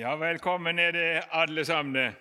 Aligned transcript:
Ja, 0.00 0.14
velkommen 0.16 0.78
er 0.78 0.92
det 0.92 1.22
alle 1.36 1.60
sammen. 1.64 2.14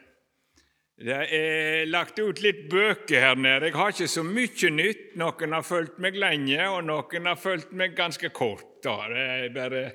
Det 1.00 1.20
er 1.32 1.86
lagt 1.88 2.18
ut 2.20 2.42
litt 2.44 2.66
bøker 2.68 3.22
her 3.24 3.38
nede. 3.40 3.70
Jeg 3.70 3.78
har 3.80 3.94
ikke 3.94 4.08
så 4.12 4.24
mye 4.28 4.72
nytt. 4.76 5.06
Noen 5.22 5.56
har 5.56 5.64
fulgt 5.64 6.02
meg 6.04 6.18
lenge, 6.20 6.58
og 6.68 6.82
noen 6.90 7.30
har 7.32 7.40
fulgt 7.40 7.72
meg 7.72 7.96
ganske 7.96 8.34
kort. 8.36 8.82
Da. 8.84 8.98
Det 9.08 9.24
er 9.38 9.56
bare 9.56 9.86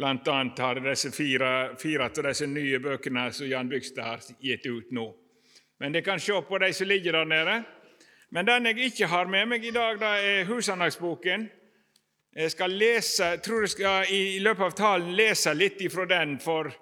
Blant 0.00 0.26
annet 0.32 0.58
har 0.64 0.80
jeg 0.80 0.88
disse 0.88 1.12
fire, 1.14 1.52
fire 1.78 2.10
av 2.10 2.18
disse 2.32 2.50
nye 2.50 2.82
bøkene 2.82 3.28
som 3.36 3.46
Jan 3.46 3.70
Bygstad 3.70 4.08
har 4.08 4.26
gitt 4.42 4.66
ut 4.66 4.90
nå. 4.90 5.06
Men 5.78 5.94
dere 5.94 6.08
kan 6.10 6.18
se 6.18 6.42
på 6.50 6.62
de 6.64 6.74
som 6.74 6.90
ligger 6.90 7.20
der 7.20 7.30
nede. 7.36 7.56
Men 8.34 8.50
den 8.50 8.72
jeg 8.72 8.90
ikke 8.90 9.12
har 9.14 9.30
med 9.30 9.52
meg 9.54 9.70
i 9.70 9.76
dag, 9.76 10.02
da 10.02 10.16
er 10.18 10.50
husanlagsboken. 10.50 11.46
Jeg 12.34 12.58
skal 12.58 12.74
lese, 12.74 13.36
tror 13.38 13.68
jeg 13.68 13.76
skal 13.78 14.14
i 14.18 14.38
løpet 14.42 14.72
av 14.72 14.78
talen 14.82 15.14
lese 15.14 15.54
litt 15.54 15.78
ifra 15.86 16.10
den, 16.10 16.40
for, 16.42 16.74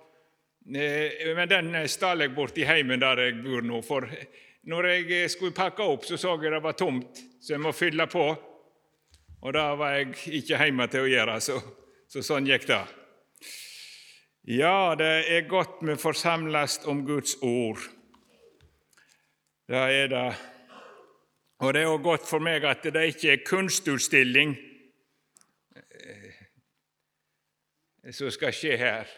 men 0.69 1.49
den 1.49 1.73
stal 1.89 2.21
jeg 2.21 2.35
bort 2.37 2.59
i 2.61 2.67
heimen 2.69 3.01
der 3.01 3.23
jeg 3.25 3.41
bor 3.41 3.65
nå. 3.65 3.81
For 3.83 4.05
når 4.69 4.91
jeg 4.91 5.31
skulle 5.33 5.57
pakke 5.57 5.83
opp, 5.83 6.05
så 6.05 6.19
så 6.21 6.35
jeg 6.43 6.53
det 6.53 6.63
var 6.63 6.77
tomt, 6.77 7.23
så 7.41 7.55
jeg 7.55 7.63
må 7.65 7.73
fylle 7.73 8.07
på. 8.07 8.27
Og 9.41 9.55
det 9.55 9.67
var 9.79 9.95
jeg 9.97 10.15
ikke 10.41 10.59
hjemme 10.61 10.89
til 10.91 11.07
å 11.07 11.11
gjøre, 11.13 11.41
så, 11.41 11.61
så 12.11 12.25
sånn 12.27 12.49
gikk 12.49 12.67
det. 12.69 12.83
Ja, 14.49 14.95
det 14.99 15.29
er 15.29 15.49
godt 15.49 15.83
vi 15.85 15.97
forsamles 16.01 16.81
om 16.89 17.05
Guds 17.07 17.37
ord. 17.45 17.79
Det 19.69 19.77
er 19.77 20.09
det. 20.09 20.29
Og 21.61 21.75
det 21.75 21.83
er 21.83 21.91
òg 21.91 22.03
godt 22.03 22.27
for 22.29 22.41
meg 22.41 22.65
at 22.65 22.87
det 22.87 23.03
ikke 23.11 23.33
er 23.35 23.45
kunstutstilling 23.47 24.55
eh, 25.77 26.37
som 28.15 28.31
skal 28.33 28.55
skje 28.55 28.77
her. 28.81 29.11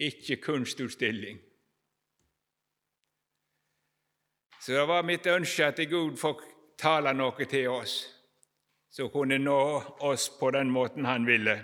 Ikke 0.00 0.36
kunstutstilling. 0.40 1.40
Så 4.60 4.72
det 4.72 4.86
var 4.88 5.04
mitt 5.04 5.26
ønske 5.26 5.66
at 5.66 5.80
Gud 5.88 6.16
fikk 6.20 6.40
tale 6.80 7.12
noe 7.16 7.46
til 7.48 7.68
oss 7.72 8.00
som 8.90 9.10
kunne 9.10 9.38
nå 9.38 9.60
oss 10.00 10.28
på 10.38 10.50
den 10.50 10.70
måten 10.70 11.04
Han 11.04 11.26
ville. 11.26 11.60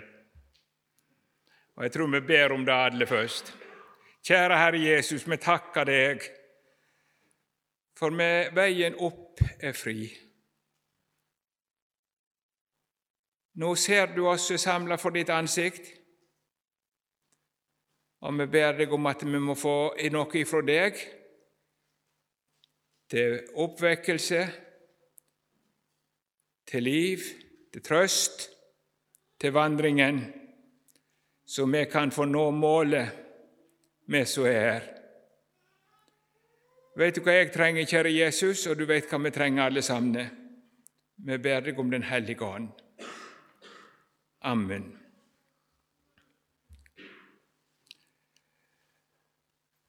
Og 1.75 1.83
Jeg 1.83 1.91
tror 1.91 2.07
vi 2.07 2.21
ber 2.21 2.51
om 2.51 2.65
det 2.65 2.73
alle 2.73 3.05
først. 3.05 3.53
Kjære 4.23 4.57
Herre 4.57 4.79
Jesus, 4.79 5.27
vi 5.29 5.37
takker 5.37 5.83
deg, 5.85 6.23
for 7.97 8.09
med 8.09 8.55
veien 8.55 8.95
opp 8.99 9.41
er 9.59 9.73
fri. 9.73 10.07
Nå 13.57 13.75
ser 13.75 14.15
du 14.15 14.27
oss 14.27 14.51
samla 14.61 14.97
for 14.97 15.09
ditt 15.09 15.29
ansikt, 15.29 15.96
og 18.21 18.39
vi 18.39 18.47
ber 18.49 18.79
deg 18.79 18.93
om 18.93 19.09
at 19.11 19.25
vi 19.25 19.39
må 19.39 19.55
få 19.57 19.77
noe 20.13 20.39
ifra 20.39 20.63
deg 20.65 20.97
til 23.11 23.37
oppvekkelse, 23.55 24.41
til 26.67 26.83
liv, 26.83 27.23
til 27.71 27.83
trøst, 27.85 28.49
til 29.39 29.53
vandringen 29.55 30.25
så 31.47 31.65
vi 31.65 31.85
kan 31.85 32.11
få 32.11 32.25
nå 32.25 32.51
målet, 32.51 33.07
vi 34.05 34.25
som 34.25 34.45
er 34.45 34.59
her. 34.59 34.87
Vet 36.97 37.15
du 37.15 37.21
hva 37.23 37.37
jeg 37.37 37.53
trenger, 37.53 37.87
kjære 37.87 38.11
Jesus, 38.11 38.65
og 38.67 38.75
du 38.75 38.83
vet 38.89 39.07
hva 39.07 39.19
vi 39.23 39.31
trenger 39.31 39.63
alle 39.63 39.83
sammen? 39.85 40.17
Vi 41.17 41.37
ber 41.37 41.63
deg 41.63 41.79
om 41.79 41.91
Den 41.91 42.03
hellige 42.03 42.43
ånd. 42.43 42.67
Amen. 44.43 44.91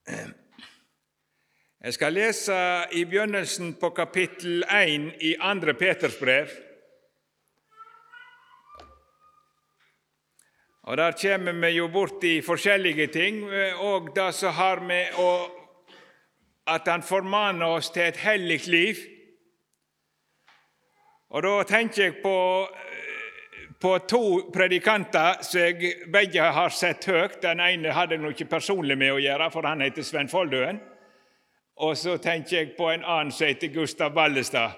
Jeg 0.09 1.95
skal 1.95 2.13
lese 2.13 2.55
i 2.93 3.05
begynnelsen 3.05 3.75
på 3.81 3.91
kapittel 3.91 4.65
1 4.65 5.13
i 5.21 5.35
2. 5.37 5.73
Peters 5.79 6.17
brev. 6.17 6.49
Og 10.83 10.97
Der 10.97 11.13
kommer 11.13 11.53
vi 11.53 11.69
jo 11.77 11.89
borti 11.89 12.41
forskjellige 12.43 13.07
ting, 13.07 13.45
og 13.77 14.09
det 14.17 14.35
som 14.35 14.53
har 14.53 14.81
med 14.81 15.07
at 16.67 16.89
han 16.89 17.03
formaner 17.03 17.67
oss 17.67 17.91
til 17.91 18.03
et 18.03 18.17
hellig 18.17 18.67
liv. 18.67 18.97
Og 21.31 21.43
Da 21.43 21.63
tenker 21.63 22.03
jeg 22.03 22.23
på, 22.23 22.69
på 23.81 23.99
to 23.99 24.51
predikanter 24.53 25.43
som 25.43 25.61
jeg 25.61 25.95
begge 26.13 26.43
har 26.43 26.75
sett 26.75 27.05
høyt. 27.07 27.39
Den 27.43 27.61
ene 27.63 27.95
hadde 27.95 28.19
ikke 28.31 28.49
personlig 28.51 28.99
med 28.99 29.15
å 29.15 29.21
gjøre, 29.23 29.51
for 29.55 29.69
han 29.69 29.85
heter 29.85 30.07
Sven 30.07 30.31
Foldøen. 30.31 30.81
Og 31.79 31.95
så 31.97 32.17
tenker 32.19 32.57
jeg 32.57 32.75
på 32.79 32.91
en 32.91 33.05
annen 33.07 33.31
som 33.33 33.47
heter 33.47 33.71
Gustav 33.71 34.11
Ballestad. 34.15 34.75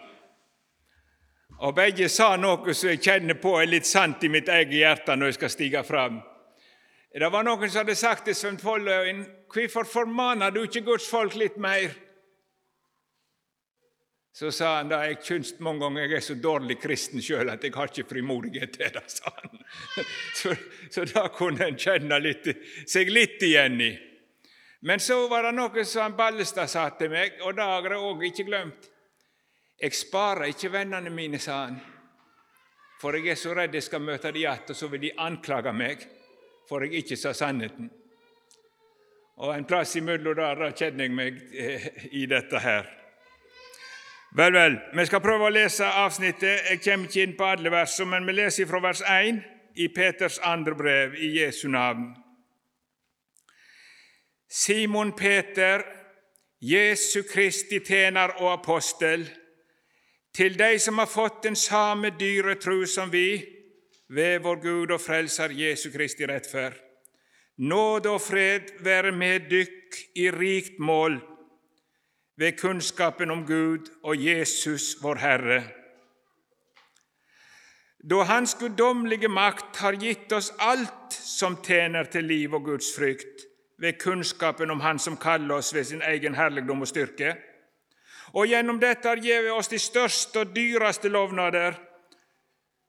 Og 1.60 1.74
begge 1.76 2.08
sa 2.08 2.34
noe 2.40 2.74
som 2.74 2.88
jeg 2.88 3.00
kjenner 3.04 3.36
på 3.40 3.54
er 3.60 3.68
litt 3.68 3.88
sant 3.88 4.22
i 4.24 4.30
mitt 4.32 4.48
eget 4.48 4.78
hjerte 4.78 5.16
når 5.16 5.32
jeg 5.32 5.38
skal 5.38 5.52
stige 5.52 5.82
fram. 5.84 6.20
Det 7.10 7.32
var 7.32 7.44
noen 7.44 7.68
som 7.68 7.82
hadde 7.82 7.96
sagt 7.98 8.28
til 8.28 8.36
Sven 8.36 8.60
Foldøen, 8.60 9.24
hvorfor 9.52 9.88
formaner 9.88 10.52
du 10.54 10.62
ikke 10.62 10.84
Guds 10.86 11.08
folk 11.10 11.34
litt 11.34 11.56
mer? 11.60 11.90
Så 14.40 14.48
sa 14.56 14.70
han 14.78 14.88
da 14.88 15.02
jeg 15.04 15.18
syns 15.20 15.50
mange 15.60 15.82
ganger 15.84 16.06
jeg 16.06 16.16
er 16.16 16.22
så 16.24 16.34
dårlig 16.40 16.78
kristen 16.80 17.20
sjøl 17.20 17.50
at 17.52 17.64
jeg 17.66 17.74
har 17.74 17.90
ikke 17.90 18.08
frimodighet 18.08 18.70
til 18.72 18.92
det. 18.94 19.02
sa 19.12 19.32
han. 19.36 19.58
Så, 20.40 20.54
så 20.90 21.04
da 21.04 21.26
kunne 21.28 21.66
en 21.66 21.76
kjenne 21.76 22.16
litt, 22.24 22.46
seg 22.88 23.10
litt 23.12 23.42
igjen 23.44 23.76
i. 23.84 23.90
Men 24.88 25.02
så 25.04 25.18
var 25.28 25.44
det 25.44 25.50
noe 25.58 25.84
som 25.84 26.16
Ballestad 26.16 26.70
sa 26.72 26.86
til 26.96 27.12
meg, 27.12 27.36
og 27.44 27.58
det 27.58 27.66
har 27.68 27.84
jeg 27.92 28.06
òg 28.08 28.24
ikke 28.30 28.46
glemt. 28.48 28.88
Jeg 29.76 29.98
sparer 29.98 30.48
ikke 30.54 30.72
vennene 30.72 31.12
mine, 31.12 31.38
sa 31.38 31.58
han, 31.66 31.76
for 33.02 33.18
jeg 33.18 33.34
er 33.34 33.38
så 33.38 33.52
redd 33.58 33.76
jeg 33.76 33.86
skal 33.90 34.02
møte 34.02 34.32
dem 34.32 34.40
igjen, 34.40 34.64
og 34.72 34.78
så 34.80 34.88
vil 34.88 35.04
de 35.04 35.12
anklage 35.20 35.74
meg 35.76 36.08
for 36.70 36.86
jeg 36.86 37.02
ikke 37.04 37.18
sa 37.20 37.34
sannheten. 37.36 37.92
Og 39.40 39.52
en 39.52 39.68
plass 39.68 39.96
imellom 40.00 40.36
der, 40.38 40.64
kjenner 40.72 41.06
jeg 41.06 41.14
meg 41.16 41.44
eh, 41.52 41.86
i 42.16 42.24
dette 42.30 42.64
her. 42.64 42.88
Vel, 44.36 44.52
vel, 44.52 44.76
vi 44.94 45.04
skal 45.08 45.22
prøve 45.24 45.48
å 45.48 45.50
lese 45.50 45.86
avsnittet. 45.86 46.68
Jeg 46.70 46.80
kommer 46.84 47.08
ikke 47.08 47.22
inn 47.24 47.32
på 47.34 47.46
alle 47.50 47.70
versene, 47.74 48.12
men 48.12 48.28
vi 48.28 48.36
leser 48.38 48.68
fra 48.70 48.78
vers 48.84 49.00
1 49.02 49.40
i 49.82 49.88
Peters 49.90 50.38
andre 50.46 50.76
brev 50.78 51.16
i 51.18 51.32
Jesu 51.40 51.66
navn. 51.68 52.12
Simon 54.46 55.10
Peter, 55.18 55.82
Jesu 56.62 57.24
Kristi 57.26 57.80
tjener 57.82 58.36
og 58.38 58.52
apostel, 58.52 59.26
til 60.34 60.54
de 60.58 60.78
som 60.78 61.02
har 61.02 61.10
fått 61.10 61.42
den 61.48 61.58
samme 61.58 62.12
dyre 62.14 62.54
tro 62.62 62.84
som 62.86 63.10
vi, 63.10 63.42
ved 64.10 64.42
vår 64.46 64.62
Gud 64.62 64.94
og 64.94 65.02
Frelser 65.02 65.50
Jesu 65.54 65.90
Kristi 65.90 66.26
rettferd. 66.26 66.78
Nåde 67.58 68.14
og 68.14 68.22
fred 68.22 68.70
være 68.82 69.10
med 69.12 69.50
dykk 69.50 69.98
i 70.18 70.30
rikt 70.34 70.78
mål 70.78 71.18
ved 72.40 72.56
kunnskapen 72.56 73.30
om 73.30 73.46
Gud 73.46 73.90
og 74.02 74.16
Jesus, 74.16 74.96
vår 75.02 75.14
Herre. 75.20 75.62
Da 78.10 78.22
Hans 78.24 78.54
guddommelige 78.56 79.28
makt 79.28 79.76
har 79.76 79.98
gitt 80.00 80.32
oss 80.32 80.48
alt 80.58 81.12
som 81.12 81.58
tjener 81.60 82.08
til 82.08 82.24
liv 82.24 82.54
og 82.56 82.64
Guds 82.64 82.94
frykt, 82.96 83.44
ved 83.78 84.00
kunnskapen 84.00 84.70
om 84.70 84.80
Han 84.80 84.98
som 84.98 85.16
kaller 85.16 85.54
oss 85.60 85.74
ved 85.74 85.84
sin 85.84 86.02
egen 86.02 86.34
herligdom 86.34 86.80
og 86.80 86.88
styrke, 86.88 87.34
og 88.32 88.48
gjennom 88.48 88.80
dette 88.80 89.08
har 89.08 89.20
gitt 89.20 89.52
oss 89.52 89.68
de 89.68 89.78
største 89.78 90.40
og 90.40 90.56
dyreste 90.56 91.12
lovnader, 91.12 91.76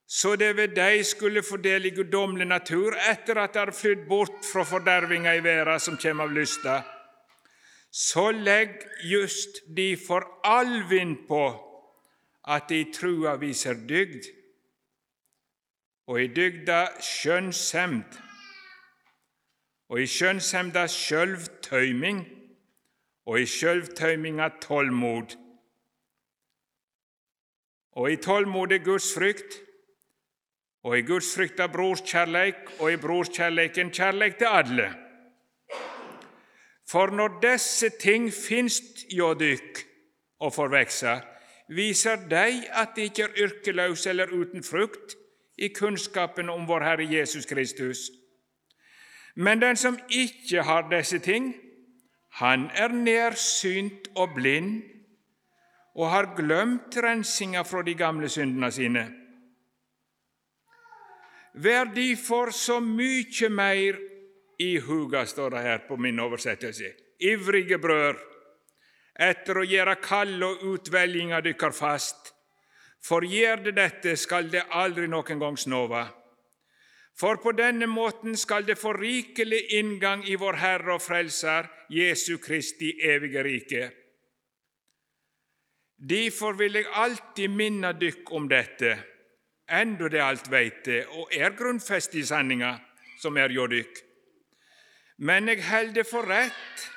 så 0.08 0.36
det 0.36 0.56
ved 0.56 0.76
deg 0.76 1.04
skulle 1.08 1.44
få 1.44 1.58
del 1.58 1.86
i 1.86 1.96
guddommelig 1.96 2.48
natur 2.48 2.96
etter 2.96 3.40
at 3.40 3.54
det 3.54 3.66
har 3.66 3.76
flydd 3.76 4.08
bort 4.08 4.44
fra 4.48 4.64
fordervinga 4.64 5.36
i 5.36 5.44
verda 5.44 5.80
som 5.80 6.00
kommer 6.00 6.24
av 6.24 6.36
lysta. 6.36 6.82
Så 7.92 8.32
legg 8.32 8.88
just 9.04 9.62
de 9.76 9.98
for 10.08 10.24
all 10.44 10.90
vind 10.90 11.28
på 11.28 11.44
at 12.48 12.70
de 12.70 12.82
i 12.82 12.92
trua 12.94 13.36
viser 13.36 13.76
dygd, 13.88 14.26
og 16.08 16.22
i 16.22 16.28
dygda 16.32 16.86
skjønnsemd, 17.04 18.16
og 19.92 20.00
i 20.02 20.08
skjønnsemda 20.08 20.86
sjølvtøyming, 20.88 22.24
og 23.28 23.42
i 23.44 23.46
sjølvtøyminga 23.46 24.50
tålmod. 24.64 25.36
Og 28.00 28.12
i 28.12 28.18
tålmod 28.24 28.72
er 28.72 28.84
Guds 28.88 29.12
frykt, 29.14 29.60
og 30.88 30.98
i 30.98 31.06
Guds 31.06 31.36
frykt 31.36 31.60
er 31.60 31.70
brorskjærleik, 31.76 32.80
og 32.80 32.94
i 32.94 33.00
brorskjærleiken 33.04 33.92
kjærleik 33.92 34.40
til 34.40 34.50
alle. 34.50 34.90
For 36.92 37.08
når 37.08 37.40
disse 37.40 37.90
ting 38.02 38.28
finst 38.34 39.06
hjå 39.16 39.34
dykk 39.40 39.80
og 40.44 40.54
får 40.54 40.74
viser 41.72 42.28
de 42.28 42.68
at 42.68 42.96
de 42.96 43.08
ikke 43.08 43.24
er 43.24 43.38
yrkeløse 43.46 44.10
eller 44.10 44.34
uten 44.36 44.64
frukt 44.64 45.16
i 45.58 45.70
kunnskapen 45.72 46.50
om 46.50 46.68
vår 46.68 46.84
Herre 46.84 47.08
Jesus 47.08 47.46
Kristus. 47.46 48.10
Men 49.36 49.62
den 49.62 49.76
som 49.76 50.00
ikke 50.10 50.64
har 50.64 50.90
disse 50.90 51.20
ting, 51.20 51.54
han 52.32 52.70
er 52.76 52.88
nærsynt 52.88 54.12
og 54.16 54.36
blind 54.36 54.82
og 55.96 56.10
har 56.10 56.36
glemt 56.36 56.98
rensinga 56.98 57.62
fra 57.62 57.82
de 57.82 57.96
gamle 57.96 58.30
syndene 58.30 58.72
sine. 58.72 59.12
Vær 61.54 61.84
derfor 61.96 62.52
så 62.52 62.80
mykje 62.80 63.50
meir 63.50 64.11
ihuga, 64.62 65.26
står 65.26 65.56
det 65.56 65.64
her 65.66 65.82
på 65.88 65.98
min 65.98 66.20
oversettelse, 66.20 66.94
ivrige 67.20 67.78
brød, 67.82 68.20
etter 69.20 69.60
å 69.62 69.68
gjøre 69.68 69.98
kall 70.02 70.38
og 70.46 70.64
utvelginga 70.74 71.42
dykkar 71.46 71.76
fast. 71.76 72.34
For 73.02 73.26
gjør 73.26 73.66
det 73.66 73.76
dette, 73.78 74.16
skal 74.18 74.50
det 74.54 74.68
aldri 74.78 75.08
noen 75.10 75.40
gang 75.42 75.58
snova. 75.58 76.06
For 77.18 77.38
på 77.42 77.52
denne 77.58 77.88
måten 77.90 78.38
skal 78.40 78.66
det 78.66 78.78
få 78.80 78.94
rikelig 78.98 79.66
inngang 79.78 80.24
i 80.26 80.38
vår 80.40 80.60
Herre 80.62 80.96
og 80.96 81.04
Frelser, 81.04 81.68
Jesu 81.90 82.38
Kristi 82.42 82.94
evige 83.04 83.44
rike. 83.44 83.90
Derfor 86.02 86.56
vil 86.58 86.80
jeg 86.80 86.90
alltid 86.98 87.52
minne 87.54 87.92
dykk 87.94 88.32
om 88.34 88.48
dette, 88.50 88.96
enda 89.70 90.08
det 90.10 90.24
alt 90.24 90.48
veit 90.50 90.80
det, 90.86 91.04
og 91.14 91.30
er 91.36 91.54
grunnfest 91.58 92.16
i 92.18 92.24
sanninga 92.26 92.74
som 93.22 93.38
er 93.38 93.54
hjå 93.54 93.68
dykk. 93.70 94.02
Men 95.22 95.52
jeg 95.52 95.64
held 95.68 95.94
det 95.96 96.08
for 96.10 96.26
rett, 96.30 96.88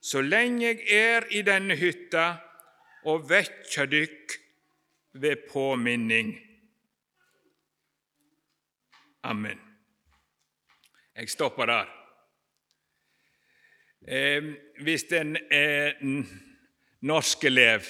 så 0.00 0.22
lenge 0.24 0.64
jeg 0.64 0.86
er 0.96 1.26
i 1.34 1.42
denne 1.44 1.76
hytta, 1.76 2.38
og 3.06 3.28
vekker 3.30 3.86
dykk 3.90 4.32
ved 5.20 5.44
påminning. 5.50 6.32
Amen. 9.22 9.60
Jeg 11.16 11.30
stopper 11.30 11.70
der. 11.70 11.92
Eh, 14.08 14.50
hvis 14.82 15.06
en 15.12 15.36
er 15.50 15.94
norsk 17.02 17.44
elev 17.44 17.86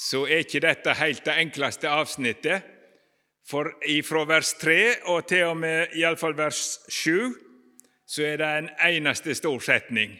så 0.00 0.24
er 0.24 0.44
ikke 0.44 0.62
dette 0.64 0.94
helt 0.96 1.24
det 1.26 1.36
enkleste 1.42 1.88
avsnittet. 1.88 2.64
For 3.50 3.72
fra 4.06 4.24
vers 4.28 4.52
3 4.60 4.80
og 5.12 5.26
til 5.28 5.44
og 5.50 5.56
med 5.60 5.96
iallfall 5.98 6.36
vers 6.38 6.78
7 6.88 7.49
så 8.10 8.24
er 8.26 8.40
det 8.40 8.46
en 8.58 8.70
eneste 8.88 9.34
stor 9.38 9.60
setning. 9.62 10.16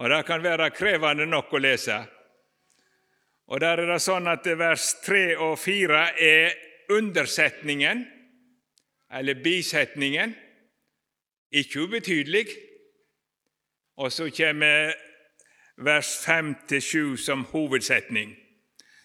Og 0.00 0.10
det 0.10 0.22
kan 0.28 0.44
være 0.44 0.70
krevende 0.72 1.26
nok 1.28 1.52
å 1.52 1.60
lese. 1.60 1.98
Og 3.46 3.60
Der 3.60 3.82
er 3.82 3.92
det 3.92 4.00
sånn 4.02 4.26
at 4.28 4.48
vers 4.58 4.94
3 5.04 5.36
og 5.36 5.58
4 5.60 6.00
er 6.18 6.56
undersetningen, 6.90 8.06
eller 9.12 9.42
bisetningen, 9.44 10.34
ikke 11.52 11.84
ubetydelig. 11.84 12.46
Og 14.00 14.12
så 14.12 14.30
kommer 14.32 14.96
vers 15.76 16.16
5 16.24 16.54
til 16.68 16.82
7 16.82 17.16
som 17.16 17.44
hovedsetning. 17.52 18.34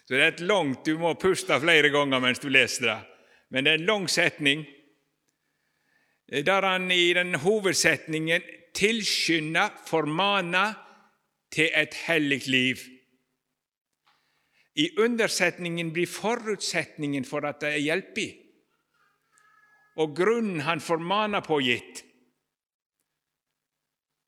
Så 0.08 0.16
det 0.16 0.22
er 0.22 0.32
et 0.32 0.40
langt 0.40 0.84
Du 0.84 0.98
må 0.98 1.14
puste 1.14 1.60
flere 1.60 1.92
ganger 1.92 2.20
mens 2.20 2.40
du 2.40 2.48
leser 2.48 2.88
det. 2.88 3.00
Men 3.50 3.64
det 3.64 3.72
er 3.72 3.78
en 3.78 3.86
lang 3.86 4.08
setning 4.10 4.66
der 6.32 6.64
han 6.64 6.90
i 6.90 7.12
den 7.12 7.34
hovedsetningen 7.34 8.42
tilskynder, 8.74 9.68
formaner 9.86 10.74
til 11.52 11.68
et 11.76 11.94
hellig 12.06 12.48
liv. 12.48 12.76
I 14.74 14.88
undersetningen 14.98 15.92
blir 15.92 16.08
forutsetningen 16.08 17.24
for 17.28 17.44
at 17.44 17.60
det 17.60 17.74
er 17.74 17.84
hjelp 17.84 18.18
i, 18.18 18.30
og 20.00 20.16
grunnen 20.16 20.64
han 20.64 20.80
formaner 20.80 21.44
på, 21.44 21.60
gitt. 21.60 22.00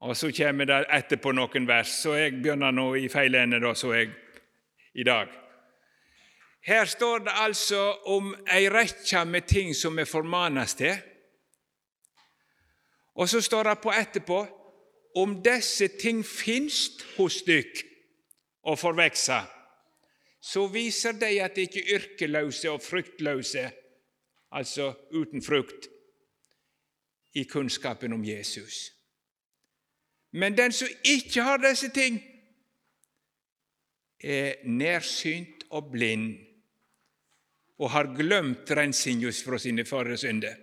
Og 0.04 0.16
Så 0.16 0.28
kommer 0.36 0.64
det 0.68 0.84
etterpå 0.92 1.32
noen 1.32 1.66
vers, 1.68 1.88
så 2.02 2.12
jeg 2.18 2.36
begynner 2.42 2.70
nå 2.70 2.90
i 3.00 3.08
feil 3.08 3.34
ende, 3.34 3.60
da, 3.60 3.72
så 3.74 3.94
jeg 3.94 4.10
i 4.94 5.02
dag. 5.02 5.32
Her 6.64 6.84
står 6.84 7.24
det 7.24 7.32
altså 7.40 7.80
om 8.12 8.34
ei 8.52 8.68
rekke 8.68 9.24
med 9.24 9.48
ting 9.48 9.74
som 9.74 9.96
vi 9.96 10.04
formanes 10.04 10.76
til. 10.76 11.00
Og 13.14 13.28
så 13.28 13.40
står 13.40 13.62
det 13.62 13.80
på 13.82 13.92
etterpå 13.92 14.38
om 15.16 15.36
disse 15.42 15.88
ting 16.00 16.24
finst 16.26 17.04
hos 17.16 17.42
dykk 17.46 17.84
og 18.66 18.78
får 18.78 18.96
vekse, 18.98 19.40
så 20.40 20.66
viser 20.68 21.14
de 21.16 21.30
at 21.40 21.54
de 21.56 21.64
ikke 21.64 21.84
er 21.84 22.00
yrkeløse 22.00 22.70
og 22.70 22.82
fruktløse, 22.82 23.70
altså 24.52 24.92
uten 25.12 25.42
frukt, 25.42 25.88
i 27.34 27.44
kunnskapen 27.44 28.12
om 28.12 28.24
Jesus. 28.24 28.90
Men 30.30 30.58
den 30.58 30.72
som 30.72 30.88
ikke 31.04 31.42
har 31.42 31.62
disse 31.62 31.88
ting, 31.94 32.20
er 34.20 34.54
nærsynt 34.64 35.64
og 35.70 35.90
blind 35.92 36.38
og 37.78 37.90
har 37.90 38.14
glemt 38.16 38.70
rensinga 38.70 39.30
fra 39.44 39.58
sine 39.58 39.84
forrige 39.84 40.16
synder. 40.16 40.54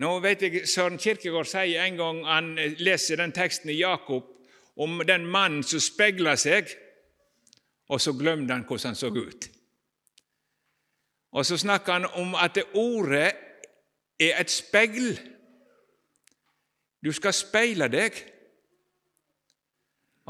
Nå 0.00 0.14
vet 0.24 0.42
jeg, 0.42 0.62
Søren 0.68 0.96
Kirkegård 0.98 1.48
sier 1.50 1.84
en 1.84 1.98
gang 1.98 2.20
han 2.24 2.54
leser 2.80 3.20
den 3.20 3.34
teksten 3.36 3.68
i 3.68 3.80
Jakob 3.82 4.30
om 4.80 5.02
den 5.04 5.26
mannen 5.28 5.60
som 5.66 5.82
speiler 5.82 6.38
seg, 6.40 6.70
og 7.92 8.00
så 8.00 8.14
glemte 8.16 8.54
han 8.54 8.64
hvordan 8.64 8.94
han 8.94 8.96
så 8.96 9.10
ut. 9.12 9.48
Og 11.36 11.46
så 11.46 11.58
snakker 11.60 11.92
han 11.92 12.06
om 12.16 12.32
at 12.34 12.58
ordet 12.74 13.32
er 14.20 14.40
et 14.40 14.50
speil. 14.50 15.18
Du 17.04 17.12
skal 17.12 17.36
speile 17.36 17.88
deg. 17.92 18.16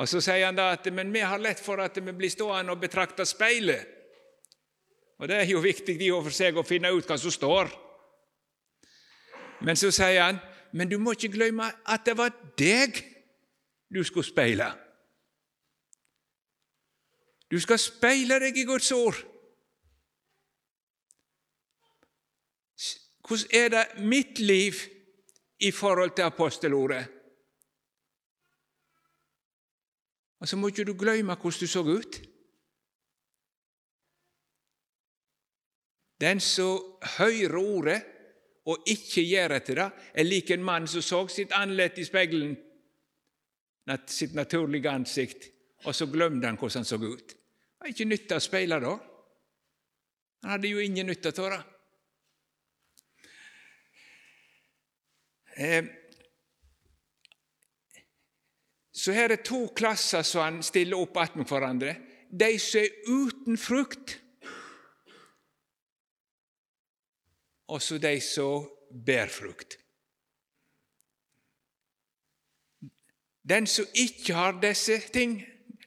Og 0.00 0.08
Så 0.08 0.20
sier 0.24 0.46
han 0.46 0.56
da 0.56 0.70
at 0.72 0.86
men 0.92 1.12
vi 1.12 1.20
har 1.20 1.38
lett 1.38 1.60
for 1.60 1.80
at 1.82 1.96
vi 1.96 2.12
blir 2.16 2.30
stående 2.32 2.72
og 2.72 2.80
betrakte 2.80 3.26
speilet. 3.26 3.86
Og 5.18 5.28
Det 5.28 5.36
er 5.36 5.46
jo 5.50 5.60
viktig 5.60 5.98
de 5.98 6.10
for 6.10 6.32
seg 6.32 6.56
å 6.56 6.64
finne 6.64 6.92
ut 6.92 7.06
hva 7.06 7.18
som 7.20 7.30
står. 7.30 7.89
Men 9.60 9.76
så 9.76 9.90
sier 9.92 10.22
han, 10.22 10.38
men 10.72 10.88
du 10.88 10.98
må 10.98 11.12
ikke 11.16 11.32
glemme 11.34 11.66
at 11.88 12.06
det 12.06 12.16
var 12.18 12.32
deg 12.58 13.00
du 13.90 14.04
skulle 14.04 14.26
speile. 14.26 14.70
Du 17.50 17.58
skal 17.60 17.78
speile 17.82 18.38
deg 18.40 18.56
i 18.56 18.64
Guds 18.64 18.92
ord. 18.94 19.18
Hvordan 23.26 23.50
er 23.54 23.68
det 23.68 24.04
mitt 24.06 24.38
liv 24.38 24.74
i 25.60 25.70
forhold 25.70 26.14
til 26.16 26.22
apostelordet? 26.22 27.04
Og 30.40 30.48
så 30.48 30.56
må 30.56 30.70
ikke 30.70 30.84
du 30.84 30.94
glemme 30.98 31.34
hvordan 31.34 31.60
du 31.60 31.66
så 31.66 31.82
ut. 31.82 32.20
Den 36.20 36.40
som 36.40 36.98
hører 37.18 37.56
ordet 37.56 38.02
og 38.70 38.90
ikke 38.90 39.24
gjør 39.26 39.56
etter 39.56 39.80
det, 39.80 39.88
er 40.14 40.28
lik 40.28 40.50
en 40.54 40.64
mann 40.64 40.86
som 40.90 41.02
så 41.02 41.24
sitt 41.32 41.54
anlett 41.56 41.98
i 41.98 42.06
speilet, 42.06 42.66
sitt 44.06 44.36
naturlige 44.38 44.92
ansikt, 44.92 45.48
og 45.88 45.96
så 45.96 46.06
glemte 46.06 46.46
han 46.46 46.58
hvordan 46.60 46.84
han 46.84 46.88
så 46.88 47.00
ut. 47.00 47.32
Det 47.34 47.82
var 47.82 47.94
ikke 47.94 48.10
nytte 48.10 48.36
å 48.36 48.44
speilet 48.44 48.84
da. 48.84 48.96
Han 50.44 50.54
hadde 50.54 50.70
jo 50.70 50.82
ingen 50.84 51.08
nytte 51.10 51.32
av 51.32 51.54
det. 51.54 51.62
Eh, 55.60 55.88
så 58.92 59.12
her 59.16 59.34
er 59.34 59.42
to 59.44 59.66
klasser 59.76 60.24
som 60.24 60.44
han 60.44 60.62
stiller 60.64 61.00
opp 61.00 61.16
attmed 61.20 61.48
hverandre. 61.48 61.96
De 62.30 62.52
som 62.60 62.84
er 62.84 63.08
uten 63.08 63.58
frukt, 63.60 64.18
også 67.70 67.98
de 67.98 68.20
som 68.20 68.66
bærer 69.06 69.28
frukt. 69.30 69.78
Den 73.48 73.66
som 73.66 73.86
ikke 73.94 74.34
har 74.34 74.60
disse 74.62 74.98
ting, 75.12 75.42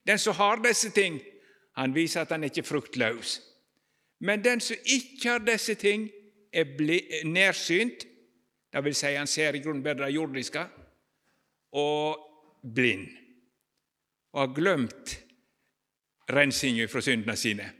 den 0.07 0.19
som 0.19 0.33
har 0.35 0.61
disse 0.63 0.89
ting, 0.89 1.21
han 1.75 1.95
viser 1.95 2.21
at 2.21 2.31
han 2.31 2.43
er 2.43 2.51
ikke 2.51 2.67
fruktløs. 2.67 3.41
Men 4.19 4.43
den 4.43 4.59
som 4.59 4.77
ikke 4.85 5.29
har 5.29 5.37
disse 5.37 5.75
ting, 5.75 6.09
er 6.53 6.65
nærsynt, 7.25 8.05
vil 8.83 8.95
si 8.95 9.13
han 9.13 9.27
ser 9.27 9.53
i 9.53 9.59
grunnen 9.59 9.83
bedre 9.83 10.05
det 10.05 10.15
jordiske, 10.15 10.65
og 11.71 12.19
blind, 12.75 13.07
og 14.33 14.47
har 14.47 14.53
glemt 14.55 15.19
rensinga 16.29 16.85
fra 16.85 17.01
syndene 17.01 17.35
sine. 17.35 17.71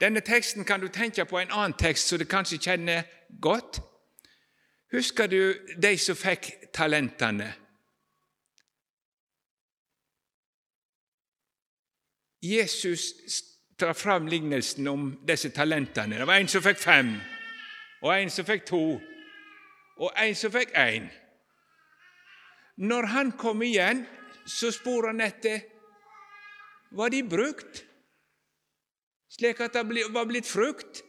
Denne 0.00 0.20
teksten 0.20 0.64
kan 0.64 0.80
du 0.80 0.88
tenke 0.88 1.24
på 1.24 1.38
en 1.38 1.50
annen 1.50 1.76
tekst 1.78 2.08
som 2.08 2.18
du 2.18 2.24
kanskje 2.24 2.58
kjenner 2.58 3.02
godt. 3.40 3.80
Husker 4.92 5.26
du 5.26 5.54
de 5.82 5.94
som 5.98 6.18
fikk 6.18 6.50
talentene? 6.74 7.52
Jesus 12.42 13.12
tar 13.78 13.92
fram 13.94 14.26
lignelsen 14.26 14.88
om 14.88 15.10
disse 15.28 15.50
talentene. 15.50 16.18
Det 16.18 16.26
var 16.26 16.40
en 16.40 16.48
som 16.48 16.64
fikk 16.64 16.78
fem, 16.80 17.14
og 18.02 18.14
en 18.14 18.32
som 18.32 18.46
fikk 18.48 18.64
to, 18.68 18.84
og 20.00 20.10
en 20.16 20.34
som 20.34 20.52
fikk 20.52 20.72
én. 20.76 21.10
Når 22.80 23.10
han 23.12 23.32
kom 23.36 23.62
igjen, 23.62 24.06
så 24.46 24.72
spor 24.72 25.10
han 25.10 25.20
etter 25.20 25.60
var 26.96 27.12
de 27.12 27.20
brukt, 27.22 27.84
slik 29.30 29.60
at 29.60 29.76
det 29.76 30.06
var 30.10 30.26
blitt 30.26 30.48
frukt. 30.48 31.04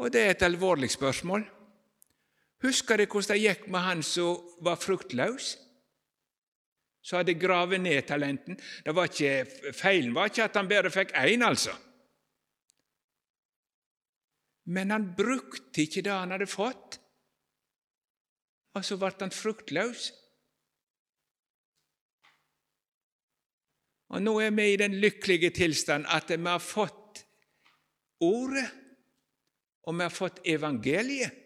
Og 0.00 0.12
det 0.12 0.20
er 0.24 0.30
et 0.32 0.46
alvorlig 0.46 0.88
spørsmål. 0.92 1.44
Husker 2.64 3.00
dere 3.00 3.08
hvordan 3.08 3.36
det 3.36 3.42
gikk 3.42 3.66
med 3.72 3.84
han 3.84 4.02
som 4.04 4.40
var 4.64 4.80
fruktløs? 4.80 5.52
Som 7.04 7.20
hadde 7.20 7.36
gravet 7.40 7.80
ned 7.80 8.02
talenten? 8.08 8.58
Var 8.84 9.08
ikke, 9.08 9.72
feilen 9.76 10.14
var 10.16 10.28
ikke 10.28 10.46
at 10.48 10.56
han 10.56 10.68
bare 10.68 10.92
fikk 10.92 11.12
én, 11.16 11.44
altså. 11.44 11.72
Men 14.70 14.92
han 14.92 15.08
brukte 15.16 15.84
ikke 15.84 16.04
det 16.04 16.12
han 16.12 16.32
hadde 16.34 16.48
fått, 16.48 17.00
og 18.76 18.84
så 18.86 18.98
ble 19.00 19.10
han 19.18 19.32
fruktløs. 19.34 20.10
Og 24.10 24.22
Nå 24.22 24.36
er 24.42 24.52
vi 24.54 24.72
i 24.72 24.78
den 24.78 24.96
lykkelige 25.02 25.52
tilstand 25.54 26.08
at 26.10 26.30
vi 26.30 26.46
har 26.46 26.62
fått 26.62 26.96
Ordet, 28.20 28.66
og 29.86 29.96
vi 29.96 30.02
har 30.04 30.12
fått 30.12 30.42
evangeliet. 30.48 31.36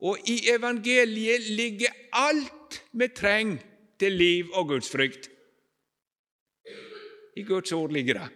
Og 0.00 0.30
i 0.32 0.38
evangeliet 0.48 1.50
ligger 1.52 1.92
alt 2.16 2.80
vi 2.96 3.08
trenger 3.12 3.66
til 4.00 4.16
liv 4.16 4.52
og 4.56 4.72
gudsfrykt. 4.72 5.28
I 7.36 7.44
Guds 7.44 7.72
ord 7.72 7.92
ligger 7.92 8.14
det. 8.14 8.28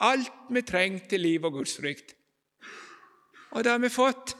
Alt 0.00 0.32
vi 0.50 0.62
trenger 0.62 1.04
til 1.10 1.20
liv 1.20 1.44
og 1.44 1.58
gudsfrykt. 1.58 2.14
Og 3.50 3.64
det 3.64 3.72
har 3.72 3.80
vi 3.82 3.90
fått. 3.92 4.36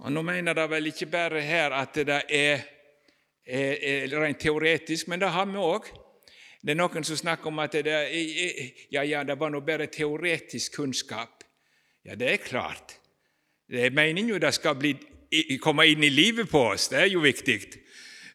Og 0.00 0.12
Nå 0.12 0.22
mener 0.24 0.56
det 0.56 0.68
vel 0.70 0.88
ikke 0.88 1.10
bare 1.12 1.42
her 1.44 1.74
at 1.76 1.94
det 1.94 2.22
er, 2.28 2.62
er, 3.44 3.74
er 3.76 4.14
rent 4.16 4.40
teoretisk, 4.40 5.08
men 5.08 5.20
det 5.20 5.28
har 5.28 5.48
vi 5.50 5.60
òg. 5.60 5.90
Det 6.60 6.74
er 6.74 6.76
noen 6.76 7.04
som 7.06 7.16
snakker 7.16 7.48
om 7.48 7.62
at 7.62 7.78
det, 7.84 7.98
ja, 8.92 9.02
ja, 9.02 9.22
det 9.24 9.36
var 9.40 9.52
nå 9.52 9.62
bare 9.64 9.88
teoretisk 9.88 10.76
kunnskap. 10.76 11.44
Ja, 12.04 12.14
det 12.14 12.28
er 12.28 12.42
klart. 12.44 12.98
Det 13.70 13.86
er 13.86 13.94
meningen 13.96 14.34
jo 14.34 14.40
det 14.42 14.52
skal 14.56 14.76
bli, 14.76 14.92
komme 15.62 15.86
inn 15.88 16.04
i 16.04 16.12
livet 16.12 16.50
på 16.50 16.66
oss. 16.72 16.90
Det 16.92 17.00
er 17.00 17.08
jo 17.12 17.22
viktig. 17.24 17.60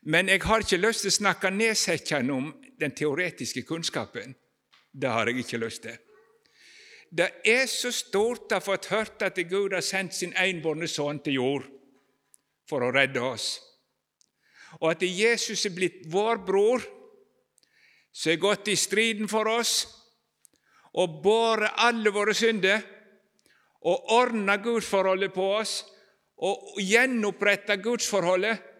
Men 0.09 0.29
jeg 0.29 0.41
har 0.45 0.65
ikke 0.65 0.81
lyst 0.81 1.05
til 1.05 1.13
å 1.13 1.19
snakke 1.19 1.53
nedsettende 1.53 2.33
om 2.33 2.49
den 2.79 2.93
teoretiske 2.97 3.65
kunnskapen. 3.65 4.35
Det 4.93 5.11
har 5.11 5.29
jeg 5.29 5.43
ikke 5.43 5.61
lyst 5.61 5.83
til. 5.85 5.97
Det 7.15 7.29
er 7.45 7.65
så 7.69 7.91
stort 7.93 8.51
å 8.51 8.57
ha 8.57 8.63
fått 8.63 8.89
hørt 8.91 9.21
at 9.23 9.37
Gud 9.49 9.73
har 9.73 9.85
sendt 9.85 10.15
sin 10.17 10.33
enbårne 10.37 10.87
sønn 10.89 11.21
til 11.23 11.37
jord 11.37 11.67
for 12.69 12.83
å 12.83 12.91
redde 12.91 13.21
oss, 13.21 13.59
og 14.81 14.89
at 14.95 15.03
Jesus 15.05 15.67
er 15.67 15.75
blitt 15.75 16.07
vår 16.11 16.41
bror, 16.43 16.81
som 18.15 18.31
har 18.31 18.37
gått 18.39 18.67
i 18.71 18.75
striden 18.79 19.27
for 19.27 19.47
oss 19.51 19.73
og 20.95 21.17
båret 21.23 21.75
alle 21.83 22.13
våre 22.15 22.33
synder 22.37 22.79
og 23.85 24.13
ordna 24.15 24.55
gudsforholdet 24.63 25.33
på 25.35 25.49
oss 25.57 25.73
og 26.47 26.79
gjenoppretta 26.79 27.75
gudsforholdet 27.83 28.71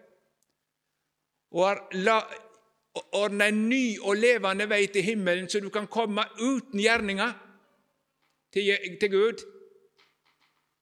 og 1.52 1.62
har 1.68 2.24
ordna 3.20 3.50
en 3.52 3.60
ny 3.68 3.98
og 4.00 4.16
levende 4.16 4.66
vei 4.68 4.86
til 4.92 5.04
himmelen, 5.04 5.48
så 5.48 5.60
du 5.60 5.68
kan 5.72 5.86
komme 5.86 6.24
uten 6.40 6.80
gjerninger 6.80 7.36
til, 8.52 8.72
til 9.00 9.12
Gud. 9.12 9.44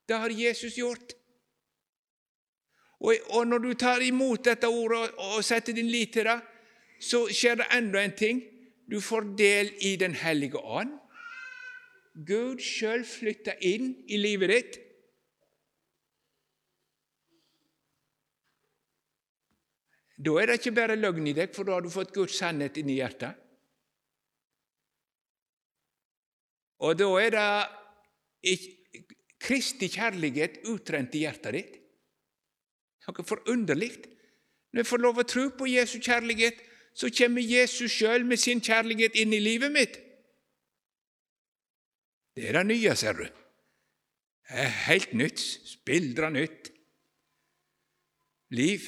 Det 0.09 0.19
har 0.23 0.31
Jesus 0.31 0.79
gjort. 0.79 1.15
Og, 3.01 3.15
og, 3.35 3.47
når 3.47 3.59
du 3.59 3.73
tar 3.75 4.03
imot 4.07 4.45
dette 4.47 4.69
ordet 4.71 4.99
og, 5.11 5.37
og 5.37 5.45
setter 5.45 5.75
din 5.77 5.91
lit 5.91 6.15
til 6.15 6.29
det, 6.29 6.39
så 7.01 7.25
skjer 7.29 7.61
det 7.61 7.71
enda 7.75 8.03
en 8.03 8.17
ting. 8.17 8.43
Du 8.91 9.01
får 9.01 9.35
del 9.39 9.73
i 9.81 9.97
Den 10.01 10.15
hellige 10.15 10.61
ånd. 10.61 10.93
Gud 12.15 12.61
sjøl 12.63 13.03
flytter 13.09 13.59
inn 13.65 13.95
i 14.07 14.19
livet 14.21 14.53
ditt. 14.53 14.77
Da 20.25 20.37
er 20.39 20.47
det 20.47 20.61
ikke 20.61 20.77
bare 20.77 20.97
løgn 20.97 21.27
i 21.27 21.35
deg, 21.35 21.51
for 21.55 21.67
da 21.67 21.75
har 21.75 21.83
du 21.83 21.91
fått 21.91 22.15
Guds 22.15 22.37
sannhet 22.39 22.79
inn 22.79 22.93
i 22.93 23.01
hjertet. 23.01 23.35
Og 26.85 26.95
da 27.01 27.09
er 27.19 27.35
det 27.35 28.55
Kristi 29.45 29.91
kjærlighet 29.93 30.63
utrent 30.71 31.17
i 31.19 31.25
hjertet 31.25 31.57
ditt. 31.57 31.75
Noe 33.05 33.27
forunderlig. 33.27 33.91
Når 34.73 34.81
jeg 34.81 34.89
får 34.89 35.03
lov 35.03 35.21
å 35.21 35.27
tro 35.29 35.49
på 35.59 35.69
Jesu 35.69 35.99
kjærlighet, 35.99 36.63
så 36.95 37.11
kommer 37.11 37.43
Jesus 37.43 37.93
sjøl 37.93 38.25
med 38.27 38.39
sin 38.41 38.63
kjærlighet 38.63 39.17
inn 39.19 39.35
i 39.35 39.43
livet 39.43 39.73
mitt. 39.75 39.97
Det 42.35 42.49
er 42.49 42.59
det 42.59 42.67
nye, 42.71 42.95
ser 42.99 43.19
du. 43.19 43.25
Det 44.45 44.61
er 44.67 44.79
helt 44.89 45.15
nytt, 45.17 45.41
spildra 45.41 46.31
nytt 46.31 46.71
liv. 48.55 48.87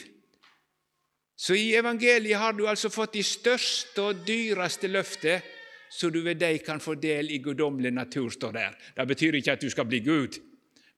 Så 1.37 1.57
i 1.59 1.75
evangeliet 1.77 2.41
har 2.41 2.55
du 2.57 2.65
altså 2.69 2.91
fått 2.93 3.17
de 3.19 3.23
største 3.27 4.03
og 4.03 4.25
dyreste 4.27 4.89
løftet 4.89 5.53
så 5.91 6.11
du 6.11 6.21
ved 6.25 6.41
deg 6.41 6.65
kan 6.67 6.81
få 6.83 6.97
del 7.01 7.31
i 7.31 7.39
guddommelig 7.43 7.93
natur, 7.95 8.31
står 8.31 8.53
der. 8.53 8.77
Det 8.97 9.07
betyr 9.07 9.39
ikke 9.39 9.53
at 9.57 9.63
du 9.63 9.71
skal 9.71 9.87
bli 9.89 10.01
Gud, 10.05 10.39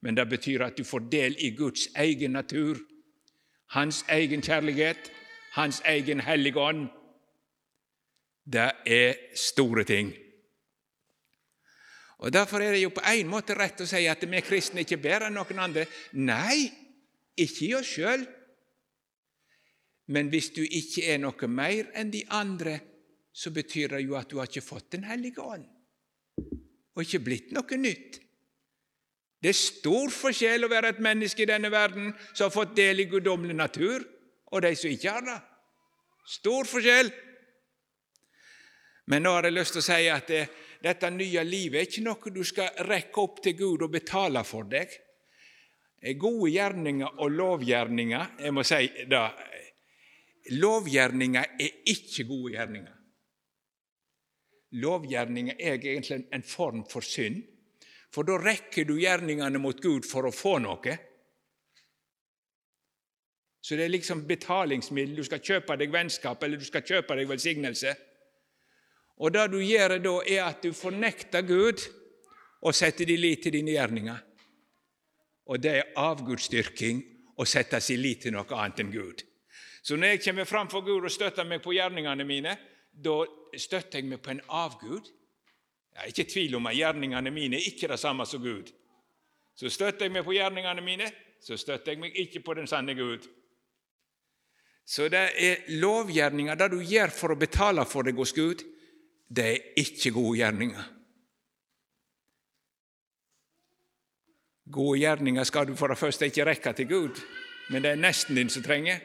men 0.01 0.15
det 0.17 0.27
betyr 0.29 0.65
at 0.65 0.77
du 0.77 0.83
får 0.83 1.09
del 1.11 1.35
i 1.39 1.51
Guds 1.55 1.87
egen 1.95 2.35
natur, 2.35 2.79
hans 3.75 4.03
egen 4.09 4.41
kjærlighet, 4.41 5.11
hans 5.53 5.81
egen 5.85 6.19
hellige 6.25 6.59
ånd. 6.59 6.87
Det 8.49 8.71
er 8.89 9.35
store 9.37 9.83
ting. 9.85 10.09
Og 12.19 12.33
Derfor 12.33 12.59
er 12.59 12.73
det 12.75 12.81
jo 12.81 12.91
på 12.91 13.03
en 13.05 13.29
måte 13.31 13.55
rett 13.55 13.79
å 13.79 13.87
si 13.87 14.01
at 14.09 14.23
vi 14.27 14.41
kristne 14.43 14.83
ikke 14.83 14.99
bedre 14.99 15.29
enn 15.29 15.37
noen 15.37 15.61
andre. 15.63 15.85
Nei, 16.19 16.67
ikke 17.39 17.67
i 17.69 17.73
oss 17.77 17.93
sjøl. 17.93 18.25
Men 20.09 20.31
hvis 20.33 20.49
du 20.55 20.63
ikke 20.65 21.05
er 21.13 21.21
noe 21.21 21.47
mer 21.47 21.91
enn 21.95 22.11
de 22.11 22.25
andre, 22.33 22.79
så 23.31 23.53
betyr 23.55 23.93
det 23.93 24.01
jo 24.03 24.17
at 24.17 24.27
du 24.31 24.39
har 24.39 24.49
ikke 24.49 24.65
fått 24.65 24.91
Den 24.97 25.05
hellige 25.07 25.39
ånd, 25.45 25.67
og 26.95 27.03
ikke 27.05 27.21
blitt 27.23 27.53
noe 27.55 27.77
nytt. 27.77 28.17
Det 29.39 29.53
er 29.53 29.55
stor 29.55 30.11
forskjell 30.11 30.65
å 30.65 30.71
være 30.71 30.95
et 30.95 31.03
menneske 31.03 31.45
i 31.45 31.47
denne 31.47 31.69
verden 31.71 32.09
som 32.33 32.49
har 32.49 32.55
fått 32.55 32.75
del 32.75 32.99
i 32.99 33.07
guddommelig 33.07 33.55
natur, 33.55 34.03
og 34.51 34.65
de 34.65 34.73
som 34.75 34.91
ikke 34.91 35.13
har 35.13 35.23
det. 35.23 35.37
Stor 36.27 36.67
forskjell. 36.67 37.13
Men 39.09 39.25
nå 39.25 39.31
har 39.33 39.47
jeg 39.47 39.55
lyst 39.57 39.73
til 39.73 39.81
å 39.81 39.87
si 39.87 40.07
at 40.13 40.27
det, 40.29 40.43
dette 40.83 41.09
nye 41.11 41.43
livet 41.43 41.81
er 41.81 41.87
ikke 41.87 42.05
noe 42.05 42.33
du 42.33 42.43
skal 42.45 42.83
rekke 42.87 43.23
opp 43.23 43.41
til 43.43 43.55
Gud 43.57 43.85
og 43.87 43.93
betale 43.93 44.43
for 44.45 44.69
deg. 44.69 44.93
Gode 46.15 46.51
gjerninger 46.53 47.17
og 47.19 47.33
lovgjerninger 47.35 48.37
Jeg 48.45 48.53
må 48.55 48.63
si 48.63 48.85
det. 49.09 49.23
Lovgjerninger 50.55 51.57
er 51.59 51.81
ikke 51.91 52.23
gode 52.29 52.53
gjerninger. 52.53 52.95
Lovgjerninger 54.79 55.57
er 55.57 55.75
egentlig 55.75 56.27
en 56.31 56.45
form 56.45 56.83
for 56.89 57.01
synd, 57.05 57.41
for 58.13 58.25
da 58.25 58.37
rekker 58.37 58.85
du 58.85 58.95
gjerningene 59.01 59.61
mot 59.61 59.81
Gud 59.81 60.05
for 60.05 60.29
å 60.29 60.33
få 60.33 60.55
noe. 60.61 60.95
Så 63.61 63.75
det 63.75 63.85
er 63.85 63.93
liksom 63.93 64.23
betalingsmiddel. 64.29 65.17
Du 65.17 65.25
skal 65.25 65.41
kjøpe 65.45 65.75
deg 65.77 65.91
vennskap, 65.93 66.41
eller 66.45 66.61
du 66.61 66.65
skal 66.65 66.85
kjøpe 66.85 67.17
deg 67.17 67.29
velsignelse. 67.29 67.95
Og 69.19 69.33
det 69.35 69.45
du 69.51 69.59
gjør 69.59 69.97
da, 69.99 70.15
er 70.23 70.45
at 70.47 70.63
du 70.63 70.73
fornekter 70.73 71.43
Gud 71.47 71.83
og 72.61 72.75
setter 72.75 73.07
din 73.07 73.19
lit 73.19 73.43
til 73.43 73.55
dine 73.55 73.75
gjerninger. 73.75 74.19
Og 75.49 75.59
det 75.61 75.75
er 75.75 75.93
avgudsdyrking 75.97 77.01
å 77.39 77.45
sette 77.47 77.79
sin 77.81 78.01
lit 78.03 78.23
til 78.25 78.35
noe 78.35 78.47
annet 78.55 78.83
enn 78.83 78.93
Gud. 78.93 79.23
Så 79.81 79.95
når 79.95 80.15
jeg 80.15 80.23
kommer 80.27 80.47
fram 80.47 80.69
for 80.71 80.85
Gud 80.85 81.07
og 81.07 81.11
støtter 81.11 81.47
meg 81.47 81.63
på 81.63 81.73
gjerningene 81.73 82.25
mine, 82.27 82.55
da 82.91 83.21
støtter 83.57 83.99
jeg 83.99 84.09
meg 84.11 84.21
på 84.23 84.33
en 84.35 84.43
avgud. 84.47 85.07
Jeg 85.95 86.03
er 86.03 86.11
ikke 86.13 86.31
tvil 86.31 86.55
om 86.59 86.67
at 86.69 86.77
gjerningene 86.77 87.31
mine 87.33 87.57
er 87.57 87.67
ikke 87.71 87.89
det 87.91 87.99
samme 87.99 88.27
som 88.27 88.43
Gud. 88.43 88.71
Så 89.55 89.71
støtter 89.71 90.07
jeg 90.07 90.15
meg 90.15 90.27
på 90.27 90.35
gjerningene 90.35 90.83
mine, 90.83 91.09
så 91.43 91.57
støtter 91.59 91.95
jeg 91.95 92.03
meg 92.03 92.15
ikke 92.15 92.43
på 92.45 92.55
den 92.59 92.67
sanne 92.67 92.95
Gud. 92.95 93.25
Så 94.89 95.07
det 95.11 95.25
er 95.37 95.65
lovgjerninger, 95.79 96.55
det 96.55 96.69
du 96.71 96.79
gjør 96.81 97.11
for 97.13 97.33
å 97.33 97.39
betale 97.39 97.83
for 97.85 98.07
deg 98.07 98.17
hos 98.19 98.33
Gud, 98.33 98.63
det 99.29 99.45
er 99.45 99.81
ikke 99.81 100.11
gode 100.15 100.37
gjerninger. 100.39 100.87
Gode 104.69 104.99
gjerninger 105.01 105.45
skal 105.49 105.69
du 105.69 105.75
for 105.77 105.89
det 105.89 105.97
første 105.97 106.29
ikke 106.29 106.45
rekke 106.45 106.73
til 106.77 106.89
Gud, 106.89 107.21
men 107.69 107.85
det 107.85 107.93
er 107.93 108.01
nesten 108.01 108.37
din 108.37 108.49
som 108.49 108.65
trenger 108.65 108.99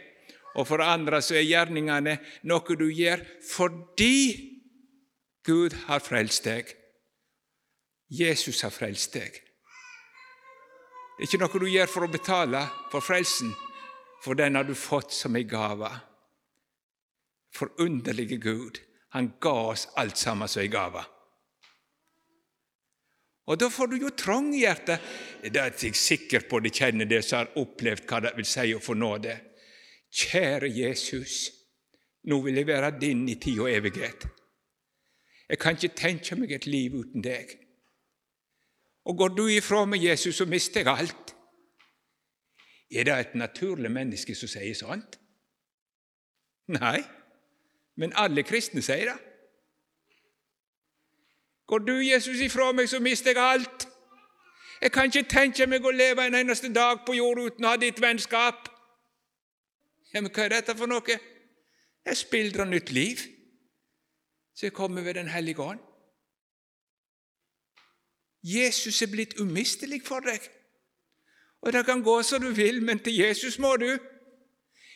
og 0.55 0.69
for 0.69 0.79
det 0.79 0.87
andre 0.87 1.21
så 1.23 1.39
er 1.39 1.49
gjerningene 1.49 2.19
noe 2.51 2.77
du 2.79 2.87
gjør 2.87 3.23
fordi 3.49 4.17
Gud 5.45 5.75
har 5.89 6.01
frelst 6.01 6.47
deg. 6.47 6.71
Jesus 8.09 8.63
har 8.65 8.73
frelst 8.73 9.17
deg. 9.19 9.35
Det 11.15 11.25
er 11.25 11.29
ikke 11.29 11.43
noe 11.43 11.61
du 11.61 11.69
gjør 11.69 11.91
for 11.91 12.07
å 12.07 12.11
betale 12.11 12.63
for 12.93 13.05
frelsen, 13.05 13.51
for 14.23 14.39
den 14.39 14.57
har 14.57 14.65
du 14.67 14.75
fått 14.79 15.13
som 15.13 15.37
ei 15.37 15.45
gave. 15.49 15.91
Forunderlige 17.55 18.39
Gud, 18.43 18.81
han 19.15 19.33
ga 19.41 19.55
oss 19.71 19.89
alt 19.95 20.19
sammen 20.19 20.51
som 20.51 20.63
ei 20.65 20.71
gave. 20.71 21.05
Og 23.47 23.59
da 23.61 23.69
får 23.71 23.93
du 23.93 23.99
jo 24.01 24.11
trang 24.17 24.49
i 24.57 24.65
hjertet. 24.65 25.03
Det 25.45 25.61
er 25.61 25.75
jeg 25.77 25.95
sikker 25.99 26.47
på 26.49 26.59
de 26.65 26.73
kjenner 26.75 27.07
det 27.07 27.21
som 27.23 27.43
har 27.43 27.59
opplevd 27.61 28.09
hva 28.09 28.23
det 28.25 28.33
vil 28.39 28.49
si 28.49 28.73
å 28.75 28.83
få 28.83 28.97
nåde. 28.99 29.37
Kjære 30.15 30.71
Jesus, 30.73 31.37
nå 32.27 32.41
vil 32.43 32.59
jeg 32.59 32.71
være 32.71 32.95
din 32.99 33.27
i 33.29 33.37
tid 33.39 33.61
og 33.63 33.71
evighet. 33.71 34.27
Jeg 35.47 35.61
kan 35.61 35.77
ikke 35.77 36.01
tenke 36.01 36.39
meg 36.41 36.55
et 36.57 36.67
liv 36.67 36.97
uten 36.97 37.23
deg. 37.23 37.53
Og 39.05 39.19
går 39.21 39.35
du 39.37 39.45
ifra 39.53 39.85
meg, 39.87 40.03
Jesus, 40.03 40.41
så 40.41 40.49
mister 40.49 40.81
jeg 40.81 40.91
alt. 40.91 41.35
Er 42.91 43.07
det 43.07 43.15
et 43.15 43.35
naturlig 43.37 43.91
menneske 43.93 44.35
som 44.35 44.49
sier 44.49 44.75
sånt? 44.79 45.21
Nei, 46.73 47.03
men 47.97 48.13
alle 48.17 48.43
kristne 48.43 48.83
sier 48.83 49.13
det. 49.13 49.19
Går 51.67 51.79
du, 51.79 51.95
Jesus, 52.05 52.41
ifra 52.41 52.73
meg, 52.73 52.89
så 52.89 53.01
mister 53.01 53.33
jeg 53.33 53.41
alt. 53.41 53.89
Jeg 54.81 54.93
kan 54.93 55.09
ikke 55.09 55.29
tenke 55.31 55.67
meg 55.67 55.85
å 55.85 55.95
leve 55.95 56.27
en 56.27 56.37
eneste 56.37 56.69
dag 56.73 57.07
på 57.07 57.17
jord 57.17 57.41
uten 57.41 57.65
å 57.65 57.73
ha 57.73 57.81
ditt 57.81 58.01
vennskap. 58.03 58.69
Ja, 60.13 60.21
Men 60.21 60.31
hva 60.31 60.45
er 60.45 60.59
dette 60.59 60.77
for 60.77 60.91
noe? 60.91 61.19
Jeg 62.05 62.17
spildrer 62.21 62.69
nytt 62.69 62.91
liv, 62.93 63.23
så 64.55 64.67
jeg 64.67 64.77
kommer 64.77 65.03
ved 65.03 65.15
Den 65.15 65.29
hellige 65.29 65.63
ånd. 65.63 65.81
Jesus 68.45 69.03
er 69.03 69.09
blitt 69.09 69.41
umistelig 69.41 70.03
for 70.05 70.21
deg. 70.21 70.41
Og 71.65 71.73
det 71.73 71.87
kan 71.87 72.03
gå 72.03 72.23
som 72.23 72.43
du 72.43 72.51
vil, 72.53 72.83
men 72.83 72.99
til 72.99 73.17
Jesus 73.17 73.59
må 73.59 73.77
du. 73.77 73.89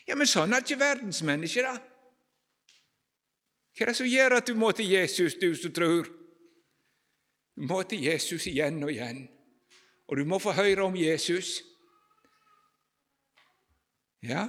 Ja, 0.08 0.14
men 0.14 0.28
sånn 0.28 0.52
er 0.52 0.60
ikke 0.60 0.80
verdensmennesker, 0.80 1.64
da. 1.64 1.80
Hva 3.78 3.86
er 3.86 3.92
det 3.92 3.98
som 4.00 4.06
gjør 4.10 4.34
at 4.40 4.48
du 4.48 4.56
må 4.58 4.72
til 4.74 4.88
Jesus, 4.90 5.36
du 5.38 5.52
som 5.54 5.70
tror? 5.70 6.08
Du 7.54 7.62
må 7.70 7.76
til 7.86 8.00
Jesus 8.08 8.48
igjen 8.50 8.82
og 8.82 8.90
igjen, 8.90 9.20
og 10.10 10.18
du 10.18 10.24
må 10.26 10.40
få 10.42 10.50
høre 10.56 10.82
om 10.82 10.96
Jesus. 10.98 11.60
Ja, 14.26 14.48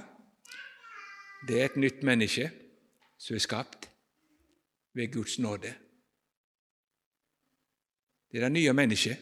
det 1.46 1.60
er 1.60 1.70
et 1.70 1.78
nytt 1.78 2.02
menneske 2.02 2.48
som 3.22 3.38
er 3.38 3.44
skapt 3.46 3.86
ved 4.98 5.12
Guds 5.14 5.38
nåde. 5.38 5.70
Det 8.32 8.42
er 8.42 8.48
det 8.48 8.52
nye 8.52 8.74
mennesket. 8.74 9.16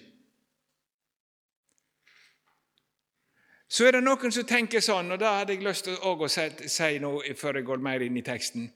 Så 3.68 3.84
er 3.84 3.98
det 3.98 4.04
noen 4.08 4.32
som 4.32 4.48
tenker 4.48 4.80
sånn, 4.80 5.12
og 5.12 5.20
da 5.20 5.34
hadde 5.42 5.52
jeg 5.52 5.68
lyst 5.68 5.84
til 5.84 6.00
å 6.00 6.28
si 6.32 6.92
noe 7.04 7.36
før 7.36 7.60
jeg 7.60 7.68
går 7.68 7.84
mer 7.84 8.08
inn 8.08 8.16
i 8.16 8.24
teksten, 8.24 8.70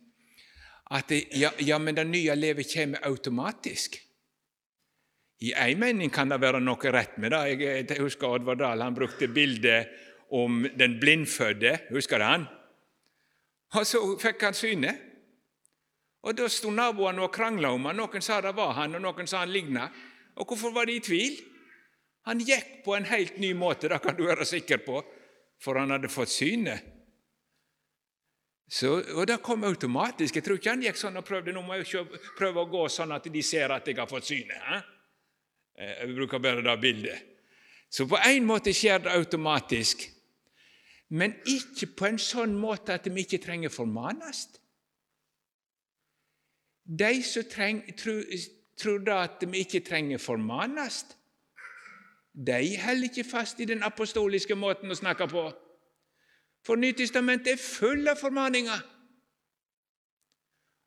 at 0.90 1.12
ja, 1.36 1.50
ja 1.58 1.78
men 1.78 1.94
det 1.94 2.06
nye 2.08 2.34
livet 2.36 2.72
kommer 2.74 3.06
automatisk. 3.06 4.00
I 5.42 5.52
én 5.52 5.78
mening 5.78 6.10
kan 6.10 6.30
det 6.30 6.38
være 6.40 6.60
noe 6.62 6.90
rett 6.94 7.16
med 7.18 7.32
det. 7.34 7.42
Jeg 7.90 8.00
husker 8.00 8.30
Oddvar 8.30 8.58
Dahl 8.60 8.82
han 8.82 8.94
brukte 8.94 9.28
bildet 9.28 9.88
om 10.30 10.62
den 10.78 11.00
blindfødde. 11.00 11.78
Husker 11.90 12.18
du 12.18 12.24
han? 12.24 12.44
Og 13.74 13.86
så 13.86 14.02
fikk 14.20 14.44
han 14.46 14.54
synet. 14.54 15.08
Og 16.22 16.36
Da 16.38 16.46
sto 16.48 16.70
naboene 16.70 17.24
og 17.24 17.32
krangla 17.34 17.72
om 17.74 17.88
han. 17.88 17.98
Noen 17.98 18.22
sa 18.22 18.40
det 18.40 18.54
var 18.54 18.76
han, 18.78 18.94
og 18.94 19.02
noen 19.02 19.26
sa 19.26 19.42
han 19.42 19.50
ligna. 19.50 19.88
Og 20.38 20.46
hvorfor 20.46 20.70
var 20.70 20.86
de 20.86 20.96
i 20.96 21.02
tvil? 21.02 21.40
Han 22.30 22.38
gikk 22.38 22.84
på 22.84 22.94
en 22.94 23.08
helt 23.10 23.38
ny 23.42 23.50
måte, 23.58 23.88
det 23.90 23.98
kan 24.02 24.14
du 24.14 24.22
være 24.28 24.46
sikker 24.46 24.78
på, 24.86 25.00
for 25.58 25.80
han 25.80 25.90
hadde 25.90 26.10
fått 26.12 26.30
synet. 26.30 26.84
Så, 28.72 29.02
og 29.14 29.26
Det 29.28 29.42
kom 29.44 29.64
automatisk. 29.68 30.36
Jeg 30.36 30.44
tror 30.44 30.56
ikke 30.56 30.72
han 30.72 30.84
gikk 30.86 30.96
sånn 30.96 31.20
og 31.20 31.26
prøvde 31.28 31.52
nå 31.52 31.60
må 31.66 31.76
jeg 31.76 32.06
prøve 32.38 32.62
å 32.62 32.70
gå 32.72 32.86
sånn 32.88 33.12
at 33.12 33.26
de 33.28 33.42
ser 33.44 33.74
at 33.74 33.88
jeg 33.88 33.98
har 34.00 34.08
fått 34.08 34.30
synet. 34.30 34.56
Eh? 34.56 34.86
Jeg 36.00 36.14
bruker 36.16 36.40
bare 36.40 36.64
det 36.64 36.76
bildet. 36.80 37.28
Så 37.92 38.06
på 38.08 38.16
en 38.16 38.46
måte 38.48 38.72
skjer 38.72 39.02
det 39.04 39.12
automatisk, 39.12 40.06
men 41.12 41.34
ikke 41.44 41.90
på 41.92 42.08
en 42.08 42.20
sånn 42.22 42.54
måte 42.56 42.94
at 42.96 43.04
de 43.04 43.12
ikke 43.20 43.42
trenger 43.44 43.68
formanes. 43.68 44.46
De 46.88 47.10
som 47.28 47.44
treng, 47.52 47.82
tror, 48.00 48.22
tror 48.80 49.10
at 49.18 49.36
de 49.44 49.60
ikke 49.60 49.82
trenger 49.84 50.22
formanes, 50.22 51.02
de 52.32 52.62
holder 52.80 53.10
ikke 53.10 53.28
fast 53.28 53.60
i 53.60 53.68
den 53.68 53.84
apostoliske 53.84 54.56
måten 54.56 54.88
å 54.88 54.96
snakke 54.96 55.28
på. 55.28 55.44
For 56.66 56.78
Nytestamentet 56.78 57.56
er 57.56 57.62
full 57.62 58.06
av 58.10 58.20
formaninger. 58.20 58.82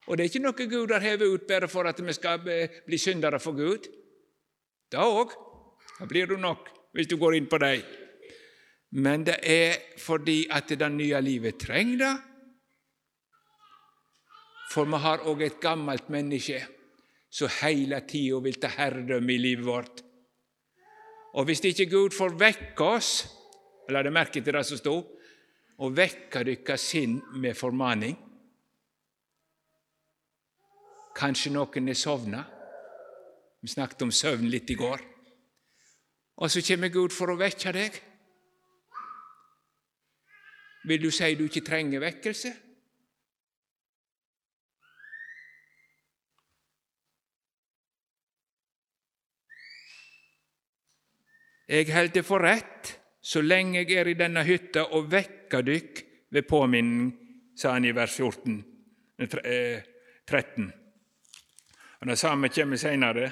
Og 0.05 0.17
det 0.17 0.23
er 0.23 0.29
ikke 0.29 0.43
noe 0.43 0.67
Gud 0.69 0.93
har 0.93 1.03
hevet 1.03 1.33
ut 1.33 1.47
bare 1.49 1.67
for 1.67 1.89
at 1.89 1.99
vi 1.99 2.13
skal 2.13 2.43
bli 2.45 2.99
syndere 3.01 3.39
for 3.41 3.57
Gud. 3.57 3.89
Da 4.93 5.07
òg. 5.09 5.33
Da 5.95 6.05
blir 6.07 6.27
du 6.27 6.35
nok, 6.37 6.67
hvis 6.93 7.07
du 7.07 7.17
går 7.17 7.37
inn 7.37 7.49
på 7.49 7.59
dem. 7.63 7.83
Men 8.95 9.25
det 9.27 9.39
er 9.43 9.75
fordi 9.99 10.45
at 10.51 10.69
det 10.69 10.91
nye 10.91 11.19
livet 11.23 11.57
trenger 11.59 11.97
det. 12.03 12.13
For 14.71 14.87
vi 14.87 14.99
har 15.03 15.23
òg 15.27 15.43
et 15.45 15.59
gammelt 15.63 16.09
menneske 16.11 16.61
som 17.31 17.51
hele 17.61 17.99
tida 18.07 18.39
vil 18.43 18.59
ta 18.59 18.71
herredømme 18.71 19.33
i 19.33 19.41
livet 19.41 19.65
vårt. 19.65 20.03
Og 21.35 21.47
hvis 21.47 21.63
ikke 21.67 21.89
Gud 21.91 22.15
får 22.15 22.37
vekke 22.39 22.93
oss 22.95 23.15
La 23.93 24.01
deg 24.01 24.15
merke 24.15 24.41
til 24.41 24.55
det 24.55 24.63
som 24.65 24.79
sto 24.79 24.93
og 25.77 25.95
vekker 25.97 26.45
deres 26.47 26.85
sinn 26.91 27.17
med 27.41 27.57
formaning. 27.57 28.15
Kanskje 31.15 31.51
noen 31.55 31.91
er 31.91 31.99
sovna. 31.99 32.43
Vi 33.61 33.71
snakket 33.71 34.03
om 34.05 34.11
søvn 34.11 34.49
litt 34.51 34.69
i 34.71 34.77
går. 34.79 35.01
Og 36.35 36.51
så 36.51 36.61
kommer 36.67 36.91
Gud 36.91 37.15
for 37.15 37.31
å 37.31 37.39
vekke 37.39 37.71
deg. 37.75 37.97
Vil 40.85 41.01
du 41.01 41.09
si 41.11 41.31
du 41.35 41.47
ikke 41.47 41.63
trenger 41.65 42.03
vekkelse? 42.03 42.51
Jeg 51.65 51.89
held 51.89 52.13
det 52.13 52.21
for 52.21 52.43
rett, 52.45 52.91
så 53.25 53.41
lenge 53.41 53.81
jeg 53.81 53.97
er 53.97 54.11
i 54.11 54.17
denne 54.17 54.43
hytta, 54.45 54.83
og 54.93 55.09
vekker 55.09 55.65
dykk 55.65 56.01
ved 56.35 56.45
påminning, 56.45 57.07
sa 57.57 57.71
han 57.73 57.87
i 57.87 57.93
vers 57.95 58.13
14, 58.19 58.59
13. 60.27 60.67
Og 62.01 62.07
Det 62.07 62.17
samme 62.19 62.49
kommer 62.53 62.77
senere. 62.77 63.31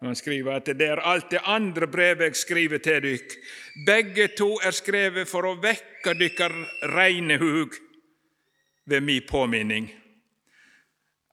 Han 0.00 0.16
skriver 0.16 0.56
at 0.56 0.70
det 0.72 0.86
er 0.88 1.02
alt 1.04 1.30
det 1.30 1.42
andre 1.44 1.86
brevet 1.86 2.30
jeg 2.30 2.36
skriver 2.40 2.80
til 2.80 3.02
dykk. 3.04 3.34
Begge 3.86 4.28
to 4.32 4.54
er 4.64 4.72
skrevet 4.72 5.28
for 5.28 5.44
å 5.44 5.58
vekke 5.60 6.14
dykkar 6.16 6.54
reine 6.94 7.36
hug 7.42 7.76
ved 8.88 9.04
mi 9.04 9.18
påminning. 9.20 9.90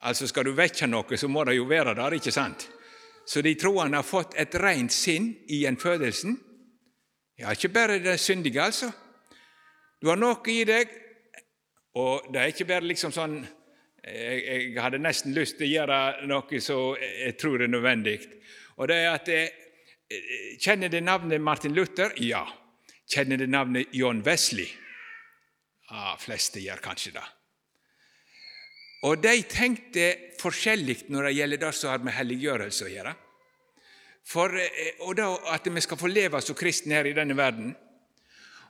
Altså 0.03 0.27
Skal 0.27 0.43
du 0.43 0.51
vekke 0.57 0.87
noe, 0.91 1.17
så 1.17 1.29
må 1.31 1.45
det 1.47 1.55
jo 1.55 1.69
være 1.69 1.95
der, 1.95 2.17
ikke 2.19 2.35
sant? 2.35 2.67
Så 3.27 3.41
de 3.41 3.55
troende 3.55 3.97
har 3.97 4.07
fått 4.07 4.35
et 4.35 4.55
rent 4.59 4.91
sinn 4.91 5.31
i 5.47 5.63
en 5.65 5.79
fødelsen. 5.79 6.35
Ja, 7.37 7.51
ikke 7.53 7.69
bare 7.69 7.99
det 8.01 8.17
syndige, 8.19 8.63
altså. 8.63 8.89
Du 10.01 10.09
har 10.09 10.17
noe 10.17 10.41
i 10.49 10.63
deg, 10.65 10.89
og 11.97 12.31
det 12.33 12.41
er 12.41 12.53
ikke 12.53 12.67
bare 12.69 12.85
liksom 12.85 13.13
sånn 13.13 13.39
jeg, 14.07 14.41
jeg 14.45 14.77
hadde 14.79 15.01
nesten 15.01 15.33
lyst 15.35 15.57
til 15.57 15.67
å 15.67 15.71
gjøre 15.73 16.27
noe 16.29 16.59
som 16.63 16.95
jeg 17.01 17.35
tror 17.39 17.63
er 17.65 17.71
nødvendig. 17.71 18.19
Og 18.77 18.87
det 18.89 18.99
er 19.03 19.09
at 19.11 19.31
jeg, 19.31 19.49
Kjenner 20.63 20.87
du 20.87 21.01
navnet 21.03 21.41
Martin 21.43 21.73
Luther? 21.75 22.13
Ja. 22.23 22.45
Kjenner 23.11 23.41
du 23.41 23.43
navnet 23.47 23.91
John 23.91 24.21
Wesley? 24.23 24.69
Ja, 25.89 26.13
fleste 26.19 26.61
gjør 26.63 26.79
kanskje 26.83 27.17
det. 27.17 27.25
Og 29.07 29.19
de 29.19 29.33
tenkte 29.51 30.05
forskjellig 30.39 31.09
når 31.11 31.27
det 31.27 31.33
gjelder 31.37 31.61
det 31.65 31.73
som 31.75 31.91
har 31.91 32.05
med 32.07 32.15
helliggjørelse 32.15 32.87
å 32.87 32.93
gjøre. 32.93 33.13
For, 34.27 34.51
eh, 34.59 34.99
og 34.99 35.15
da 35.15 35.29
At 35.53 35.67
vi 35.67 35.81
skal 35.81 35.97
få 35.97 36.07
leve 36.07 36.41
som 36.41 36.55
kristne 36.55 36.95
her 36.99 37.05
i 37.05 37.13
denne 37.13 37.37
verden. 37.37 37.75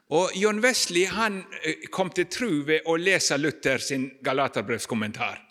Og 0.10 0.32
John 0.36 0.62
Wesley 0.64 1.06
han 1.06 1.44
eh, 1.64 1.90
kom 1.92 2.10
til 2.10 2.30
tro 2.32 2.50
ved 2.68 2.86
å 2.86 2.96
lese 2.96 3.38
Luther 3.38 3.78
sin 3.78 4.12
Galaterbrevskommentar. 4.24 5.42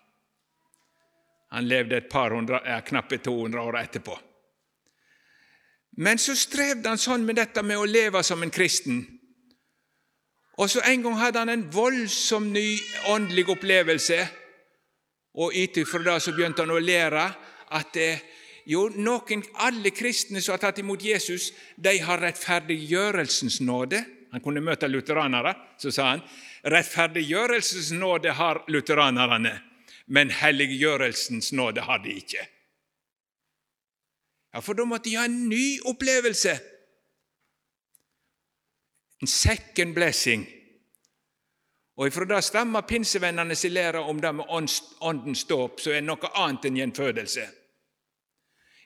Han 1.50 1.68
levde 1.68 1.96
et 1.96 2.08
par 2.08 2.32
hundre, 2.34 2.60
ja, 2.66 2.80
knappe 2.80 3.18
200 3.18 3.60
år 3.62 3.78
etterpå. 3.80 4.16
Men 5.96 6.18
så 6.18 6.34
strevde 6.36 6.88
han 6.88 7.00
sånn 7.00 7.24
med 7.24 7.38
dette 7.38 7.62
med 7.62 7.78
å 7.80 7.86
leve 7.88 8.22
som 8.26 8.42
en 8.42 8.52
kristen. 8.52 9.04
Og 10.56 10.70
så 10.70 10.80
En 10.80 11.02
gang 11.02 11.18
hadde 11.20 11.38
han 11.38 11.52
en 11.52 11.68
voldsom 11.72 12.52
ny 12.52 12.78
åndelig 13.12 13.48
opplevelse, 13.48 14.28
og 15.36 15.52
ut 15.52 15.76
ifra 15.76 16.02
det 16.02 16.20
så 16.22 16.32
begynte 16.32 16.64
han 16.64 16.72
å 16.72 16.80
lære 16.80 17.24
at 17.76 17.96
eh, 17.96 18.20
Jo, 18.66 18.88
noen, 18.90 19.44
alle 19.62 19.92
kristne 19.94 20.40
som 20.42 20.56
har 20.56 20.62
tatt 20.64 20.80
imot 20.82 21.04
Jesus, 21.04 21.52
de 21.76 21.92
har 22.02 22.18
rettferdiggjørelsens 22.18 23.60
nåde. 23.62 24.00
Han 24.32 24.42
kunne 24.42 24.60
møte 24.64 24.88
lutheranere, 24.90 25.54
så 25.78 25.92
sa 25.94 26.08
han 26.10 26.24
rettferdiggjørelsens 26.66 27.92
nåde 27.94 28.32
har 28.34 28.64
lutheranerne, 28.66 29.52
men 30.06 30.32
helliggjørelsens 30.34 31.52
nåde 31.54 31.84
har 31.86 32.02
de 32.02 32.16
ikke. 32.18 32.42
Ja, 34.52 34.60
For 34.60 34.74
da 34.74 34.86
måtte 34.88 35.10
de 35.10 35.14
ha 35.20 35.28
en 35.28 35.46
ny 35.48 35.78
opplevelse. 35.86 36.56
En 39.22 39.30
second 39.30 39.94
blessing. 39.94 40.42
Og 41.96 42.10
ifra 42.10 42.26
det 42.28 42.42
stammer 42.44 42.84
pinsevennene 42.84 43.54
sin 43.56 43.72
lære 43.72 44.02
om 44.02 44.18
det 44.20 44.34
med 44.34 44.50
åndens 45.00 45.44
dåp, 45.48 45.80
som 45.80 45.94
er 45.94 46.04
noe 46.04 46.32
annet 46.34 46.66
enn 46.68 46.80
gjenfødelse. 46.82 47.46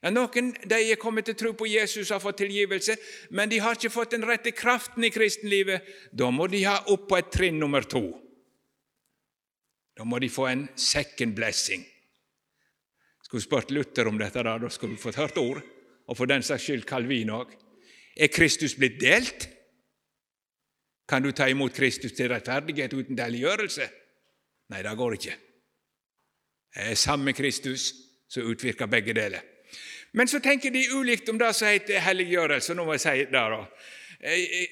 Ja, 0.01 0.09
Noen 0.13 0.55
de 0.65 0.79
er 0.81 1.01
kommet 1.01 1.27
til 1.29 1.37
tro 1.37 1.53
på 1.53 1.69
Jesus 1.69 2.09
har 2.15 2.23
fått 2.23 2.39
tilgivelse, 2.41 2.97
men 3.37 3.51
de 3.53 3.59
har 3.61 3.77
ikke 3.77 3.93
fått 3.93 4.15
den 4.15 4.25
rette 4.25 4.55
kraften 4.57 5.05
i 5.05 5.13
kristenlivet. 5.13 5.85
Da 6.13 6.31
må 6.33 6.49
de 6.49 6.63
ha 6.65 6.79
opp 6.89 7.05
på 7.11 7.19
et 7.19 7.29
trinn 7.33 7.61
nummer 7.61 7.85
to. 7.85 8.07
Da 9.97 10.07
må 10.09 10.19
de 10.23 10.31
få 10.33 10.47
en 10.49 10.65
second 10.81 11.37
blessing. 11.37 11.85
Skulle 13.27 13.45
spurt 13.45 13.71
Luther 13.71 14.09
om 14.09 14.17
dette, 14.19 14.41
da, 14.43 14.57
da 14.59 14.71
skulle 14.73 14.97
vi 14.97 15.03
fått 15.03 15.21
hørt 15.21 15.37
ord. 15.39 15.61
Og 16.09 16.17
for 16.17 16.27
den 16.27 16.43
saks 16.43 16.65
skyld 16.65 16.89
Calvin 16.89 17.31
òg. 17.37 17.53
Er 18.17 18.33
Kristus 18.33 18.75
blitt 18.79 18.97
delt? 19.03 19.47
Kan 21.07 21.23
du 21.23 21.31
ta 21.37 21.47
imot 21.51 21.77
Kristus 21.77 22.17
til 22.17 22.31
rettferdighet 22.33 22.97
uten 22.97 23.19
deliggjørelse? 23.19 23.87
Nei, 24.71 24.83
det 24.87 24.97
går 24.99 25.17
ikke. 25.19 25.37
Det 26.71 26.91
er 26.93 26.99
samme 26.99 27.35
Kristus 27.35 27.91
som 28.31 28.47
utvirker 28.47 28.91
begge 28.91 29.15
deler. 29.15 29.43
Men 30.13 30.29
så 30.29 30.41
tenker 30.43 30.71
de 30.75 30.89
ulikt 30.97 31.29
om 31.29 31.39
det 31.39 31.53
som 31.55 31.71
heter 31.71 32.03
helliggjørelse. 32.03 32.75
Nå 32.75 32.85
må 32.85 32.97
jeg 32.97 33.05
si 33.05 33.17
det 33.31 33.31
da. 33.33 33.61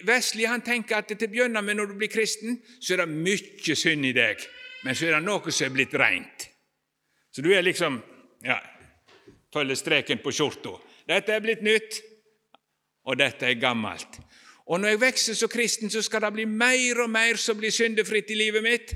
Wesley 0.05 0.48
han 0.51 0.64
tenker 0.64 0.98
at 0.98 1.09
til 1.09 1.24
å 1.24 1.33
begynne 1.33 1.62
med 1.64 1.79
når 1.79 1.92
du 1.92 1.98
blir 2.01 2.11
kristen, 2.12 2.59
så 2.81 2.94
er 2.94 3.05
det 3.05 3.12
mye 3.12 3.77
synd 3.79 4.05
i 4.05 4.12
deg, 4.12 4.42
men 4.85 4.98
så 4.98 5.09
er 5.09 5.16
det 5.16 5.24
noe 5.24 5.55
som 5.55 5.68
er 5.68 5.74
blitt 5.74 5.94
rent. 5.96 6.48
Så 7.33 7.44
du 7.44 7.48
er 7.55 7.64
liksom 7.64 7.96
ja, 8.44 8.59
følger 9.55 9.79
streken 9.79 10.20
på 10.20 10.35
skjorta. 10.35 10.74
Dette 11.09 11.33
er 11.33 11.44
blitt 11.44 11.64
nytt, 11.64 12.01
og 13.09 13.16
dette 13.16 13.48
er 13.48 13.61
gammelt. 13.61 14.20
Og 14.68 14.83
når 14.83 14.92
jeg 14.92 15.01
vokser 15.01 15.37
som 15.38 15.48
kristen, 15.48 15.88
så 15.88 16.03
skal 16.05 16.27
det 16.27 16.35
bli 16.37 16.44
mer 16.44 17.05
og 17.07 17.09
mer 17.11 17.40
som 17.40 17.57
blir 17.57 17.72
syndefritt 17.72 18.35
i 18.35 18.37
livet 18.37 18.64
mitt. 18.64 18.92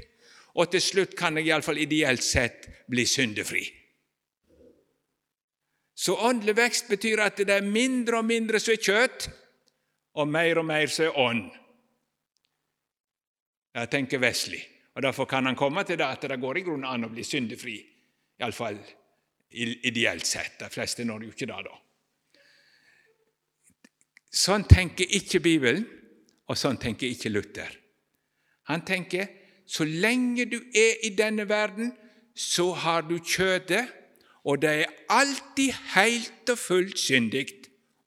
Og 0.61 0.69
til 0.69 0.85
slutt 0.85 1.15
kan 1.17 1.39
jeg 1.41 1.49
iallfall 1.49 1.81
ideelt 1.81 2.25
sett 2.25 2.69
bli 2.93 3.07
syndefri. 3.09 3.65
Så 5.95 6.17
åndelig 6.17 6.57
vekst 6.57 6.89
betyr 6.89 7.21
at 7.25 7.37
det 7.37 7.53
er 7.53 7.67
mindre 7.67 8.23
og 8.23 8.29
mindre 8.29 8.61
som 8.61 8.75
er 8.75 8.83
kjøtt, 8.83 9.29
og 10.17 10.29
mer 10.29 10.61
og 10.61 10.67
mer 10.69 10.91
som 10.93 11.09
er 11.09 11.19
ånd. 11.21 11.45
Jeg 13.73 13.91
tenker 13.93 14.21
Wesley, 14.21 14.61
og 14.95 15.03
Derfor 15.03 15.25
kan 15.25 15.47
han 15.47 15.57
komme 15.57 15.85
til 15.85 15.99
det 15.99 16.09
at 16.09 16.29
det 16.29 16.41
går 16.41 16.59
i 16.59 16.65
grunnen 16.67 16.89
an 16.89 17.09
å 17.09 17.13
bli 17.13 17.25
syndefri. 17.25 17.79
Iallfall 18.41 18.81
ideelt 19.53 20.27
sett. 20.27 20.59
De 20.61 20.69
fleste 20.73 21.05
når 21.05 21.27
jo 21.27 21.33
ikke 21.33 21.49
det, 21.49 21.61
da. 21.69 21.79
Sånn 24.33 24.65
tenker 24.65 25.09
ikke 25.17 25.43
Bibelen, 25.45 25.85
og 26.49 26.57
sånn 26.57 26.79
tenker 26.81 27.09
ikke 27.09 27.33
Luther. 27.33 27.73
Han 28.73 28.85
tenker 28.85 29.29
så 29.69 29.85
lenge 29.85 30.47
du 30.49 30.59
er 30.59 31.05
i 31.07 31.13
denne 31.17 31.45
verden, 31.49 31.93
så 32.35 32.71
har 32.73 33.05
du 33.05 33.19
kjøttet 33.19 33.93
og 34.45 34.63
det 34.63 34.71
er 34.71 34.95
alltid 35.09 35.73
helt 35.95 36.51
og 36.51 36.59
fullt 36.59 36.99
syndig 36.99 37.47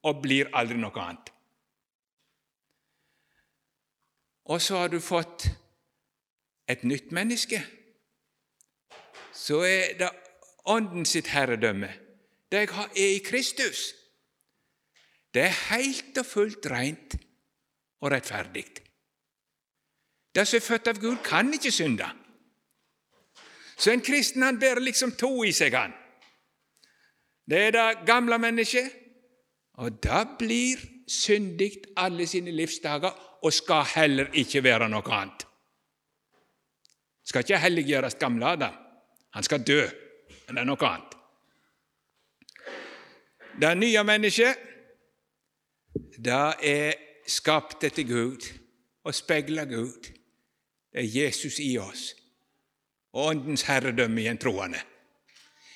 og 0.03 0.21
blir 0.21 0.51
aldri 0.53 0.77
noe 0.77 1.01
annet. 1.01 1.31
Og 4.45 4.61
så 4.61 4.83
har 4.83 4.91
du 4.93 4.99
fått 5.01 5.47
et 6.69 6.83
nytt 6.83 7.11
menneske. 7.15 7.63
Så 9.33 9.63
er 9.65 9.97
det 9.99 10.11
Ånden 10.65 11.05
sitt 11.05 11.27
herredømme. 11.29 11.91
Det 12.49 12.63
jeg 12.63 12.69
er 12.97 13.11
i 13.15 13.21
Kristus. 13.21 13.93
Det 15.33 15.43
er 15.43 15.59
helt 15.69 16.17
og 16.17 16.25
fullt 16.25 16.65
rent 16.71 17.15
og 18.01 18.11
rettferdig. 18.11 18.65
Det 20.35 20.47
som 20.47 20.57
er 20.57 20.65
født 20.65 20.87
av 20.87 20.99
Gud, 20.99 21.17
kan 21.23 21.53
ikke 21.53 21.71
synde. 21.71 22.07
Så 23.77 23.91
en 23.91 24.01
kristen 24.01 24.41
han 24.41 24.59
bærer 24.59 24.81
liksom 24.81 25.11
to 25.19 25.43
i 25.43 25.51
seg, 25.53 25.75
han. 25.75 25.93
Det 27.49 27.59
er 27.67 27.71
det 27.71 28.05
gamle 28.07 28.37
mennesket, 28.41 28.89
og 29.77 30.03
det 30.03 30.23
blir 30.39 30.81
syndig 31.07 31.71
alle 31.97 32.25
sine 32.27 32.51
livsdager 32.51 33.11
og 33.43 33.53
skal 33.53 33.85
heller 33.95 34.31
ikke 34.33 34.63
være 34.63 34.89
noe 34.89 35.13
annet. 35.13 35.45
Skal 37.25 37.45
ikke 37.45 37.61
helliggjøres 37.61 38.17
gamle 38.21 38.47
Adam. 38.55 38.73
Han 39.35 39.43
skal 39.43 39.63
dø, 39.67 39.81
men 40.47 40.55
det 40.55 40.61
er 40.63 40.69
noe 40.69 40.89
annet. 40.89 41.15
Det 43.61 43.71
nye 43.77 44.03
mennesket, 44.03 44.57
det 46.17 46.43
er 46.67 46.97
skapt 47.27 47.83
etter 47.87 48.03
Gud 48.07 48.49
og 49.05 49.15
speiler 49.15 49.65
Gud. 49.69 50.11
Det 50.91 51.03
er 51.03 51.13
Jesus 51.23 51.59
i 51.59 51.75
oss 51.77 52.13
og 53.15 53.29
Åndens 53.31 53.63
herredømme 53.69 54.21
i 54.21 54.27
en 54.27 54.37
troende. 54.37 54.81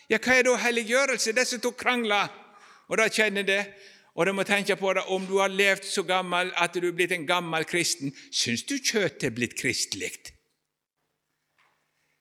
Ja, 0.10 0.18
hva 0.18 0.40
er 0.40 0.48
da 0.48 0.56
helliggjørelse? 0.58 1.36
Disse 1.38 1.60
to 1.62 1.72
krangler, 1.78 2.32
og 2.90 2.98
da 2.98 3.08
kjenner 3.14 3.46
det. 3.46 3.62
Og 4.18 4.26
du 4.26 4.34
må 4.34 4.44
tenke 4.44 4.76
på 4.76 4.94
det, 4.94 5.04
Om 5.08 5.26
du 5.28 5.38
har 5.40 5.48
levd 5.48 5.86
så 5.86 6.04
gammel 6.04 6.52
at 6.58 6.74
du 6.74 6.88
er 6.88 6.96
blitt 6.96 7.12
en 7.12 7.28
gammel 7.28 7.64
kristen, 7.66 8.12
syns 8.32 8.64
du 8.64 8.76
kjøttet 8.78 9.30
er 9.30 9.36
blitt 9.36 9.56
kristelig? 9.56 10.12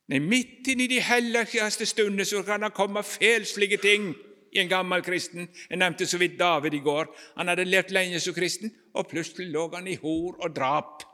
Nei, 0.08 0.20
Midt 0.20 0.68
inni 0.68 0.86
de 0.88 1.00
helligste 1.00 1.86
stunder 1.86 2.24
så 2.24 2.42
kan 2.42 2.62
det 2.62 2.74
komme 2.76 3.02
felslige 3.02 3.80
ting 3.82 4.14
i 4.52 4.60
en 4.62 4.68
gammel 4.68 5.02
kristen. 5.02 5.48
Jeg 5.68 5.80
nevnte 5.80 6.06
så 6.06 6.20
vidt 6.20 6.38
David 6.38 6.74
i 6.74 6.84
går. 6.84 7.10
Han 7.36 7.48
hadde 7.48 7.64
levd 7.68 7.92
lenge 7.92 8.20
som 8.20 8.36
kristen, 8.36 8.72
og 8.94 9.08
plutselig 9.08 9.50
lå 9.52 9.68
han 9.74 9.88
i 9.88 9.98
hor 10.00 10.38
og 10.38 10.56
drap. 10.56 11.04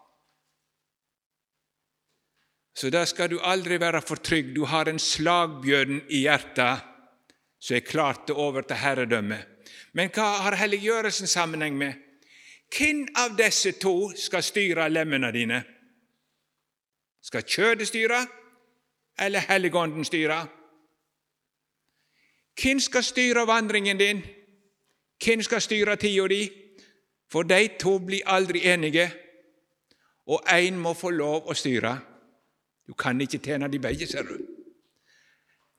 Så 2.74 2.90
da 2.90 3.04
skal 3.06 3.30
du 3.30 3.38
aldri 3.40 3.78
være 3.80 4.02
for 4.02 4.18
trygg. 4.18 4.54
Du 4.56 4.64
har 4.66 4.88
en 4.90 4.98
slagbjørn 4.98 6.00
i 6.10 6.24
hjertet 6.26 6.90
som 7.64 7.76
er 7.76 7.86
klar 7.86 8.18
til 8.26 8.34
over 8.34 8.62
til 8.62 8.76
herredømme. 8.76 9.38
Men 9.94 10.10
hva 10.10 10.26
har 10.44 10.58
helliggjørelsen 10.58 11.30
sammenheng 11.30 11.78
med? 11.78 11.94
Hvem 12.74 13.06
av 13.16 13.36
disse 13.38 13.72
to 13.78 14.10
skal 14.18 14.42
styre 14.42 14.88
lemmene 14.90 15.30
dine? 15.32 15.62
Skal 17.22 17.46
kjødet 17.46 17.88
styre, 17.88 18.26
eller 19.18 19.46
Helligånden 19.48 20.04
styre? 20.04 20.46
Hvem 22.62 22.80
skal 22.80 23.02
styre 23.02 23.46
vandringen 23.46 23.98
din? 23.98 24.22
Hvem 25.24 25.42
skal 25.42 25.60
styre 25.60 25.96
tida 25.96 26.26
di? 26.28 26.42
For 27.30 27.42
de 27.42 27.68
to 27.80 27.98
blir 27.98 28.26
aldri 28.26 28.66
enige, 28.68 29.08
og 30.26 30.42
én 30.50 30.76
må 30.76 30.92
få 30.94 31.10
lov 31.10 31.48
å 31.48 31.54
styre. 31.54 31.94
Du 32.86 32.94
kan 32.94 33.20
ikke 33.20 33.38
tjene 33.38 33.68
de 33.72 33.80
begge, 33.80 34.06
ser 34.06 34.22
du. 34.22 34.38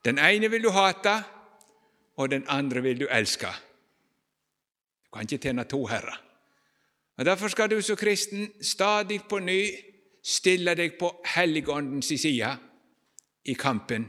Den 0.06 0.20
ene 0.22 0.50
vil 0.50 0.64
du 0.64 0.72
hate, 0.74 1.24
og 2.18 2.30
den 2.32 2.46
andre 2.48 2.82
vil 2.82 3.00
du 3.00 3.08
elske. 3.12 3.50
Du 5.06 5.10
kan 5.14 5.26
ikke 5.26 5.42
tjene 5.48 5.66
to 5.70 5.86
herrer. 5.86 6.22
Og 7.18 7.26
Derfor 7.26 7.48
skal 7.48 7.70
du 7.70 7.82
som 7.82 7.96
kristen 7.96 8.50
stadig 8.62 9.22
på 9.30 9.40
ny 9.40 9.60
stille 10.26 10.76
deg 10.76 10.98
på 11.00 11.12
Helligåndens 11.36 12.08
side 12.08 12.58
i 13.46 13.54
kampen. 13.54 14.08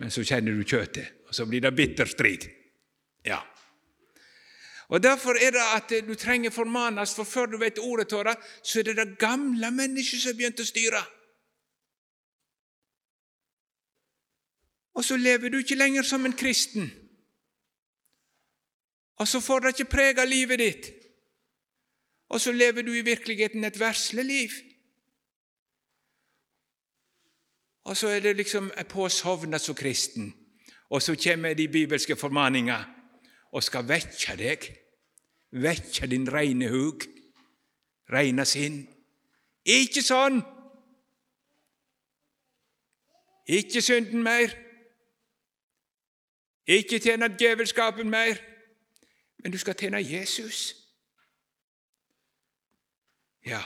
Men 0.00 0.10
så 0.10 0.24
kjenner 0.24 0.52
du 0.52 0.64
kjøttet, 0.64 1.24
og 1.28 1.34
så 1.34 1.46
blir 1.46 1.60
det 1.60 1.74
bitter 1.76 2.06
strid. 2.06 2.46
Ja. 3.24 3.40
Og 4.88 5.02
Derfor 5.02 5.38
er 5.40 5.50
det 5.50 5.66
at 5.74 5.92
du 6.06 6.14
trenger 6.14 6.50
formanes, 6.50 7.14
for 7.14 7.24
før 7.24 7.46
du 7.46 7.58
vet 7.58 7.78
ordet 7.78 8.12
av 8.12 8.24
det, 8.24 8.36
så 8.62 8.78
er 8.78 8.90
det 8.90 8.96
det 8.96 9.18
gamle 9.18 9.70
mennesket 9.70 10.20
som 10.20 10.32
har 10.32 10.38
begynt 10.38 10.60
å 10.60 10.68
styre. 10.68 11.02
Og 14.94 15.04
så 15.04 15.16
lever 15.16 15.48
du 15.48 15.58
ikke 15.58 15.78
lenger 15.78 16.02
som 16.02 16.26
en 16.26 16.36
kristen. 16.36 16.90
Og 19.16 19.28
så 19.28 19.40
får 19.40 19.60
det 19.60 19.68
ikke 19.68 19.90
prege 19.90 20.26
livet 20.26 20.58
ditt. 20.58 20.92
Og 22.28 22.40
så 22.40 22.52
lever 22.52 22.82
du 22.82 22.92
i 22.92 23.04
virkeligheten 23.04 23.64
et 23.64 23.80
versleliv. 23.80 24.50
Og 27.84 27.96
så 27.96 28.08
er 28.08 28.20
det 28.20 28.36
liksom 28.36 28.70
påsovna 28.88 29.58
som 29.58 29.74
kristen, 29.74 30.34
og 30.90 31.02
så 31.02 31.16
kommer 31.24 31.54
de 31.54 31.68
bibelske 31.68 32.16
formaninger 32.16 32.84
og 33.52 33.62
skal 33.62 33.88
vekke 33.88 34.36
deg, 34.38 34.68
vekke 35.50 36.06
din 36.06 36.28
reine 36.32 36.68
hug, 36.70 37.02
reine 38.12 38.46
sinn. 38.46 38.84
Ikke 39.64 40.02
sånn! 40.02 40.40
Ikke 43.50 43.82
synden 43.82 44.22
mer. 44.22 44.54
Ikke 46.66 47.00
tjene 47.02 47.28
djevelskapen 47.38 48.10
mer, 48.10 48.38
men 49.42 49.52
du 49.52 49.58
skal 49.58 49.74
tjene 49.74 49.98
Jesus. 49.98 50.76
Ja. 53.46 53.62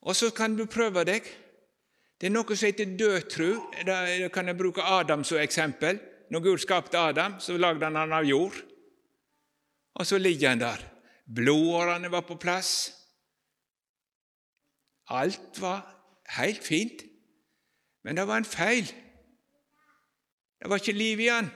Og 0.00 0.16
så 0.16 0.30
kan 0.30 0.54
du 0.56 0.64
prøve 0.70 1.02
deg. 1.04 1.26
Det 2.18 2.28
er 2.28 2.34
noe 2.34 2.56
som 2.56 2.66
heter 2.66 2.94
dødtru. 2.98 3.50
Da 3.86 4.28
kan 4.34 4.46
jeg 4.46 4.58
bruke 4.58 4.82
Adam 4.82 5.24
som 5.24 5.38
eksempel. 5.42 5.98
Når 6.30 6.44
Gud 6.44 6.62
skapte 6.62 6.98
Adam, 6.98 7.38
så 7.40 7.56
lagde 7.56 7.84
han 7.84 7.96
han 7.96 8.12
av 8.12 8.24
jord. 8.24 8.54
Og 9.94 10.06
så 10.06 10.18
ligger 10.18 10.48
han 10.48 10.62
der. 10.62 10.82
Blodårene 11.26 12.10
var 12.10 12.24
på 12.26 12.38
plass. 12.38 12.92
Alt 15.08 15.60
var 15.60 15.82
helt 16.38 16.64
fint. 16.64 17.07
Men 18.08 18.16
det 18.16 18.24
var 18.24 18.40
en 18.40 18.44
feil. 18.48 18.86
Det 20.56 20.68
var 20.70 20.80
ikke 20.80 20.94
liv 20.96 21.20
i 21.20 21.26
han. 21.28 21.50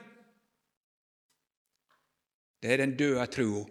Det 2.61 2.75
er 2.75 2.83
den 2.83 2.93
døde 2.99 3.25
troa. 3.33 3.63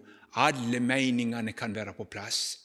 Alle 0.42 0.80
meningene 0.82 1.54
kan 1.54 1.74
være 1.76 1.94
på 1.94 2.08
plass, 2.10 2.58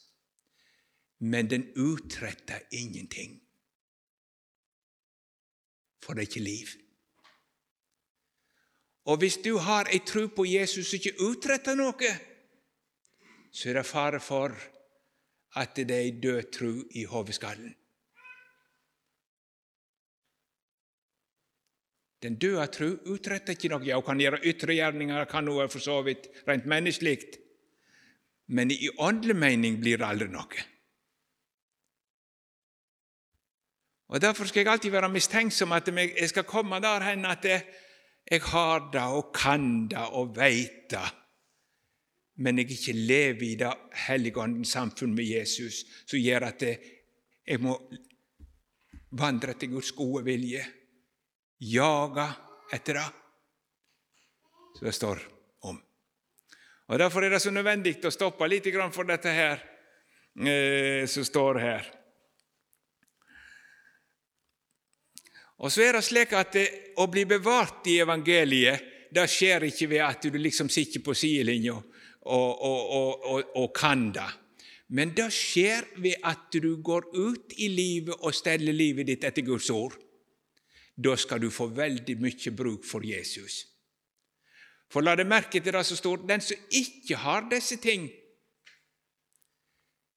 men 1.20 1.50
den 1.50 1.68
utretter 1.76 2.66
ingenting. 2.72 3.38
For 6.02 6.14
det 6.18 6.24
er 6.24 6.30
ikke 6.32 6.44
liv. 6.48 6.74
Og 9.04 9.22
hvis 9.22 9.38
du 9.44 9.54
har 9.62 9.86
ei 9.86 10.02
tro 10.02 10.26
på 10.26 10.50
Jesus 10.50 10.90
som 10.90 10.98
ikke 10.98 11.28
utretter 11.30 11.78
noe, 11.78 12.14
så 13.52 13.70
er 13.70 13.78
det 13.78 13.86
fare 13.86 14.18
for 14.20 14.56
at 15.62 15.78
det 15.78 15.92
er 15.94 16.08
ei 16.08 16.16
død 16.18 16.48
tro 16.58 16.72
i 16.90 17.06
hodeskallen. 17.06 17.77
Den 22.22 22.38
døde 22.38 22.66
tru 22.74 22.88
utretter 23.12 23.54
ikke 23.54 23.70
noe. 23.70 23.84
Ja, 23.86 23.98
hun 24.00 24.06
kan 24.06 24.22
gjøre 24.22 24.42
ytre 24.50 24.74
gjerninger, 24.74 25.28
kan 25.30 25.46
hun 25.46 25.70
for 25.70 25.82
så 25.82 26.00
vidt 26.06 26.26
rent 26.48 26.66
menneskelig, 26.66 27.18
men 28.48 28.72
i 28.74 28.88
åndelig 28.98 29.36
mening 29.36 29.78
blir 29.78 30.00
det 30.00 30.08
aldri 30.08 30.28
noe. 30.32 30.66
Og 34.08 34.22
Derfor 34.24 34.48
skal 34.48 34.64
jeg 34.64 34.72
alltid 34.72 34.90
være 34.90 35.12
mistenksom 35.12 35.72
at 35.76 35.88
jeg 35.92 36.30
skal 36.30 36.48
komme 36.48 36.80
der 36.80 37.04
hen 37.10 37.26
at 37.28 37.44
jeg, 37.44 37.62
har 38.42 38.90
det 38.92 39.02
og 39.02 39.32
kan 39.34 39.88
det 39.88 40.04
og 40.16 40.34
veit 40.36 40.90
det, 40.90 41.04
men 42.36 42.58
jeg 42.58 42.70
ikke 42.70 42.92
lever 42.92 43.42
i 43.42 43.54
det 43.54 43.72
helligåndens 44.06 44.72
samfunn 44.72 45.14
med 45.14 45.24
Jesus, 45.24 45.84
som 46.06 46.18
gjør 46.18 46.48
at 46.48 46.62
jeg, 46.62 46.78
jeg 47.46 47.60
må 47.60 47.76
vandre 49.10 49.54
til 49.54 49.70
Guds 49.70 49.92
gode 49.92 50.24
vilje, 50.24 50.64
jage 51.58 52.26
etter 52.72 53.00
det 53.00 53.08
som 54.78 54.86
det 54.86 54.94
står 54.94 55.22
om. 55.66 55.78
Og 56.88 56.98
Derfor 56.98 57.24
er 57.24 57.34
det 57.34 57.42
så 57.42 57.50
nødvendig 57.50 57.98
å 58.04 58.14
stoppe 58.14 58.46
litt 58.48 58.68
for 58.94 59.04
dette 59.04 59.32
her 59.34 59.62
eh, 60.38 61.06
som 61.06 61.24
står 61.24 61.58
her. 61.58 61.88
Og 65.58 65.72
så 65.74 65.82
er 65.82 65.98
det 65.98 66.04
slik 66.06 66.32
at 66.38 66.52
det, 66.54 66.66
å 67.02 67.08
bli 67.10 67.24
bevart 67.26 67.86
i 67.90 67.98
evangeliet, 67.98 68.94
det 69.10 69.24
skjer 69.26 69.64
ikke 69.66 69.88
ved 69.90 70.02
at 70.04 70.26
du 70.28 70.36
liksom 70.38 70.68
sitter 70.70 71.02
på 71.02 71.14
sidelinja 71.16 71.74
og, 71.74 72.50
og, 72.60 72.80
og, 72.92 73.54
og, 73.56 73.70
kan 73.74 74.10
det. 74.12 74.28
Men 74.94 75.14
det 75.16 75.30
skjer 75.34 75.88
ved 75.96 76.20
at 76.28 76.52
du 76.52 76.76
går 76.84 77.08
ut 77.16 77.56
i 77.56 77.70
livet 77.72 78.20
og 78.20 78.36
steller 78.36 78.76
livet 78.76 79.08
ditt 79.08 79.24
etter 79.24 79.44
Guds 79.44 79.70
ord. 79.72 79.96
Da 80.98 81.14
skal 81.16 81.40
du 81.40 81.50
få 81.54 81.68
veldig 81.70 82.16
mye 82.18 82.52
bruk 82.58 82.86
for 82.86 83.04
Jesus. 83.06 83.62
For 84.90 85.04
la 85.04 85.14
deg 85.18 85.28
merke 85.28 85.60
til 85.60 85.74
det 85.74 85.84
som 85.86 85.98
står 85.98 86.24
den 86.26 86.42
som 86.42 86.70
ikke 86.74 87.20
har 87.22 87.46
disse 87.50 87.76
ting, 87.78 88.08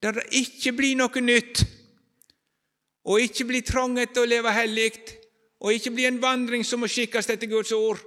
der 0.01 0.15
det 0.17 0.29
ikke 0.33 0.73
blir 0.73 0.97
noe 0.97 1.21
nytt, 1.21 1.61
og 3.05 3.21
ikke 3.21 3.45
blir 3.49 3.65
tranget 3.65 4.17
å 4.17 4.25
leve 4.25 4.53
hellig, 4.55 4.93
og 5.61 5.75
ikke 5.75 5.93
blir 5.93 6.09
en 6.09 6.21
vandring 6.21 6.63
som 6.65 6.81
må 6.81 6.89
skikkes 6.89 7.29
etter 7.29 7.49
Guds 7.51 7.73
ord, 7.75 8.01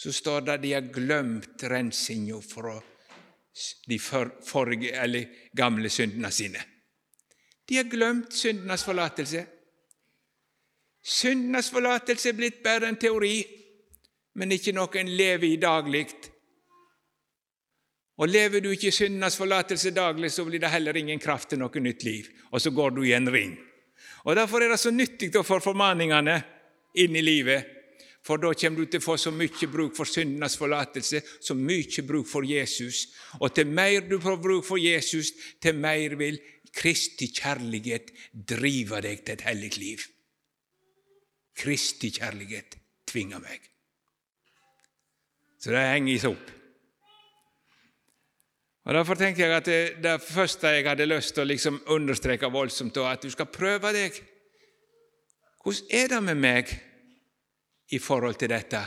så 0.00 0.12
står 0.16 0.46
det 0.46 0.54
at 0.56 0.62
de 0.64 0.72
har 0.72 0.90
glemt 0.90 1.62
rensinga 1.68 2.38
fra 2.42 2.78
de 3.86 3.98
forrige 4.00 4.94
eller 4.96 5.50
gamle 5.56 5.90
syndene 5.92 6.30
sine. 6.32 6.62
De 7.68 7.76
har 7.76 7.90
glemt 7.90 8.32
syndenes 8.34 8.82
forlatelse. 8.86 9.44
Syndenes 11.00 11.70
forlatelse 11.72 12.28
er 12.28 12.36
blitt 12.36 12.60
bare 12.64 12.90
en 12.90 12.98
teori, 13.00 13.38
men 14.36 14.52
ikke 14.52 14.74
noe 14.76 15.00
en 15.00 15.10
lever 15.16 15.48
i 15.48 15.56
daglig. 15.60 16.04
Og 18.20 18.28
Lever 18.28 18.60
du 18.60 18.68
ikke 18.68 18.90
i 18.90 18.94
syndenes 18.94 19.38
forlatelse 19.40 19.94
daglig, 19.96 20.28
så 20.32 20.44
blir 20.44 20.60
det 20.60 20.68
heller 20.68 20.96
ingen 20.96 21.20
kraft 21.20 21.50
til 21.50 21.60
noe 21.62 21.80
nytt 21.80 22.04
liv, 22.04 22.28
og 22.52 22.60
så 22.60 22.70
går 22.70 22.92
du 22.98 23.04
i 23.08 23.14
en 23.16 23.30
ring. 23.32 23.54
Og 24.28 24.36
Derfor 24.36 24.60
er 24.60 24.74
det 24.74 24.80
så 24.80 24.92
nyttig 24.92 25.32
å 25.40 25.46
få 25.46 25.56
formaningene 25.64 26.36
inn 27.00 27.16
i 27.16 27.24
livet. 27.24 27.76
For 28.20 28.36
da 28.36 28.52
kommer 28.52 28.84
du 28.84 28.90
til 28.92 29.00
å 29.00 29.06
få 29.06 29.16
så 29.16 29.30
mye 29.32 29.68
bruk 29.72 29.94
for 29.96 30.04
syndenes 30.04 30.58
forlatelse, 30.60 31.22
så 31.40 31.56
mye 31.56 32.04
bruk 32.04 32.28
for 32.28 32.44
Jesus. 32.44 33.06
Og 33.40 33.54
til 33.56 33.72
mer 33.72 34.04
du 34.04 34.18
får 34.20 34.36
bruk 34.44 34.66
for 34.68 34.76
Jesus, 34.76 35.32
til 35.56 35.80
mer 35.80 36.18
vil 36.20 36.36
Kristi 36.76 37.30
kjærlighet 37.32 38.12
drive 38.32 39.00
deg 39.00 39.24
til 39.24 39.38
et 39.38 39.46
hellig 39.48 39.72
liv. 39.80 40.04
Kristi 41.56 42.10
kjærlighet 42.14 42.76
tvinger 43.10 43.42
meg. 43.42 43.66
Så 45.60 45.74
det 45.74 45.84
henger 45.90 46.30
opp. 46.30 46.56
Og 48.88 48.94
Derfor 48.96 49.14
tenker 49.14 49.44
jeg 49.44 49.56
at 49.56 49.66
det, 49.68 49.80
det 50.02 50.16
første 50.24 50.72
jeg 50.72 50.86
hadde 50.88 51.06
lyst 51.06 51.34
til 51.36 51.44
å 51.44 51.50
liksom 51.50 51.82
understreke 51.94 52.48
voldsomt, 52.50 52.96
var 52.96 53.18
at 53.18 53.26
du 53.26 53.30
skal 53.30 53.50
prøve 53.52 53.92
deg. 53.94 54.16
Hvordan 55.60 55.92
er 56.00 56.08
det 56.08 56.22
med 56.24 56.40
meg 56.40 56.72
i 57.92 58.00
forhold 58.00 58.40
til 58.40 58.50
dette? 58.50 58.80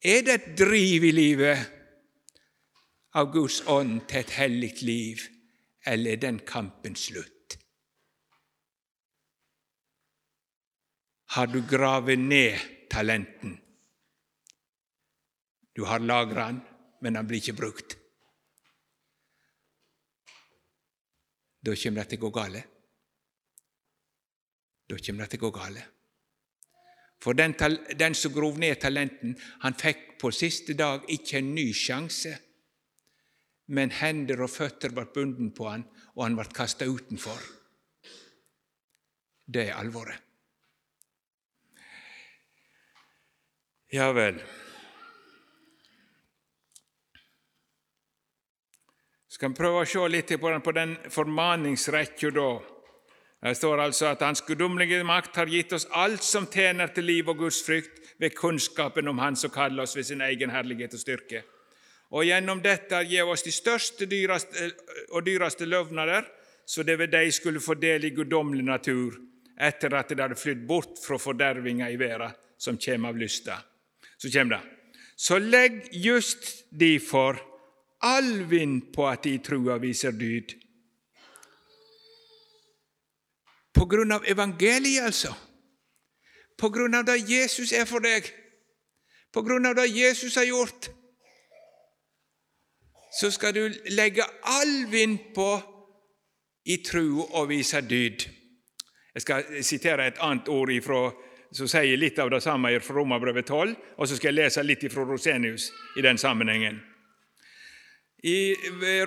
Er 0.00 0.24
det 0.24 0.34
et 0.34 0.50
driv 0.58 1.04
i 1.04 1.12
livet 1.12 1.72
av 3.16 3.30
Guds 3.32 3.60
ånd 3.68 4.00
til 4.08 4.24
et 4.24 4.34
hellig 4.40 4.72
liv, 4.82 5.22
eller 5.86 6.16
er 6.16 6.22
den 6.24 6.40
kampen 6.48 6.96
slutt? 6.96 7.35
Har 11.36 11.46
du 11.52 11.60
gravet 11.68 12.18
ned 12.18 12.58
talenten? 12.88 13.58
Du 15.72 15.84
har 15.84 16.00
lagra 16.00 16.46
den, 16.46 16.60
men 17.00 17.12
den 17.12 17.26
blir 17.28 17.42
ikke 17.42 17.58
brukt. 17.58 17.96
Da 21.60 21.74
kommer 21.76 22.00
det 22.00 22.14
til 22.14 22.22
å 22.22 22.24
gå 22.24 22.32
gale. 22.38 22.64
Da 24.88 24.96
kommer 24.96 25.26
det 25.26 25.30
til 25.34 25.42
å 25.42 25.44
gå 25.44 25.52
gale. 25.58 25.84
For 27.20 27.36
den, 27.36 27.52
den, 28.00 28.16
som 28.16 28.32
grov 28.32 28.56
ned 28.62 28.80
talenten, 28.80 29.36
han 29.60 29.76
fikk 29.76 30.14
på 30.22 30.32
siste 30.32 30.72
dag 30.78 31.04
ikke 31.12 31.42
en 31.42 31.54
ny 31.58 31.66
sjanse, 31.76 32.32
men 33.76 33.92
hender 33.92 34.40
og 34.46 34.54
føtter 34.56 34.96
ble 34.96 35.04
bundet 35.12 35.52
på 35.58 35.68
han, 35.68 35.84
og 36.16 36.30
han 36.30 36.38
ble 36.38 36.48
kasta 36.54 36.88
utenfor. 36.88 37.50
Det 39.44 39.68
er 39.68 39.76
alvoret. 39.76 40.25
Ja 43.94 44.12
vel. 44.12 44.40
skal 49.36 49.52
vi 49.52 49.58
prøve 49.58 49.82
å 49.82 49.88
se 49.88 50.04
litt 50.08 50.30
på 50.40 50.48
den, 50.48 50.62
på 50.64 50.72
den 50.72 50.94
formaningsrekka 51.12 52.30
da. 52.32 52.50
Det 53.44 53.52
står 53.58 53.82
altså 53.84 54.06
at 54.08 54.22
Hans 54.24 54.40
guddommelige 54.46 55.02
makt 55.04 55.36
har 55.36 55.50
gitt 55.52 55.74
oss 55.76 55.84
alt 55.92 56.24
som 56.24 56.46
tjener 56.48 56.88
til 56.94 57.04
liv 57.04 57.28
og 57.28 57.42
Guds 57.44 57.60
frykt, 57.66 58.00
ved 58.16 58.32
kunnskapen 58.32 59.08
om 59.12 59.20
Han 59.20 59.36
som 59.36 59.52
kaller 59.52 59.84
oss 59.84 59.92
ved 59.96 60.08
sin 60.08 60.24
egen 60.24 60.50
herlighet 60.50 60.96
og 60.96 61.02
styrke. 61.02 61.42
Og 62.16 62.24
gjennom 62.24 62.62
dette 62.64 63.02
gir 63.04 63.28
oss 63.28 63.44
de 63.44 63.52
største 63.52 64.08
dyraste, 64.08 64.70
og 65.12 65.26
dyreste 65.26 65.68
løvnader, 65.68 66.24
så 66.64 66.82
det 66.82 66.96
ved 66.98 67.12
deg 67.12 67.28
skulle 67.34 67.60
få 67.60 67.76
del 67.76 68.08
i 68.08 68.14
guddommelig 68.16 68.64
natur, 68.64 69.20
etter 69.60 70.00
at 70.00 70.08
det 70.08 70.22
hadde 70.22 70.40
flydd 70.40 70.64
bort 70.66 70.96
fra 71.04 71.20
fordervinga 71.20 71.92
i 71.92 72.00
verda 72.00 72.32
som 72.56 72.80
kommer 72.80 73.12
av 73.12 73.20
lysta. 73.20 73.60
Så 74.16 74.30
kommer 74.32 74.56
det. 74.56 74.62
Så 75.16 75.38
legg 75.38 75.88
just 75.92 76.70
derfor 76.70 77.40
all 77.98 78.44
vind 78.44 78.92
på 78.94 79.08
at 79.08 79.24
de 79.24 79.38
trua 79.38 79.78
viser 79.78 80.12
dyd. 80.12 80.54
På 83.76 83.84
grunn 83.84 84.12
av 84.12 84.24
evangeliet, 84.24 85.04
altså. 85.04 85.34
På 86.56 86.68
grunn 86.72 86.94
av 86.96 87.04
det 87.04 87.18
Jesus 87.28 87.72
er 87.72 87.84
for 87.88 88.00
deg. 88.00 88.28
På 89.32 89.42
grunn 89.44 89.66
av 89.68 89.74
det 89.76 89.90
Jesus 89.92 90.36
har 90.36 90.48
gjort. 90.48 90.88
Så 93.12 93.30
skal 93.32 93.54
du 93.54 93.68
legge 93.96 94.24
all 94.42 94.86
vind 94.92 95.18
på 95.36 95.50
i 96.64 96.76
tro 96.84 97.26
og 97.26 97.48
vise 97.48 97.80
dyd. 97.80 98.24
Jeg 99.14 99.24
skal 99.24 99.62
sitere 99.64 100.06
et 100.08 100.18
annet 100.20 100.48
ord 100.52 100.72
ifra, 100.72 101.10
som 101.56 101.68
sier 101.70 101.96
litt 101.96 102.18
av 102.20 102.30
det 102.30 102.42
samme 102.44 102.74
fra 102.84 102.98
Romerbrevet 102.98 103.48
12, 103.48 103.72
og 103.96 104.08
så 104.08 104.18
skal 104.18 104.32
jeg 104.32 104.38
lese 104.38 104.64
litt 104.64 104.84
fra 104.92 105.06
Rosenius 105.08 105.70
i 105.96 106.04
den 106.04 106.20
sammenhengen. 106.20 106.82
I 108.26 108.54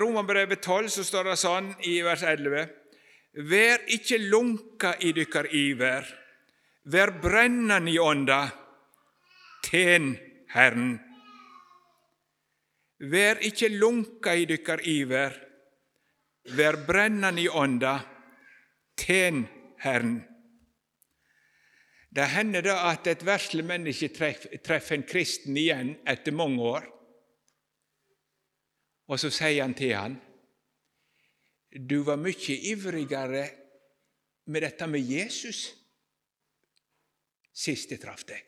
Romerbrevet 0.00 0.62
12 0.62 0.88
så 0.94 1.04
står 1.04 1.30
det 1.30 1.36
sånn 1.40 1.68
i 1.86 1.98
vers 2.02 2.22
11.: 2.26 2.70
Vær 3.50 3.84
ikke 3.94 4.18
lunka 4.22 4.94
i 4.98 5.12
dykkar 5.14 5.50
iver, 5.54 6.06
vær 6.90 7.12
brennande 7.22 7.92
i 7.92 7.98
ånda, 7.98 8.40
ten 9.66 10.14
Herren. 10.54 10.96
Vær 13.00 13.38
ikke 13.46 13.70
lunka 13.72 14.34
i 14.34 14.48
dykkar 14.48 14.82
iver, 14.88 15.36
vær 16.56 16.80
brennande 16.86 17.44
i 17.44 17.48
ånda, 17.48 17.94
ten 18.96 19.46
Herren. 19.84 20.29
Det 22.10 22.26
hender 22.26 22.64
da 22.66 22.76
at 22.90 23.06
et 23.06 23.22
verslig 23.26 23.62
menneske 23.66 24.08
treffer 24.10 24.96
en 24.96 25.06
kristen 25.06 25.56
igjen 25.56 25.94
etter 26.08 26.34
mange 26.34 26.62
år, 26.62 26.88
og 29.10 29.18
så 29.18 29.30
sier 29.34 29.62
han 29.62 29.74
til 29.78 29.94
han, 29.94 30.16
du 31.70 32.00
var 32.06 32.18
mye 32.18 32.56
ivrigere 32.72 33.44
med 34.50 34.66
dette 34.66 34.86
med 34.90 35.06
Jesus 35.06 35.68
sist 37.60 37.90
jeg 37.92 38.00
traff 38.02 38.24
deg. 38.26 38.40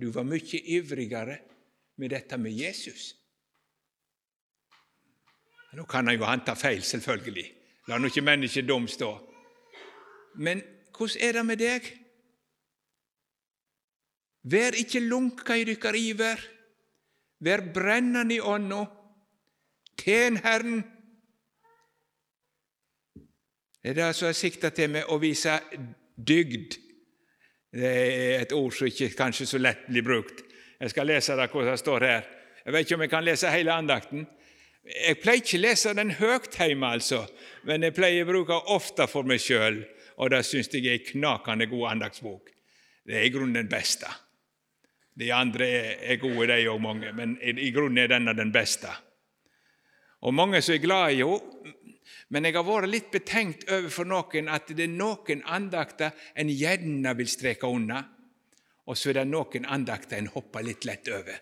Du 0.00 0.08
var 0.14 0.24
mye 0.24 0.60
ivrigere 0.76 1.36
med 2.00 2.12
dette 2.14 2.38
med 2.40 2.56
Jesus. 2.56 3.10
Nå 5.76 5.84
kan 5.86 6.08
han 6.08 6.16
jo 6.16 6.26
anta 6.26 6.56
feil, 6.58 6.80
selvfølgelig. 6.82 7.46
La 7.88 7.98
nå 7.98 8.08
ikke 8.08 8.24
mennesket 8.24 8.68
dum 8.68 8.88
stå. 8.88 9.10
Men 10.40 10.62
hvordan 11.00 11.24
er 11.24 11.32
det 11.32 11.44
med 11.48 11.60
deg? 11.60 11.86
Vær 14.52 14.76
ikke 14.76 15.00
lunka 15.00 15.56
i 15.56 15.64
dykkar 15.68 15.96
iver. 15.96 16.40
Vær 17.40 17.62
brennande 17.72 18.36
i 18.36 18.40
ånda. 18.40 18.82
Tjen 20.00 20.36
Herren. 20.44 20.82
Det 23.80 23.92
er 23.92 23.96
det 23.96 24.10
som 24.16 24.28
er 24.28 24.36
sikta 24.36 24.68
til 24.76 24.92
med 24.92 25.08
å 25.08 25.16
vise 25.20 25.54
dygd. 26.16 26.76
Det 27.72 27.86
er 27.86 28.42
et 28.42 28.52
ord 28.52 28.74
som 28.76 28.88
ikke 28.90 29.14
kanskje 29.16 29.46
så 29.48 29.60
lett 29.60 29.86
blir 29.88 30.04
brukt. 30.04 30.42
Jeg 30.80 30.92
skal 30.92 31.08
lese 31.08 31.36
det 31.36 31.48
hva 31.52 31.64
som 31.70 31.80
står 31.80 32.06
her. 32.08 32.28
Jeg 32.64 32.74
vet 32.74 32.84
ikke 32.84 32.98
om 32.98 33.04
jeg 33.06 33.12
kan 33.12 33.24
lese 33.24 33.52
hele 33.52 33.72
andakten. 33.72 34.26
Jeg 34.84 35.20
pleier 35.20 35.40
ikke 35.40 35.60
å 35.60 35.64
lese 35.64 35.94
den 35.96 36.12
høyt 36.18 36.56
hjemme, 36.56 36.92
altså, 36.96 37.22
men 37.68 37.84
jeg 37.84 37.96
pleier 37.96 38.24
å 38.24 38.30
bruke 38.32 38.56
ofte 38.72 39.06
for 39.08 39.28
meg 39.28 39.40
sjøl, 39.40 39.82
og 40.20 40.30
det 40.32 40.42
syns 40.44 40.68
jeg 40.72 40.84
er 40.86 40.98
en 40.98 41.06
knakende 41.06 41.68
god 41.70 41.86
andaktsbok. 41.94 42.50
Det 43.06 43.16
er 43.16 43.24
i 43.24 43.32
grunnen 43.32 43.56
den 43.56 43.70
beste. 43.70 44.08
De 45.16 45.32
andre 45.34 45.66
er 45.66 46.20
gode, 46.20 46.46
de 46.52 46.68
òg, 46.68 46.80
mange, 46.80 47.12
men 47.16 47.38
i 47.40 47.70
grunnen 47.74 48.04
er 48.04 48.12
denne 48.12 48.36
den 48.36 48.52
beste. 48.52 48.92
Og 50.20 50.34
mange 50.36 50.60
som 50.62 50.76
er 50.76 50.84
glad 50.84 51.16
i 51.16 51.22
henne, 51.24 51.76
men 52.30 52.46
jeg 52.46 52.54
har 52.54 52.66
vært 52.66 52.90
litt 52.90 53.08
betenkt 53.10 53.64
overfor 53.72 54.06
noen 54.06 54.48
at 54.52 54.68
det 54.70 54.84
er 54.86 54.92
noen 54.92 55.40
andakter 55.50 56.14
en 56.38 56.50
gjerne 56.52 57.14
vil 57.18 57.30
streke 57.30 57.66
unna, 57.66 58.04
og 58.86 58.98
så 58.98 59.10
er 59.10 59.20
det 59.20 59.30
noen 59.30 59.66
andakter 59.66 60.20
en 60.20 60.30
hopper 60.30 60.62
litt 60.66 60.86
lett 60.86 61.10
over. 61.10 61.40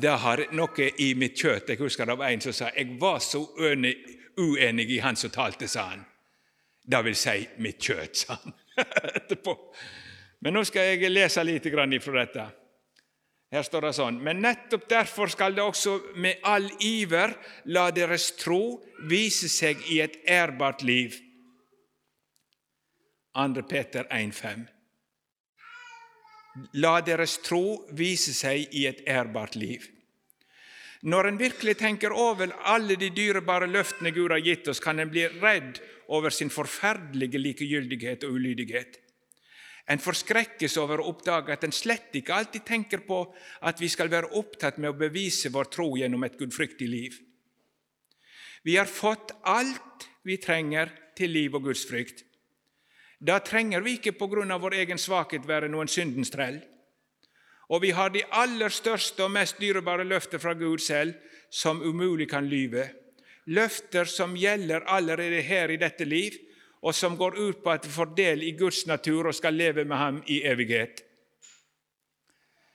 Det 0.00 0.16
har 0.24 0.42
noe 0.52 0.88
i 1.00 1.12
mitt 1.16 1.38
kjøtt. 1.38 1.70
Jeg 1.70 1.80
husker 1.80 2.08
det 2.08 2.18
var 2.20 2.32
en 2.32 2.42
som 2.44 2.56
sa 2.56 2.72
jeg 2.74 2.98
var 3.00 3.22
så 3.24 3.44
uenig 3.56 4.90
i 4.90 4.98
han 5.00 5.16
som 5.16 5.32
talte, 5.32 5.68
sa 5.68 5.86
han. 5.94 6.04
Det 6.90 7.02
vil 7.06 7.16
si 7.18 7.36
mitt 7.62 7.82
kjøtt, 7.82 8.16
sa 8.24 8.38
han 8.40 8.54
etterpå. 9.20 9.54
Men 10.40 10.56
nå 10.56 10.64
skal 10.66 10.94
jeg 10.94 11.12
lese 11.12 11.44
litt 11.44 11.66
ifra 11.68 12.24
dette. 12.24 12.46
Her 13.50 13.64
står 13.66 13.88
det 13.88 13.94
sånn 13.98 14.18
Men 14.22 14.42
nettopp 14.44 14.86
derfor 14.90 15.30
skal 15.30 15.56
det 15.56 15.62
også 15.64 15.96
med 16.22 16.42
all 16.46 16.68
iver 16.86 17.34
la 17.74 17.90
deres 17.90 18.30
tro 18.38 18.80
vise 19.10 19.50
seg 19.50 19.82
i 19.90 20.00
et 20.00 20.20
ærbart 20.26 20.82
liv. 20.86 21.18
2. 23.34 23.62
Peter 23.70 24.06
1,5. 24.10 24.66
La 26.82 26.98
deres 27.06 27.38
tro 27.46 27.86
vise 27.94 28.34
seg 28.34 28.74
i 28.74 28.86
et 28.90 29.04
ærbart 29.06 29.54
liv. 29.54 29.86
Når 31.02 31.28
en 31.28 31.38
virkelig 31.38 31.76
tenker 31.80 32.12
over 32.12 32.50
alle 32.68 32.96
de 33.00 33.08
dyrebare 33.14 33.70
løftene 33.70 34.10
Gud 34.12 34.34
har 34.34 34.42
gitt 34.44 34.68
oss, 34.68 34.82
kan 34.82 34.98
en 34.98 35.10
bli 35.10 35.24
redd 35.40 35.78
over 36.10 36.34
sin 36.34 36.50
forferdelige 36.50 37.38
likegyldighet 37.38 38.26
og 38.26 38.36
ulydighet. 38.38 38.98
En 39.90 40.02
forskrekkes 40.02 40.76
over 40.78 41.00
å 41.00 41.08
oppdage 41.10 41.54
at 41.54 41.64
en 41.66 41.74
slett 41.74 42.14
ikke 42.14 42.34
alltid 42.36 42.66
tenker 42.66 43.02
på 43.06 43.22
at 43.66 43.80
vi 43.82 43.88
skal 43.90 44.10
være 44.12 44.32
opptatt 44.38 44.78
med 44.78 44.92
å 44.92 44.98
bevise 44.98 45.50
vår 45.50 45.70
tro 45.72 45.88
gjennom 45.98 46.24
et 46.26 46.38
gudfryktig 46.38 46.88
liv. 46.90 47.16
Vi 48.62 48.76
har 48.76 48.90
fått 48.90 49.32
alt 49.48 50.06
vi 50.26 50.36
trenger 50.38 50.92
til 51.16 51.32
liv 51.32 51.56
og 51.56 51.64
gudsfrykt. 51.70 52.26
Da 53.20 53.38
trenger 53.44 53.82
vi 53.84 53.98
ikke 53.98 54.16
på 54.16 54.28
grunn 54.32 54.52
av 54.52 54.62
vår 54.64 54.78
egen 54.82 55.00
svakhet 55.00 55.48
være 55.48 55.68
noen 55.72 55.90
syndens 55.90 56.32
trell. 56.32 56.60
Og 57.70 57.82
vi 57.84 57.92
har 57.94 58.10
de 58.10 58.22
aller 58.34 58.72
største 58.72 59.24
og 59.26 59.34
mest 59.34 59.60
dyrebare 59.60 60.06
løfter 60.06 60.42
fra 60.42 60.54
Gud 60.58 60.80
selv, 60.82 61.14
som 61.50 61.82
umulig 61.82 62.28
kan 62.30 62.46
lyve. 62.48 62.88
Løfter 63.46 64.04
som 64.04 64.36
gjelder 64.36 64.84
allerede 64.86 65.40
her 65.40 65.70
i 65.70 65.78
dette 65.80 66.04
liv, 66.04 66.36
og 66.82 66.94
som 66.94 67.16
går 67.16 67.38
ut 67.38 67.62
på 67.62 67.70
at 67.70 67.86
vi 67.86 67.92
får 67.92 68.12
del 68.16 68.42
i 68.42 68.52
Guds 68.56 68.86
natur 68.86 69.28
og 69.28 69.36
skal 69.36 69.54
leve 69.54 69.84
med 69.84 69.96
Ham 69.96 70.22
i 70.26 70.42
evighet. 70.48 71.02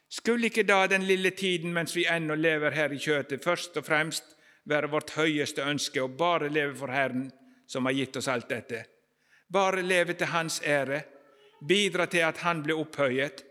Skulle 0.09 0.47
ikke 0.47 0.63
da 0.63 0.85
den 0.87 1.07
lille 1.07 1.31
tiden 1.31 1.73
mens 1.73 1.95
vi 1.95 2.05
ennå 2.05 2.35
lever 2.35 2.71
her 2.71 2.93
i 2.93 2.99
kjøtet, 3.01 3.43
først 3.43 3.77
og 3.77 3.85
fremst 3.85 4.35
være 4.65 4.89
vårt 4.89 5.15
høyeste 5.17 5.65
ønske 5.65 6.01
å 6.01 6.07
bare 6.07 6.49
leve 6.49 6.75
for 6.77 6.93
Herren, 6.93 7.31
som 7.67 7.85
har 7.85 7.97
gitt 7.97 8.17
oss 8.17 8.29
alt 8.29 8.49
dette? 8.49 8.85
Bare 9.49 9.81
leve 9.81 10.13
til 10.13 10.31
Hans 10.31 10.61
ære, 10.61 11.01
bidra 11.61 12.05
til 12.05 12.25
at 12.25 12.37
Han 12.45 12.63
blir 12.63 12.79
opphøyet, 12.79 13.43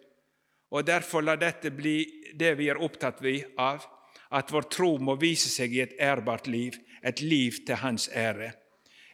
og 0.71 0.87
derfor 0.87 1.23
la 1.23 1.37
dette 1.37 1.71
bli 1.71 1.99
det 2.35 2.55
vi 2.59 2.69
er 2.71 2.81
opptatt 2.83 3.21
av, 3.59 3.85
at 4.31 4.51
vår 4.51 4.63
tro 4.71 4.97
må 4.99 5.15
vise 5.21 5.51
seg 5.51 5.75
i 5.75 5.83
et 5.85 5.95
ærbart 6.01 6.47
liv, 6.47 6.75
et 7.05 7.21
liv 7.21 7.65
til 7.67 7.81
Hans 7.83 8.09
ære. 8.09 8.53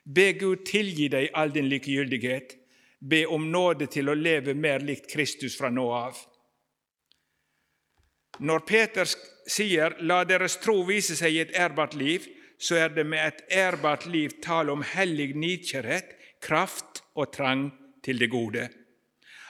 Be 0.05 0.33
Gud 0.39 0.65
tilgi 0.67 1.09
deg 1.13 1.31
all 1.35 1.53
din 1.55 1.69
likegyldighet. 1.69 2.57
Be 3.01 3.25
om 3.29 3.51
nåde 3.51 3.87
til 3.87 4.09
å 4.09 4.17
leve 4.17 4.55
mer 4.55 4.83
likt 4.85 5.11
Kristus 5.11 5.57
fra 5.59 5.71
nå 5.71 5.87
av. 5.93 6.19
Når 8.41 8.61
Peter 8.67 9.09
sier 9.47 9.97
'la 10.01 10.25
deres 10.25 10.57
tro 10.57 10.83
vise 10.83 11.17
seg 11.17 11.33
i 11.33 11.41
et 11.41 11.55
ærbart 11.55 11.95
liv', 11.95 12.29
så 12.59 12.77
er 12.77 12.89
det 12.89 13.07
med 13.07 13.27
et 13.27 13.43
ærbart 13.51 14.07
liv 14.07 14.31
tale 14.43 14.73
om 14.73 14.83
hellig 14.83 15.35
nidkjærhet, 15.35 16.17
kraft 16.41 17.03
og 17.15 17.33
trang 17.33 17.71
til 18.03 18.19
det 18.19 18.31
gode. 18.31 18.69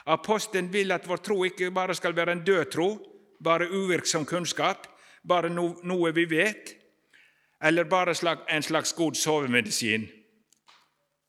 Apostelen 0.05 0.73
vil 0.73 0.91
at 0.91 1.07
vår 1.07 1.17
tro 1.17 1.43
ikke 1.43 1.71
bare 1.71 1.95
skal 1.95 2.15
være 2.15 2.31
en 2.31 2.43
død 2.43 2.71
tro, 2.71 2.89
bare 3.43 3.69
uvirksom 3.69 4.25
kunnskap, 4.25 4.87
bare 5.27 5.49
noe 5.49 6.11
vi 6.13 6.25
vet, 6.25 6.80
eller 7.61 7.83
bare 7.83 8.15
en 8.47 8.63
slags 8.63 8.93
god 8.93 9.15
sovemedisin. 9.15 10.07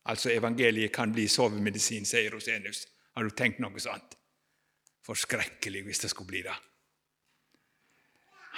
Altså 0.05 0.31
evangeliet 0.31 0.93
kan 0.93 1.13
bli 1.13 1.29
sovemedisin, 1.29 2.07
sier 2.07 2.31
Rosenius. 2.31 2.87
Har 3.15 3.25
du 3.25 3.31
tenkt 3.31 3.61
noe 3.63 3.81
sånt? 3.81 4.17
Forskrekkelig 5.07 5.85
hvis 5.87 6.03
det 6.03 6.11
skulle 6.11 6.31
bli 6.33 6.43
det. 6.43 6.55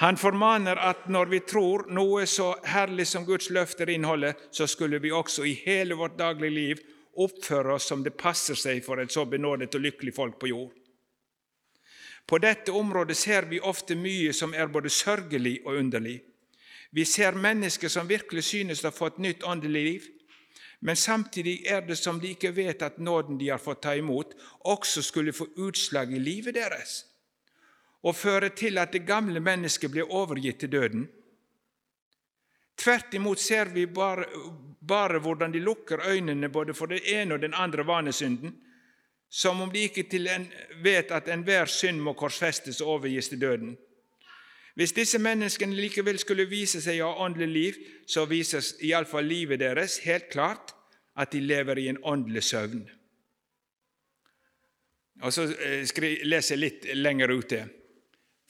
Han 0.02 0.16
formaner 0.16 0.76
at 0.76 1.06
når 1.06 1.30
vi 1.30 1.40
tror 1.46 1.86
noe 1.94 2.24
så 2.26 2.48
herlig 2.66 3.06
som 3.06 3.26
Guds 3.26 3.50
løfter 3.54 3.90
inneholder, 3.90 4.34
så 4.50 4.66
skulle 4.66 4.98
vi 4.98 5.12
også 5.14 5.44
i 5.46 5.52
hele 5.66 5.94
vårt 5.94 6.18
daglige 6.18 6.50
liv 6.50 6.80
oppføre 7.14 7.76
oss 7.76 7.86
som 7.88 8.02
det 8.02 8.16
passer 8.18 8.58
seg 8.58 8.82
for 8.84 8.98
et 8.98 9.12
så 9.14 9.22
benådet 9.24 9.74
og 9.74 9.84
lykkelig 9.84 10.14
folk 10.16 10.38
på 10.40 10.50
jord. 10.50 10.72
På 12.26 12.40
dette 12.42 12.72
området 12.72 13.16
ser 13.16 13.46
vi 13.46 13.60
ofte 13.60 13.94
mye 13.94 14.32
som 14.32 14.54
er 14.54 14.72
både 14.72 14.90
sørgelig 14.90 15.60
og 15.64 15.78
underlig. 15.78 16.16
Vi 16.94 17.04
ser 17.04 17.34
mennesker 17.34 17.90
som 17.90 18.06
virkelig 18.08 18.44
synes 18.46 18.84
å 18.84 18.92
ha 18.92 18.94
fått 18.94 19.18
nytt 19.18 19.42
åndelig 19.42 19.82
liv, 19.82 20.04
men 20.84 20.96
samtidig 20.96 21.64
er 21.66 21.82
det 21.82 21.96
som 21.98 22.20
de 22.20 22.30
ikke 22.34 22.52
vet 22.54 22.82
at 22.86 23.00
nåden 23.02 23.38
de 23.40 23.48
har 23.50 23.58
fått 23.58 23.82
ta 23.82 23.96
imot, 23.98 24.34
også 24.68 25.02
skulle 25.02 25.34
få 25.34 25.48
utslag 25.66 26.12
i 26.14 26.22
livet 26.22 26.54
deres 26.54 27.02
og 28.04 28.12
føre 28.12 28.50
til 28.52 28.76
at 28.76 28.92
det 28.92 29.06
gamle 29.08 29.40
mennesket 29.40 29.88
blir 29.90 30.10
overgitt 30.12 30.58
til 30.60 30.70
døden. 30.74 31.06
Tvert 32.76 33.14
imot 33.16 33.40
ser 33.40 33.70
vi 33.72 33.86
bare, 33.86 34.26
bare 34.80 35.22
hvordan 35.24 35.54
de 35.54 35.62
lukker 35.64 36.04
øynene 36.04 36.50
både 36.52 36.74
for 36.76 36.92
den 36.92 37.00
ene 37.00 37.34
og 37.34 37.40
den 37.40 37.54
andre 37.54 37.86
vanesynden, 37.86 38.52
som 39.30 39.60
om 39.64 39.72
de 39.72 39.86
ikke 39.88 40.04
en, 40.34 40.44
vet 40.82 41.10
at 41.10 41.28
enhver 41.32 41.66
synd 41.66 42.02
må 42.04 42.12
korsfestes 42.12 42.80
og 42.80 42.98
overgis 42.98 43.28
til 43.28 43.40
døden. 43.40 43.76
Hvis 44.74 44.94
disse 44.94 45.20
menneskene 45.22 45.76
likevel 45.78 46.18
skulle 46.18 46.48
vise 46.50 46.80
seg 46.82 46.98
å 47.02 47.12
ha 47.12 47.26
åndelig 47.28 47.50
liv, 47.52 47.76
så 48.10 48.24
vises 48.26 48.72
iallfall 48.82 49.26
livet 49.26 49.62
deres 49.62 50.00
helt 50.02 50.26
klart 50.32 50.74
at 51.14 51.30
de 51.30 51.40
lever 51.40 51.78
i 51.78 51.88
en 51.92 52.00
åndelig 52.02 52.42
søvn. 52.48 52.82
Og 55.22 55.32
Så 55.32 55.46
eh, 55.54 55.86
leser 56.26 56.56
jeg 56.56 56.62
litt 56.62 56.88
lenger 56.98 57.30
ute. 57.30 57.60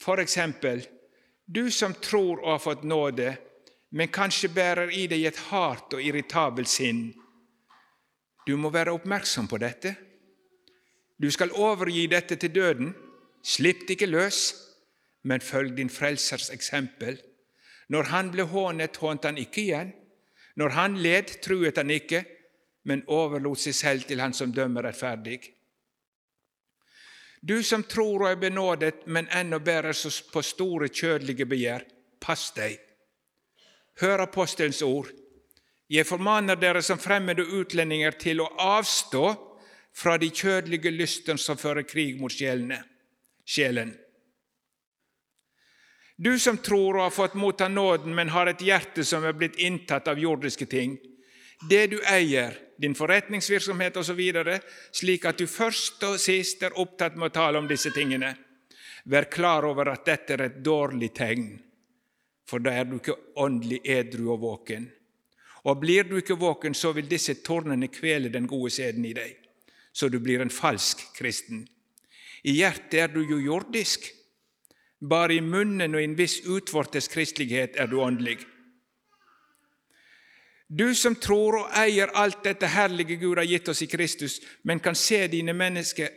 For 0.01 0.19
eksempel, 0.19 0.81
du 1.45 1.69
som 1.71 1.93
tror 2.01 2.41
å 2.41 2.55
ha 2.55 2.59
fått 2.59 2.83
nåde, 2.83 3.35
men 3.95 4.09
kanskje 4.09 4.49
bærer 4.49 4.89
i 4.91 5.05
deg 5.07 5.27
et 5.29 5.43
hardt 5.51 5.93
og 5.93 6.01
irritabelt 6.01 6.67
sinn. 6.67 7.11
Du 8.49 8.57
må 8.57 8.73
være 8.73 8.93
oppmerksom 8.97 9.47
på 9.47 9.61
dette. 9.61 9.93
Du 11.21 11.29
skal 11.31 11.53
overgi 11.53 12.07
dette 12.11 12.35
til 12.35 12.51
døden. 12.53 12.91
Slipp 13.45 13.85
det 13.85 13.95
ikke 13.95 14.09
løs, 14.09 14.64
men 15.25 15.41
følg 15.41 15.73
din 15.77 15.89
Frelsers 15.89 16.51
eksempel. 16.53 17.17
Når 17.89 18.09
han 18.13 18.31
ble 18.33 18.45
hånet, 18.49 18.97
hånte 19.01 19.31
han 19.31 19.41
ikke 19.41 19.61
igjen. 19.63 19.91
Når 20.55 20.75
han 20.77 20.97
led, 21.01 21.33
truet 21.43 21.77
han 21.81 21.91
ikke, 21.91 22.23
men 22.85 23.03
overlot 23.11 23.59
seg 23.59 23.75
selv 23.75 24.05
til 24.07 24.21
han 24.21 24.33
som 24.37 24.53
dømmer 24.53 24.85
rettferdig. 24.85 25.39
Du 27.41 27.57
som 27.63 27.83
tror 27.83 28.23
og 28.23 28.29
er 28.31 28.39
benådet, 28.41 29.05
men 29.05 29.27
ennå 29.33 29.59
bærer 29.59 29.97
på 30.31 30.41
store 30.41 30.89
kjødelige 30.89 31.45
begjær, 31.49 31.83
pass 32.21 32.51
deg. 32.55 32.79
Hør 34.01 34.25
apostelens 34.25 34.81
ord. 34.81 35.09
Jeg 35.89 36.07
formaner 36.09 36.57
dere 36.57 36.81
som 36.81 37.01
fremmede 37.01 37.45
utlendinger 37.45 38.17
til 38.17 38.41
å 38.41 38.49
avstå 38.61 39.25
fra 39.95 40.17
de 40.17 40.29
kjødelige 40.33 40.93
lysten 40.93 41.37
som 41.37 41.57
fører 41.57 41.85
krig 41.85 42.17
mot 42.21 42.33
sjelene, 42.33 42.81
sjelen. 43.45 43.93
Du 46.15 46.39
som 46.39 46.57
tror 46.57 46.95
og 46.95 47.01
har 47.01 47.11
fått 47.11 47.33
motta 47.35 47.67
nåden, 47.67 48.15
men 48.15 48.31
har 48.31 48.47
et 48.47 48.61
hjerte 48.63 49.03
som 49.03 49.25
er 49.27 49.35
blitt 49.35 49.59
inntatt 49.59 50.07
av 50.07 50.19
jordiske 50.19 50.65
ting, 50.71 50.95
det 51.69 51.87
du 51.91 51.97
eier, 52.07 52.55
din 52.77 52.95
forretningsvirksomhet 52.95 53.97
osv., 53.99 54.21
slik 54.91 55.25
at 55.25 55.39
du 55.39 55.47
først 55.47 56.03
og 56.07 56.19
sist 56.19 56.63
er 56.63 56.75
opptatt 56.79 57.15
med 57.15 57.29
å 57.29 57.35
tale 57.35 57.59
om 57.59 57.67
disse 57.67 57.91
tingene. 57.95 58.33
Vær 59.05 59.27
klar 59.31 59.67
over 59.67 59.91
at 59.91 60.05
dette 60.07 60.35
er 60.35 60.45
et 60.47 60.57
dårlig 60.63 61.11
tegn, 61.15 61.47
for 62.47 62.63
da 62.63 62.73
er 62.75 62.87
du 62.87 62.97
ikke 62.97 63.17
åndelig 63.41 63.81
edru 63.83 64.31
og 64.33 64.41
våken. 64.43 64.89
Og 65.65 65.79
blir 65.81 66.07
du 66.07 66.17
ikke 66.19 66.37
våken, 66.39 66.75
så 66.77 66.91
vil 66.93 67.09
disse 67.09 67.39
tårnene 67.43 67.89
kvele 67.91 68.29
den 68.33 68.47
gode 68.47 68.71
seden 68.73 69.05
i 69.05 69.15
deg, 69.17 69.35
så 69.91 70.09
du 70.09 70.19
blir 70.19 70.43
en 70.43 70.53
falsk 70.53 71.01
kristen. 71.17 71.65
I 72.45 72.59
hjertet 72.59 72.99
er 73.01 73.13
du 73.13 73.23
jo 73.23 73.39
jordisk, 73.41 74.11
bare 75.01 75.35
i 75.35 75.41
munnen 75.41 75.95
og 75.95 76.01
i 76.01 76.07
en 76.07 76.17
viss 76.17 76.41
utvortes 76.45 77.07
kristelighet 77.11 77.79
er 77.79 77.87
du 77.87 77.99
åndelig. 78.01 78.39
Du 80.67 80.95
som 80.95 81.15
tror 81.15 81.59
og 81.59 81.73
eier 81.77 82.09
alt 82.17 82.41
dette 82.43 82.67
herlige 82.73 83.19
Gud 83.21 83.37
har 83.37 83.45
gitt 83.45 83.67
oss 83.69 83.83
i 83.85 83.87
Kristus, 83.87 84.39
men 84.63 84.79
kan 84.79 84.95
se 84.95 85.27
dine 85.27 85.53
mennesker 85.53 86.09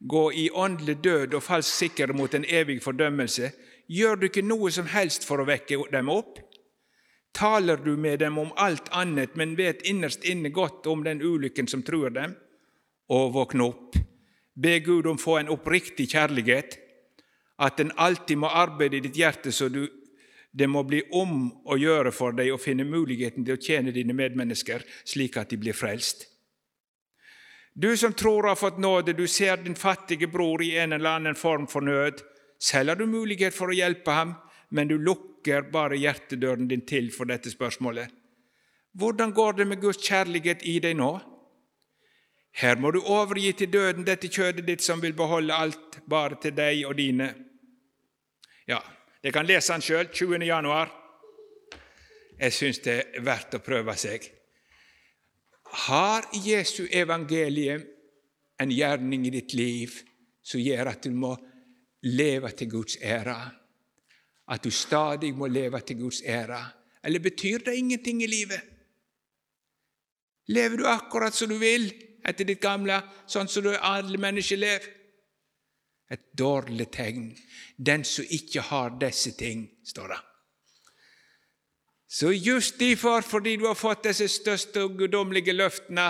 gå 0.00 0.32
i 0.32 0.50
åndelig 0.50 1.00
død 1.02 1.34
og 1.34 1.42
falsk 1.42 1.74
sikker 1.74 2.12
mot 2.16 2.34
en 2.34 2.46
evig 2.48 2.78
fordømmelse, 2.82 3.50
gjør 3.90 4.16
du 4.16 4.28
ikke 4.28 4.46
noe 4.46 4.70
som 4.70 4.86
helst 4.86 5.26
for 5.26 5.42
å 5.42 5.48
vekke 5.48 5.82
dem 5.92 6.08
opp? 6.08 6.38
Taler 7.34 7.76
du 7.82 7.96
med 7.96 8.18
dem 8.22 8.38
om 8.38 8.52
alt 8.56 8.88
annet, 8.96 9.36
men 9.36 9.56
vet 9.58 9.82
innerst 9.86 10.24
inne 10.24 10.50
godt 10.50 10.86
om 10.86 11.04
den 11.04 11.22
ulykken 11.22 11.68
som 11.70 11.82
truer 11.82 12.10
dem? 12.14 12.36
Og 13.10 13.34
våkne 13.34 13.66
opp. 13.66 13.98
Be 14.54 14.78
Gud 14.84 15.06
om 15.06 15.18
å 15.18 15.22
få 15.22 15.36
en 15.40 15.50
oppriktig 15.50 16.08
kjærlighet, 16.14 16.78
at 17.60 17.76
den 17.76 17.92
alltid 17.96 18.40
må 18.40 18.48
arbeide 18.48 18.98
i 18.98 19.04
ditt 19.04 19.18
hjerte 19.20 19.52
så 19.52 19.68
du 19.68 19.84
det 20.52 20.66
må 20.66 20.82
bli 20.82 21.02
om 21.14 21.44
å 21.70 21.76
gjøre 21.78 22.10
for 22.10 22.34
deg 22.34 22.50
å 22.50 22.58
finne 22.58 22.82
muligheten 22.82 23.44
til 23.46 23.54
å 23.54 23.62
tjene 23.62 23.94
dine 23.94 24.16
medmennesker 24.16 24.82
slik 25.06 25.38
at 25.38 25.52
de 25.52 25.60
blir 25.62 25.76
frelst. 25.76 26.26
Du 27.72 27.96
som 27.96 28.12
tror 28.12 28.48
har 28.48 28.58
fått 28.58 28.80
nåde, 28.82 29.12
du 29.12 29.28
ser 29.30 29.62
din 29.62 29.78
fattige 29.78 30.26
bror 30.26 30.62
i 30.62 30.72
en 30.76 30.92
eller 30.92 31.20
annen 31.20 31.38
form 31.38 31.68
for 31.70 31.86
nød. 31.86 32.18
Selv 32.58 32.90
har 32.90 32.98
du 32.98 33.06
mulighet 33.06 33.54
for 33.54 33.70
å 33.70 33.76
hjelpe 33.76 34.10
ham, 34.10 34.34
men 34.74 34.90
du 34.90 34.96
lukker 34.98 35.70
bare 35.70 36.00
hjertedøren 36.00 36.68
din 36.68 36.82
til 36.82 37.12
for 37.14 37.30
dette 37.30 37.50
spørsmålet. 37.50 38.10
Hvordan 38.98 39.30
går 39.32 39.60
det 39.60 39.68
med 39.70 39.80
Guds 39.80 40.02
kjærlighet 40.02 40.66
i 40.66 40.80
deg 40.82 40.98
nå? 40.98 41.12
Her 42.58 42.76
må 42.76 42.90
du 42.90 42.98
overgi 42.98 43.52
til 43.54 43.70
døden 43.70 44.04
dette 44.04 44.28
kjødet 44.28 44.66
ditt 44.66 44.82
som 44.82 44.98
vil 45.00 45.14
beholde 45.14 45.54
alt 45.54 46.00
bare 46.10 46.40
til 46.42 46.56
deg 46.56 46.82
og 46.88 46.98
dine. 46.98 47.30
Ja, 48.70 48.78
dere 49.18 49.34
kan 49.34 49.48
lese 49.48 49.74
den 49.74 49.82
sjøl 49.82 50.10
20. 50.14 50.44
januar. 50.46 50.90
Jeg 52.38 52.54
syns 52.54 52.78
det 52.84 52.92
er 53.00 53.24
verdt 53.26 53.56
å 53.58 53.62
prøve 53.64 53.96
seg. 53.98 54.28
Har 55.88 56.28
Jesu 56.44 56.84
evangelium 56.86 57.82
en 58.62 58.70
gjerning 58.70 59.26
i 59.26 59.32
ditt 59.34 59.56
liv 59.58 59.96
som 60.46 60.62
gjør 60.62 60.92
at 60.92 61.02
du 61.02 61.10
må 61.10 61.32
leve 62.06 62.52
til 62.54 62.70
Guds 62.76 63.00
ære? 63.02 63.36
At 64.54 64.62
du 64.62 64.70
stadig 64.70 65.32
må 65.34 65.50
leve 65.50 65.82
til 65.82 66.04
Guds 66.04 66.22
ære? 66.22 66.62
Eller 67.02 67.26
betyr 67.26 67.66
det 67.66 67.74
ingenting 67.74 68.22
i 68.22 68.30
livet? 68.30 68.62
Lever 70.54 70.78
du 70.78 70.86
akkurat 70.86 71.34
som 71.34 71.50
du 71.50 71.58
vil 71.58 71.90
etter 72.22 72.46
ditt 72.46 72.62
gamle, 72.62 73.02
sånn 73.26 73.50
som 73.50 73.66
alle 73.66 74.18
mennesker 74.18 74.62
lever? 74.62 74.99
Et 76.10 76.22
dårlig 76.38 76.90
tegn. 76.90 77.30
Den 77.76 78.04
som 78.04 78.26
ikke 78.28 78.64
har 78.66 78.96
disse 79.00 79.32
ting, 79.38 79.68
står 79.86 80.08
det. 80.14 80.20
Så 82.10 82.32
just 82.32 82.78
derfor, 82.78 83.20
fordi 83.22 83.56
du 83.56 83.66
har 83.66 83.78
fått 83.78 84.02
disse 84.04 84.26
største 84.28 84.82
og 84.82 84.96
guddommelige 84.98 85.54
løftene, 85.54 86.08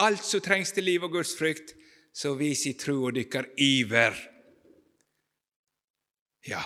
alt 0.00 0.24
som 0.24 0.40
trengs 0.40 0.72
til 0.72 0.88
liv 0.88 1.04
og 1.04 1.12
Guds 1.18 1.34
frykt, 1.36 1.74
så 2.16 2.32
vis 2.34 2.64
i 2.66 2.72
tro 2.80 3.02
og 3.10 3.12
dykker 3.18 3.50
iver. 3.60 4.16
Ja. 6.48 6.62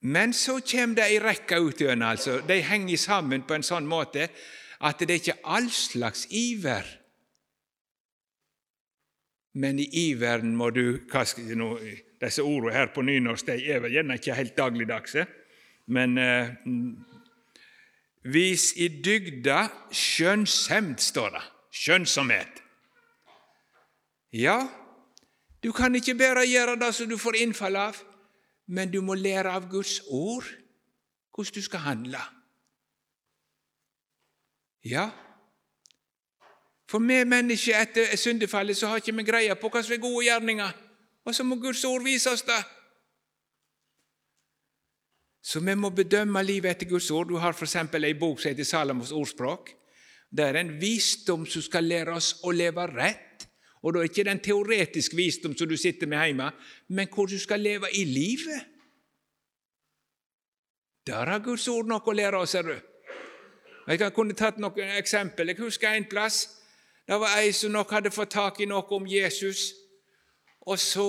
Men 0.00 0.32
så 0.32 0.60
kommer 0.62 1.00
det 1.00 1.08
ei 1.08 1.18
rekke 1.18 1.58
utøvende. 1.58 2.06
altså. 2.06 2.38
De 2.46 2.60
henger 2.62 2.96
sammen 2.96 3.42
på 3.42 3.58
en 3.58 3.66
sånn 3.66 3.86
måte 3.90 4.28
at 4.78 5.00
det 5.02 5.10
er 5.10 5.22
ikke 5.22 5.40
all 5.42 5.70
slags 5.74 6.28
iver 6.30 6.86
men 9.54 9.78
i 9.80 9.88
iveren 10.10 10.54
må 10.56 10.70
du 10.70 10.98
hva 11.10 11.24
skal 11.26 11.48
jeg 11.48 11.58
nå, 11.58 11.72
Disse 12.18 12.42
ordene 12.42 12.74
her 12.74 12.88
på 12.90 13.04
nynorsk 13.06 13.46
de 13.46 13.62
er 13.70 13.78
vel 13.84 13.92
gjerne 13.94 14.16
ikke 14.18 14.34
helt 14.34 14.56
dagligdagse, 14.58 15.22
men 15.94 16.18
eh, 16.18 16.48
Vis 18.26 18.72
i 18.76 18.88
dygda 19.00 19.68
skjønnshemd 19.94 20.98
står 21.00 21.30
det. 21.36 21.44
Skjønnsomhet. 21.78 22.58
Ja, 24.34 24.58
du 25.62 25.70
kan 25.72 25.94
ikke 25.94 26.16
bare 26.18 26.44
gjøre 26.48 26.76
det 26.80 26.90
som 26.94 27.08
du 27.08 27.16
får 27.18 27.38
innfall 27.40 27.78
av, 27.78 28.00
men 28.66 28.90
du 28.92 29.00
må 29.00 29.14
lære 29.16 29.54
av 29.54 29.70
Guds 29.70 30.00
ord 30.10 30.44
hvordan 31.32 31.54
du 31.54 31.62
skal 31.62 31.84
handle. 31.86 32.20
Ja, 34.84 35.08
for 36.88 37.04
vi 37.04 37.20
mennesker 37.28 37.76
etter 37.76 38.16
syndefallet 38.16 38.76
så 38.76 38.88
har 38.88 39.02
ikke 39.02 39.16
vi 39.18 39.26
greie 39.28 39.56
på 39.60 39.68
hva 39.68 39.82
som 39.84 39.92
er 39.92 40.00
gode 40.00 40.24
gjerninger. 40.24 40.76
Og 41.28 41.34
så 41.36 41.44
må 41.44 41.58
Guds 41.60 41.84
ord 41.84 42.04
vise 42.06 42.32
oss 42.32 42.46
det. 42.48 42.60
Så 45.44 45.60
vi 45.60 45.74
må 45.76 45.90
bedømme 45.92 46.42
livet 46.44 46.72
etter 46.72 46.88
Guds 46.88 47.10
ord. 47.10 47.28
Du 47.28 47.36
har 47.36 47.52
f.eks. 47.52 47.76
ei 47.76 48.14
bok 48.16 48.40
som 48.40 48.50
heter 48.50 48.64
Salamos 48.64 49.12
ordspråk. 49.12 49.74
Det 50.28 50.44
er 50.44 50.60
en 50.60 50.74
visdom 50.80 51.46
som 51.46 51.64
skal 51.64 51.84
lære 51.84 52.16
oss 52.16 52.34
å 52.44 52.52
leve 52.52 52.86
rett. 52.88 53.46
Og 53.84 53.94
da 53.94 54.00
er 54.00 54.08
ikke 54.10 54.26
den 54.26 54.40
teoretisk 54.44 55.14
visdom 55.16 55.54
som 55.56 55.68
du 55.68 55.76
sitter 55.76 56.08
med 56.10 56.24
hjemme, 56.24 56.50
men 56.88 57.08
hvor 57.12 57.28
du 57.28 57.38
skal 57.38 57.60
leve 57.60 57.88
i 57.94 58.04
livet. 58.04 58.64
Der 61.06 61.32
har 61.32 61.44
Guds 61.44 61.68
ord 61.68 61.88
noe 61.88 62.00
å 62.04 62.16
lære 62.16 62.40
oss, 62.40 62.56
ser 62.56 62.68
du. 62.68 62.76
Jeg 63.88 64.12
kunne 64.12 64.36
tatt 64.36 64.58
noen 64.60 64.96
eksempel. 64.98 65.48
Jeg 65.48 65.60
husker 65.62 65.94
en 65.94 66.08
plass 66.08 66.57
det 67.08 67.16
var 67.20 67.38
ei 67.40 67.52
som 67.56 67.72
nok 67.72 67.90
hadde 67.90 68.12
fått 68.12 68.34
tak 68.36 68.60
i 68.60 68.66
noe 68.68 68.84
om 68.92 69.06
Jesus, 69.08 69.72
og 70.68 70.78
så 70.78 71.06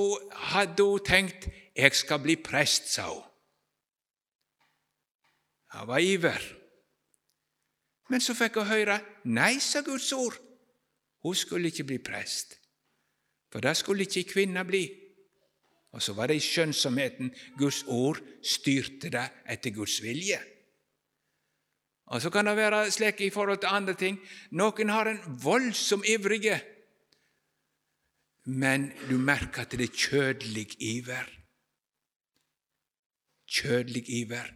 hadde 0.54 0.84
hun 0.84 1.04
tenkt 1.06 1.50
'Jeg 1.76 1.95
skal 1.95 2.20
bli 2.20 2.36
prest', 2.36 2.88
sa 2.88 3.04
hun. 3.14 3.24
Det 5.74 5.88
var 5.88 5.97
iver. 5.97 6.56
Men 8.10 8.22
så 8.22 8.34
fikk 8.34 8.56
hun 8.56 8.66
høre 8.66 9.00
'Nei', 9.26 9.60
sa 9.60 9.82
Guds 9.82 10.12
ord. 10.14 10.39
Hun 11.24 11.36
skulle 11.36 11.68
ikke 11.68 11.84
bli 11.84 11.97
prest, 11.97 12.60
for 13.52 13.60
det 13.60 13.78
skulle 13.78 14.02
ikke 14.02 14.20
ei 14.20 14.24
kvinne 14.34 14.66
bli. 14.66 14.89
Og 15.91 16.02
så 16.02 16.14
var 16.14 16.28
det 16.28 16.36
i 16.36 16.39
skjønnsomheten 16.39 17.36
Guds 17.58 17.84
ord 17.88 18.22
styrte 18.43 19.10
det 19.10 19.30
etter 19.50 19.70
Guds 19.70 20.02
vilje. 20.02 20.39
Og 22.10 22.22
Så 22.22 22.30
kan 22.30 22.45
det 22.45 22.57
være 22.57 22.91
slik 22.91 23.22
i 23.22 23.30
forhold 23.30 23.57
til 23.62 23.70
andre 23.70 23.93
ting. 23.93 24.20
Noen 24.51 24.89
har 24.89 25.07
en 25.07 25.22
voldsom 25.43 26.03
ivrige, 26.07 26.62
men 28.45 28.91
du 29.10 29.18
merker 29.18 29.62
at 29.62 29.76
det 29.78 29.89
er 29.89 29.93
kjødelig 29.93 30.68
iver. 30.82 31.28
Kjødelig 33.49 34.03
iver. 34.10 34.49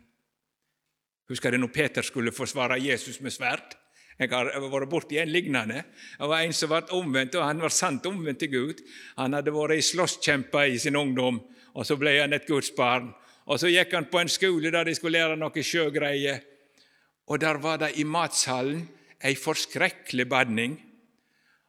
Husker 1.30 1.52
du 1.52 1.58
når 1.58 1.72
Peter 1.74 2.02
skulle 2.02 2.32
forsvare 2.32 2.82
Jesus 2.82 3.22
med 3.22 3.32
sverd? 3.32 3.78
Jeg 4.20 4.30
har 4.30 4.50
vært 4.70 4.90
borti 4.90 5.18
en 5.18 5.30
lignende. 5.30 5.84
Det 6.20 6.30
var 6.30 6.42
en 6.42 6.54
som 6.54 6.70
ble 6.70 6.82
omvendt, 6.94 7.36
og 7.36 7.46
han 7.46 7.62
var 7.62 7.74
sant 7.74 8.06
omvendt 8.06 8.40
til 8.44 8.52
Gud. 8.52 8.82
Han 9.18 9.34
hadde 9.34 9.54
vært 9.54 9.78
i 9.78 9.86
slåsskjempe 9.86 10.68
i 10.70 10.80
sin 10.82 10.98
ungdom, 10.98 11.40
og 11.74 11.86
så 11.86 11.98
ble 11.98 12.20
han 12.20 12.34
et 12.34 12.48
gudsbarn. 12.50 13.12
Og 13.46 13.60
Så 13.60 13.68
gikk 13.68 13.94
han 13.94 14.06
på 14.10 14.22
en 14.22 14.30
skole 14.30 14.72
der 14.72 14.86
de 14.86 14.96
skulle 14.96 15.20
lære 15.20 15.38
noe 15.38 15.64
sjøgreier. 15.64 16.42
Og 17.28 17.40
der 17.42 17.58
var 17.64 17.78
det 17.78 17.94
i 17.96 18.04
matsalen 18.04 18.88
ei 19.24 19.36
forskrekkelig 19.40 20.26
badning. 20.30 20.76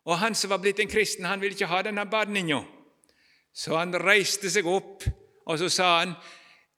Og 0.05 0.18
han 0.18 0.34
som 0.34 0.50
var 0.50 0.61
blitt 0.62 0.80
en 0.82 0.90
kristen, 0.90 1.24
han 1.24 1.40
ville 1.40 1.55
ikke 1.55 1.70
ha 1.70 1.82
denne 1.86 2.05
badninga. 2.11 2.61
Så 3.55 3.76
han 3.78 3.94
reiste 3.94 4.50
seg 4.50 4.66
opp, 4.66 5.07
og 5.46 5.61
så 5.61 5.70
sa 5.70 5.90
han 6.00 6.16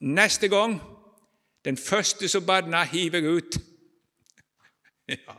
neste 0.05 0.51
gang 0.53 0.77
den 1.65 1.79
første 1.81 2.29
som 2.29 2.45
badna, 2.47 2.85
hiver 2.85 3.25
jeg 3.25 3.41
ut. 3.41 3.59
Ja. 5.07 5.37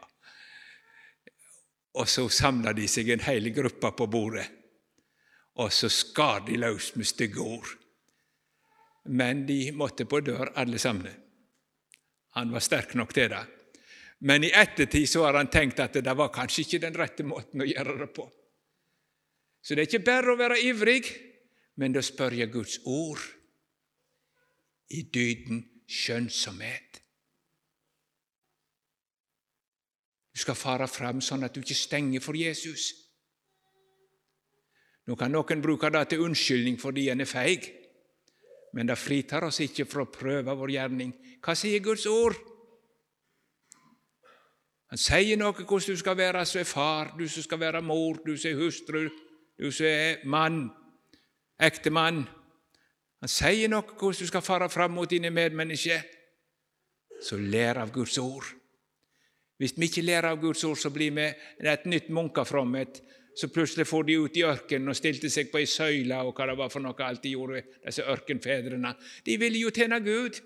Og 1.99 2.07
så 2.07 2.23
samla 2.31 2.71
de 2.77 2.85
seg 2.87 3.09
en 3.11 3.23
hel 3.25 3.49
gruppe 3.51 3.89
på 3.99 4.05
bordet, 4.07 4.45
og 5.59 5.73
så 5.75 5.89
skar 5.91 6.45
de 6.47 6.55
løs 6.61 6.93
med 6.95 7.09
stygge 7.09 7.43
ord. 7.43 7.73
Men 9.11 9.41
de 9.49 9.73
måtte 9.75 10.05
på 10.07 10.21
dør, 10.23 10.53
alle 10.55 10.79
sammen. 10.79 11.26
Han 12.37 12.51
var 12.53 12.61
sterk 12.61 12.93
nok 12.97 13.13
til 13.17 13.31
det. 13.33 13.43
Men 14.29 14.45
i 14.45 14.51
ettertid 14.53 15.09
så 15.09 15.25
har 15.25 15.37
han 15.37 15.49
tenkt 15.49 15.79
at 15.81 15.97
det 16.01 16.17
var 16.17 16.33
kanskje 16.33 16.63
ikke 16.65 16.81
den 16.85 16.97
rette 16.97 17.25
måten 17.25 17.61
å 17.61 17.67
gjøre 17.67 17.97
det 18.01 18.09
på. 18.13 18.25
Så 19.61 19.75
det 19.75 19.83
er 19.83 19.89
ikke 19.89 20.05
bare 20.05 20.33
å 20.33 20.39
være 20.39 20.59
ivrig, 20.63 21.01
men 21.81 21.93
da 21.93 22.01
spør 22.05 22.37
jeg 22.37 22.53
Guds 22.53 22.79
ord 22.85 23.21
i 24.93 25.03
dyden 25.13 25.65
skjønnsomhet. 25.89 27.01
Du 30.33 30.41
skal 30.41 30.57
fare 30.57 30.87
fram 30.89 31.21
sånn 31.25 31.45
at 31.45 31.55
du 31.55 31.63
ikke 31.63 31.77
stenger 31.77 32.21
for 32.21 32.37
Jesus. 32.37 32.91
Nå 35.09 35.17
kan 35.17 35.33
noen 35.33 35.61
bruke 35.63 35.89
det 35.93 36.03
til 36.11 36.25
unnskyldning 36.27 36.77
fordi 36.81 37.07
en 37.09 37.23
er 37.25 37.29
feig, 37.29 37.65
men 38.73 38.89
det 38.89 38.97
fritar 38.99 39.47
oss 39.47 39.61
ikke 39.63 39.87
fra 39.87 40.03
å 40.03 40.11
prøve 40.11 40.55
vår 40.59 40.73
gjerning. 40.75 41.13
Hva 41.43 41.55
sier 41.55 41.83
Guds 41.83 42.05
ord? 42.11 42.35
Han 44.91 44.99
sier 45.01 45.39
noe 45.39 45.55
hvordan 45.55 45.95
du 45.95 45.99
skal 45.99 46.17
være 46.19 46.45
som 46.47 46.61
er 46.61 46.69
far, 46.69 47.13
du 47.17 47.25
som 47.27 47.43
skal 47.43 47.59
være 47.59 47.83
mor, 47.83 48.21
du 48.23 48.37
som 48.37 48.51
er 48.51 48.59
hustru, 48.61 49.07
du 49.59 49.71
som 49.71 49.87
er 49.89 50.21
mann, 50.25 50.67
ektemann. 51.59 52.23
Han 53.23 53.31
sier 53.31 53.71
noe 53.71 53.83
hvordan 53.83 54.21
du 54.21 54.29
skal 54.29 54.45
fare 54.45 54.69
fram 54.71 54.95
mot 54.95 55.09
dine 55.09 55.31
medmennesker. 55.33 56.05
Så 57.23 57.39
lær 57.41 57.81
av 57.81 57.91
Guds 57.91 58.15
ord. 58.21 58.45
Hvis 59.57 59.73
vi 59.77 59.89
ikke 59.89 60.05
lærer 60.05 60.29
av 60.31 60.41
Guds 60.41 60.63
ord, 60.67 60.77
så 60.77 60.91
blir 60.93 61.15
vi 61.17 61.25
et 61.65 61.85
nytt 61.89 62.11
munkefromhet. 62.13 63.01
Så 63.37 63.51
plutselig 63.53 63.85
får 63.85 64.03
de 64.07 64.15
ut 64.17 64.37
i 64.37 64.45
ørkenen 64.47 64.89
og 64.89 64.97
stilte 64.97 65.29
seg 65.29 65.51
på 65.51 65.59
ei 65.61 65.67
søyle 65.69 66.17
og 66.25 66.33
hva 66.33 66.47
det 66.49 66.55
var 66.57 66.71
for 66.73 66.81
noe 66.81 67.05
alt 67.05 67.21
de 67.21 67.35
gjorde, 67.35 67.61
disse 67.85 68.01
ørkenfedrene. 68.01 68.95
De 69.25 69.35
ville 69.37 69.61
jo 69.61 69.73
tjene 69.73 69.99
Gud, 70.01 70.39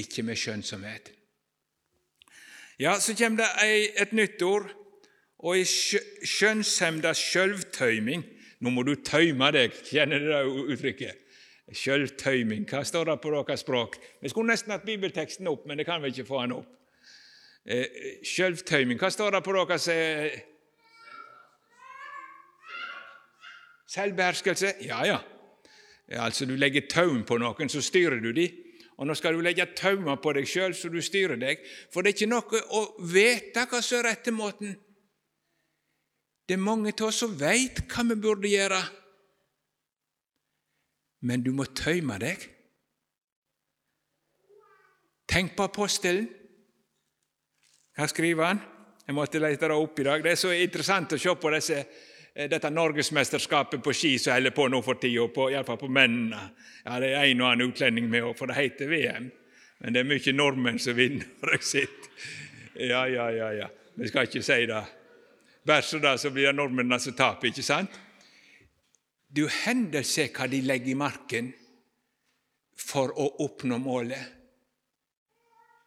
ikke 0.00 0.24
med 0.24 0.40
skjønnsomhet. 0.40 1.12
Ja, 2.80 2.96
så 3.00 3.12
kommer 3.16 3.44
det 3.44 3.92
et 4.00 4.16
nytt 4.16 4.40
ord, 4.48 4.70
og 5.44 5.60
i 5.60 5.68
skjønnshemda 5.68 7.12
sjølvtøyming. 7.16 8.24
Nå 8.64 8.72
må 8.72 8.86
du 8.88 8.94
tøyme 9.04 9.52
deg, 9.52 9.76
kjenner 9.84 10.20
du 10.20 10.32
det 10.32 10.42
uttrykket? 10.72 11.22
Sjølvtøyming. 11.76 12.64
Hva 12.70 12.80
står 12.86 13.10
det 13.10 13.20
på 13.20 13.32
deres 13.34 13.64
språk? 13.64 14.00
Vi 14.22 14.32
skulle 14.32 14.54
nesten 14.54 14.72
hatt 14.72 14.88
bibelteksten 14.88 15.48
opp, 15.50 15.68
men 15.68 15.76
det 15.76 15.84
kan 15.88 16.00
vi 16.00 16.14
ikke 16.14 16.28
få 16.28 16.44
den 16.46 16.58
opp. 16.62 16.68
Eh, 17.66 18.20
Sjølvtøyming. 18.24 19.00
Hva 19.00 19.10
står 19.12 19.36
det 19.36 19.44
på 19.44 19.56
deres 19.58 19.88
eh? 19.92 20.44
Selvbeherskelse? 23.86 24.74
Ja, 24.86 25.04
ja. 25.06 25.18
Altså, 26.08 26.46
Du 26.46 26.56
legger 26.56 26.88
taum 26.90 27.24
på 27.24 27.38
noen, 27.38 27.68
så 27.68 27.82
styrer 27.82 28.20
du 28.20 28.32
dem. 28.32 28.62
Og 28.96 29.06
nå 29.06 29.14
skal 29.14 29.36
du 29.36 29.42
legge 29.44 29.66
taumer 29.76 30.16
på 30.16 30.32
deg 30.32 30.46
sjøl, 30.48 30.74
så 30.74 30.88
du 30.88 31.02
styrer 31.04 31.36
deg. 31.36 31.60
For 31.92 32.00
det 32.00 32.14
er 32.14 32.16
ikke 32.16 32.30
noe 32.32 32.60
å 32.72 32.82
vite 33.04 33.66
hva 33.68 33.82
som 33.84 33.98
er 33.98 34.08
rette 34.08 34.32
måten. 34.32 34.72
Det 36.48 36.54
er 36.56 36.62
mange 36.62 36.94
av 36.94 37.08
oss 37.10 37.20
som 37.20 37.34
veit 37.36 37.82
hva 37.90 38.06
vi 38.08 38.16
burde 38.22 38.48
gjøre. 38.48 38.80
Men 41.28 41.42
du 41.44 41.50
må 41.52 41.66
tøyme 41.76 42.16
deg. 42.22 42.48
Tenk 45.26 45.56
på 45.58 45.66
apostelen. 45.66 46.28
Hva 47.96 48.06
skriver 48.08 48.46
han? 48.46 48.62
Jeg 49.06 49.14
måtte 49.16 49.40
lete 49.42 49.68
det 49.68 49.76
opp 49.76 50.00
i 50.00 50.06
dag. 50.06 50.22
Det 50.22 50.32
er 50.32 50.40
så 50.40 50.52
interessant 50.54 51.12
å 51.12 51.18
se 51.20 51.34
på 51.36 51.52
disse, 51.52 51.82
dette 52.36 52.70
norgesmesterskapet 52.70 53.80
på 53.82 53.92
ski 53.96 54.18
som 54.20 54.34
holder 54.34 54.52
på 54.52 54.66
nå 54.68 54.82
for 54.84 55.00
tida, 55.00 55.24
iallfall 55.50 55.78
på 55.80 55.88
mennene. 55.88 56.42
Ja, 56.84 56.98
det 57.00 57.14
er 57.14 57.24
en 57.24 57.40
og 57.40 57.48
annen 57.48 57.70
utlending 57.70 58.10
med 58.12 58.28
for 58.36 58.50
det 58.50 58.58
heter 58.58 58.90
VM. 58.90 59.30
Men 59.80 59.92
det 59.96 60.02
er 60.02 60.08
mye 60.08 60.34
nordmenn 60.36 60.80
som 60.80 60.96
vinner, 60.96 61.28
har. 61.40 62.10
Ja, 62.76 63.06
ja, 63.08 63.30
ja, 63.32 63.50
ja. 63.56 63.68
Vi 63.96 64.08
skal 64.08 64.28
ikke 64.28 64.44
si 64.44 64.66
det. 64.68 64.82
Så 65.82 65.98
da 65.98 66.16
så 66.20 66.30
blir 66.30 66.50
det 66.50 66.56
nordmennene 66.58 67.00
som 67.00 67.16
taper, 67.16 67.48
ikke 67.48 67.64
sant? 67.64 67.96
Du 69.28 69.46
hender 69.64 70.04
seg 70.06 70.36
hva 70.36 70.46
de 70.48 70.60
legger 70.62 70.92
i 70.92 70.98
marken 70.98 71.48
for 72.76 73.16
å 73.16 73.30
oppnå 73.44 73.80
målet. 73.80 74.32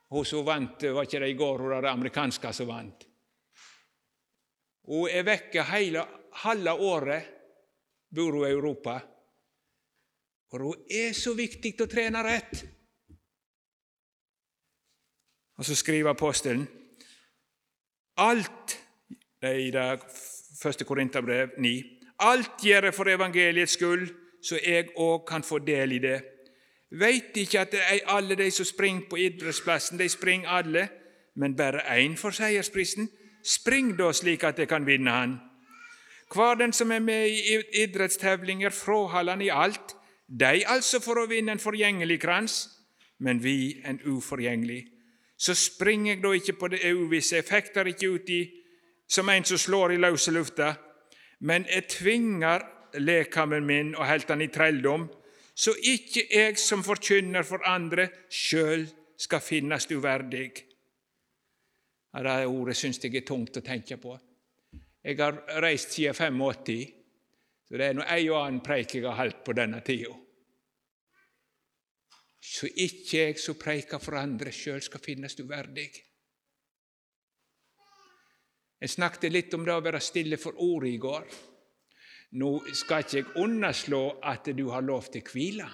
Hun 0.10 0.26
som 0.26 0.42
vant, 0.46 0.82
var 0.82 1.06
ikke 1.06 1.22
det 1.22 1.30
i 1.30 1.38
går, 1.38 1.62
hun 1.62 1.76
det 1.86 1.94
amerikanske 1.94 2.54
som 2.58 2.70
vant. 2.74 3.06
Hun 4.90 5.06
er 5.14 5.26
vekke 5.28 5.68
hele 5.70 6.02
halve 6.44 6.74
året, 6.74 7.30
bor 8.16 8.32
hun 8.32 8.48
i 8.48 8.52
Europa. 8.52 9.00
For 10.50 10.66
hun 10.66 10.86
er 10.92 11.14
så 11.14 11.36
viktig 11.38 11.76
til 11.76 11.86
å 11.86 11.92
trene 11.92 12.24
rett. 12.26 12.64
Og 15.60 15.68
så 15.68 15.76
skriver 15.76 16.14
apostelen 16.16 16.66
alt 18.20 18.76
i 19.44 19.70
det 19.72 20.00
første 20.62 20.86
Korinterbrev 20.86 21.56
9. 21.58 21.84
Alt 22.20 22.64
gjør 22.64 22.90
jeg 22.90 22.96
for 22.96 23.12
evangeliets 23.12 23.78
skyld, 23.78 24.10
så 24.44 24.60
jeg 24.60 24.90
òg 25.00 25.24
kan 25.28 25.44
få 25.44 25.60
del 25.64 25.96
i 25.96 26.02
det. 26.04 26.18
Veit 27.00 27.38
ikke 27.38 27.62
at 27.62 27.72
det 27.72 27.84
er 27.86 28.08
alle 28.12 28.36
de 28.36 28.50
som 28.52 28.66
springer 28.66 29.08
på 29.10 29.20
idrettsplassen, 29.22 30.00
de 30.00 30.10
springer 30.10 30.50
alle, 30.50 30.88
men 31.36 31.56
bare 31.56 31.86
én 31.96 32.18
får 32.18 32.40
seiersprisen? 32.42 33.10
Spring 33.46 33.94
da 33.98 34.12
slik 34.12 34.44
at 34.44 34.60
jeg 34.60 34.68
kan 34.68 34.86
vinne 34.88 35.12
han. 35.12 35.38
Hver 36.34 36.60
den 36.60 36.74
som 36.74 36.92
er 36.92 37.00
med 37.00 37.28
i 37.30 37.58
idrettstevlinger, 37.84 38.70
fråholder 38.70 39.42
i 39.42 39.50
alt, 39.50 39.96
de 40.28 40.62
altså 40.68 41.00
for 41.02 41.18
å 41.18 41.28
vinne 41.30 41.56
en 41.56 41.62
forgjengelig 41.62 42.20
krans, 42.22 42.58
men 43.18 43.42
vi 43.44 43.82
en 43.86 44.00
uforgjengelig. 44.06 44.84
Så 45.38 45.56
springer 45.58 46.14
jeg 46.14 46.24
da 46.24 46.34
ikke 46.36 46.58
på 46.60 46.70
det 46.70 46.84
uvisse, 46.94 47.40
jeg 47.40 47.48
fekter 47.48 47.90
ikke 47.90 48.12
uti 48.14 48.40
som 49.10 49.30
en 49.30 49.48
som 49.48 49.58
slår 49.58 49.96
i 49.96 50.02
løse 50.02 50.32
lufta, 50.32 50.74
men 51.40 51.66
jeg 51.66 51.88
tvinger 51.96 52.66
lekammen 53.00 53.66
min 53.66 53.96
og 53.96 54.06
helt 54.06 54.30
han 54.30 54.44
i 54.46 54.52
trelldom, 54.54 55.08
så 55.56 55.74
ikke 55.74 56.28
jeg 56.30 56.58
som 56.62 56.84
forkynner 56.86 57.44
for 57.44 57.66
andre, 57.68 58.08
sjøl 58.30 58.86
skal 59.20 59.42
finnes 59.44 59.90
uverdig. 59.92 60.50
Ja, 62.14 62.22
det 62.24 62.48
ordet 62.48 62.78
syns 62.78 63.02
jeg 63.04 63.18
er 63.18 63.26
tungt 63.28 63.58
å 63.58 63.66
tenke 63.66 63.98
på. 64.02 64.14
Jeg 65.10 65.18
har 65.18 65.40
reist 65.64 65.96
siden 65.96 66.14
85, 66.14 66.90
så 67.66 67.78
det 67.82 67.86
er 67.88 67.96
nå 67.98 68.04
ei 68.06 68.28
og 68.30 68.44
annen 68.44 68.62
preik 68.62 68.94
jeg 68.94 69.08
har 69.08 69.18
holdt 69.18 69.40
på 69.46 69.56
denne 69.58 69.80
tida. 69.86 70.12
Så 72.40 72.70
ikke 72.70 73.24
jeg 73.24 73.40
som 73.42 73.58
preiker 73.58 74.02
for 74.02 74.20
andre, 74.20 74.54
sjøl 74.54 74.84
skal 74.86 75.02
finnes 75.02 75.34
uverdig. 75.42 75.90
Jeg 78.80 78.94
snakket 78.94 79.34
litt 79.34 79.58
om 79.58 79.66
det 79.66 79.74
å 79.74 79.84
være 79.84 80.00
stille 80.04 80.38
for 80.40 80.62
ordet 80.62 80.94
i 80.94 81.02
går. 81.02 81.26
Nå 82.38 82.52
skal 82.78 83.02
ikke 83.02 83.18
jeg 83.18 83.32
underslå 83.42 84.04
at 84.30 84.54
du 84.54 84.68
har 84.70 84.86
lov 84.86 85.10
til 85.10 85.26
hvile, 85.34 85.66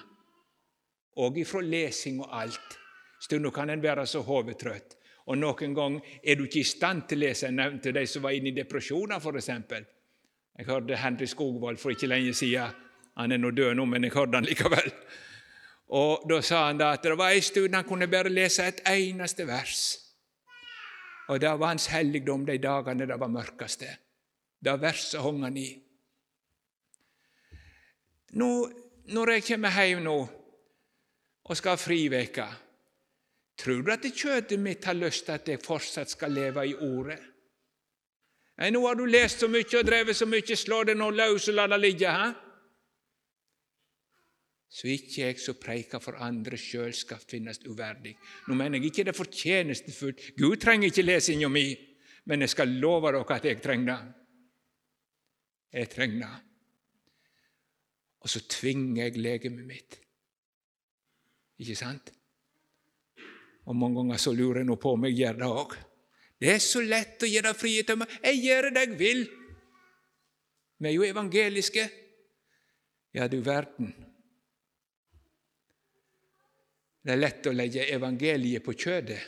og 1.20 1.36
ifra 1.38 1.60
lesing 1.60 2.24
og 2.24 2.32
alt. 2.40 2.78
Stundom 3.20 3.52
kan 3.52 3.70
en 3.72 3.84
være 3.84 4.08
så 4.08 4.24
hodetrøtt. 4.24 4.95
Og 5.26 5.38
noen 5.38 5.74
ganger 5.74 6.16
er 6.22 6.38
du 6.38 6.44
ikke 6.46 6.62
i 6.62 6.68
stand 6.68 7.08
til 7.10 7.18
å 7.18 7.26
lese. 7.26 7.48
Jeg 7.48 7.56
nevnte 7.58 7.92
de 7.92 8.06
som 8.06 8.22
var 8.22 8.36
inne 8.36 8.52
i 8.52 8.56
depresjoner, 8.56 9.18
f.eks. 9.18 9.48
Jeg 10.56 10.66
hørte 10.68 10.98
Henry 11.02 11.26
Skogvold 11.26 11.80
for 11.82 11.92
ikke 11.92 12.08
lenge 12.08 12.34
siden. 12.34 12.82
Han 13.16 13.32
er 13.32 13.40
nå 13.40 13.50
død 13.50 13.74
nå, 13.76 13.84
men 13.88 14.06
jeg 14.06 14.14
hørte 14.14 14.38
han 14.38 14.46
likevel. 14.46 14.92
Og 15.96 16.26
Da 16.28 16.40
sa 16.42 16.66
han 16.66 16.78
da 16.78 16.92
at 16.96 17.02
det 17.02 17.16
var 17.18 17.34
en 17.34 17.42
stund 17.42 17.74
han 17.74 17.86
kunne 17.86 18.08
bare 18.10 18.32
lese 18.32 18.66
et 18.66 18.82
eneste 18.90 19.46
vers. 19.46 19.98
Og 21.28 21.40
det 21.40 21.50
var 21.58 21.74
hans 21.74 21.86
helligdom 21.90 22.46
de 22.46 22.58
dagene 22.58 23.06
det 23.06 23.18
var 23.18 23.30
mørkeste. 23.30 23.88
Det 24.62 24.80
verset 24.80 25.22
hang 25.22 25.42
han 25.42 25.56
i. 25.58 25.68
Nå, 28.36 28.50
når 29.14 29.32
jeg 29.32 29.44
kommer 29.50 29.82
hjem 29.82 30.02
nå 30.04 30.16
og 31.46 31.56
skal 31.56 31.76
ha 31.76 31.80
friveke, 31.80 32.46
Tror 33.56 33.82
du 33.82 33.92
at 33.92 34.04
kjøttet 34.04 34.60
mitt 34.60 34.84
har 34.84 34.98
lyst 34.98 35.24
til 35.26 35.38
at 35.38 35.48
jeg 35.48 35.64
fortsatt 35.64 36.12
skal 36.12 36.34
leve 36.36 36.66
i 36.68 36.74
Ordet? 36.74 37.20
Nei, 38.56 38.70
nå 38.72 38.82
har 38.86 38.96
du 38.96 39.04
lest 39.08 39.42
så 39.42 39.48
mye 39.52 39.68
og 39.78 39.84
drevet 39.84 40.16
så 40.16 40.28
mye, 40.28 40.56
slå 40.56 40.82
det 40.88 40.96
nå 40.96 41.10
løs 41.12 41.48
og 41.52 41.56
la 41.58 41.66
det 41.72 41.80
ligge. 41.80 42.12
Hæ? 42.12 42.28
Så 44.76 44.88
ikke 44.92 45.22
jeg 45.22 45.40
som 45.40 45.56
preiker 45.60 46.00
for 46.04 46.18
andre 46.20 46.58
sjøl 46.60 46.92
skal 46.96 47.20
finnes 47.20 47.62
uverdig. 47.64 48.16
Nå 48.48 48.56
mener 48.56 48.80
jeg 48.80 48.90
ikke 48.90 49.04
det 49.08 49.16
fortjenestefullt. 49.16 50.24
Gud 50.36 50.56
trenger 50.60 50.90
ikke 50.90 51.04
lesinga 51.04 51.48
mi, 51.48 51.68
men 52.28 52.44
jeg 52.44 52.52
skal 52.52 52.74
love 52.82 53.12
dere 53.12 53.36
at 53.36 53.44
jeg 53.48 53.62
trenger 53.64 53.92
det. 53.92 54.00
Jeg 55.80 55.90
trenger 55.92 56.26
det. 56.26 56.42
Og 58.20 58.32
så 58.32 58.42
tvinger 58.50 59.04
jeg 59.04 59.20
legemet 59.22 59.66
mitt. 59.68 59.98
Ikke 61.62 61.76
sant? 61.78 62.12
Og 63.66 63.76
mange 63.76 63.98
ganger 63.98 64.20
så 64.22 64.32
lurer 64.34 64.62
jeg 64.62 64.68
nå 64.68 64.76
på 64.78 64.94
om 64.94 65.06
jeg 65.08 65.18
gjør 65.20 65.38
det 65.40 65.50
òg. 65.50 65.76
Det 66.38 66.50
er 66.52 66.60
så 66.62 66.82
lett 66.84 67.22
å 67.24 67.28
deg 67.28 67.56
frihet 67.56 67.88
til 67.88 67.98
meg. 67.98 68.18
Jeg 68.22 68.42
gjør 68.44 68.68
det 68.70 68.82
jeg 68.84 68.98
vil. 69.00 69.22
Vi 70.76 70.90
er 70.90 70.94
jo 70.94 71.06
evangeliske. 71.06 71.86
Ja, 73.16 73.26
du 73.32 73.40
verden. 73.40 73.94
Det 77.06 77.14
er 77.14 77.22
lett 77.22 77.48
å 77.48 77.54
legge 77.54 77.86
evangeliet 77.94 78.64
på 78.66 78.74
kjødet. 78.76 79.22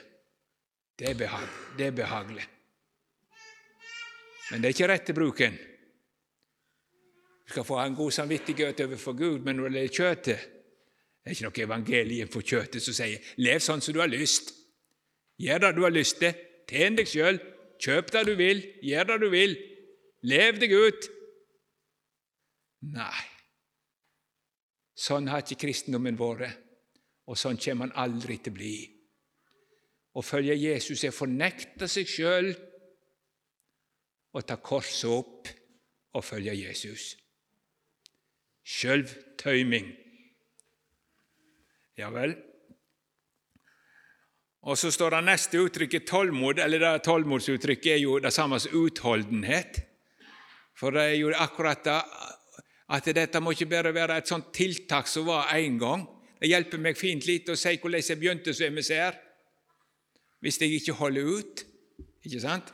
Det 0.99 1.07
er, 1.13 1.17
behag, 1.19 1.49
det 1.79 1.87
er 1.87 1.95
behagelig. 1.95 2.45
Men 4.51 4.63
det 4.63 4.69
er 4.69 4.75
ikke 4.75 4.89
rett 4.91 5.05
til 5.07 5.17
bruken. 5.17 5.59
Du 7.47 7.55
skal 7.55 7.65
få 7.65 7.79
en 7.81 7.97
god 7.97 8.13
samvittighet 8.13 8.83
overfor 8.85 9.15
Gud, 9.17 9.45
men 9.47 9.57
når 9.57 9.73
det 9.73 9.85
er 9.85 9.95
kjøttet 9.95 10.58
Det 11.23 11.31
er 11.31 11.37
ikke 11.37 11.49
noe 11.49 11.65
evangelium 11.67 12.31
for 12.33 12.43
kjøttet 12.43 12.83
som 12.83 12.95
sier 12.97 13.21
'lev 13.37 13.61
sånn 13.61 13.81
som 13.85 13.95
du 13.95 14.01
har 14.01 14.09
lyst'. 14.09 14.55
Gjør 15.39 15.59
det 15.59 15.77
du 15.77 15.83
har 15.83 15.95
lyst 15.95 16.19
til. 16.19 16.35
Tjen 16.69 16.97
deg 16.97 17.07
sjøl. 17.07 17.39
Kjøp 17.79 18.11
det 18.13 18.27
du 18.27 18.35
vil. 18.35 18.63
Gjør 18.83 19.05
det 19.05 19.21
du 19.21 19.29
vil. 19.31 19.57
Lev 20.23 20.59
deg 20.59 20.73
ut. 20.73 21.11
Nei, 22.79 23.25
sånn 24.95 25.27
har 25.31 25.43
ikke 25.43 25.65
kristendommen 25.65 26.19
vært, 26.19 26.55
og 27.27 27.39
sånn 27.39 27.59
kommer 27.59 27.89
han 27.89 27.99
aldri 28.07 28.39
til 28.39 28.55
å 28.55 28.59
bli. 28.59 28.77
Å 30.15 30.23
følge 30.23 30.55
Jesus 30.55 31.03
er 31.05 31.11
å 31.11 31.19
fornekte 31.19 31.89
seg 31.91 32.09
sjøl 32.11 32.53
og 34.35 34.47
ta 34.47 34.59
korset 34.63 35.11
opp 35.11 35.51
og 36.15 36.25
følge 36.25 36.55
Jesus. 36.55 37.13
Sjølvtøyming. 38.63 39.91
Ja 41.99 42.13
vel. 42.15 42.37
Og 44.69 44.79
så 44.79 44.91
står 44.95 45.17
det 45.17 45.25
neste 45.27 45.61
uttrykket 45.65 46.07
tålmod, 46.07 46.61
eller 46.63 46.83
det 46.83 47.05
tålmodsuttrykket 47.07 47.93
er 47.95 48.03
jo 48.03 48.19
det 48.23 48.33
samme 48.35 48.59
som 48.63 48.75
utholdenhet. 48.85 49.81
For 50.79 50.95
det 50.95 51.05
er 51.09 51.17
jo 51.19 51.33
akkurat 51.35 51.83
det 51.87 51.99
at 52.89 53.11
dette 53.17 53.41
må 53.43 53.53
ikke 53.53 53.69
bare 53.69 53.93
være 53.93 54.21
et 54.21 54.31
sånt 54.31 54.53
tiltak 54.55 55.11
som 55.11 55.27
var 55.29 55.51
én 55.59 55.77
gang. 55.81 56.07
Det 56.39 56.49
hjelper 56.49 56.81
meg 56.81 56.97
fint 56.97 57.27
lite 57.27 57.53
å 57.53 57.59
si 57.59 57.75
hvordan 57.77 58.05
jeg 58.05 58.21
begynte 58.21 58.55
som 58.55 58.71
emissær, 58.71 59.19
hvis 60.41 60.61
jeg 60.63 60.79
ikke 60.79 60.97
holder 61.01 61.35
ut. 61.35 61.65
Ikke 62.23 62.41
sant? 62.41 62.73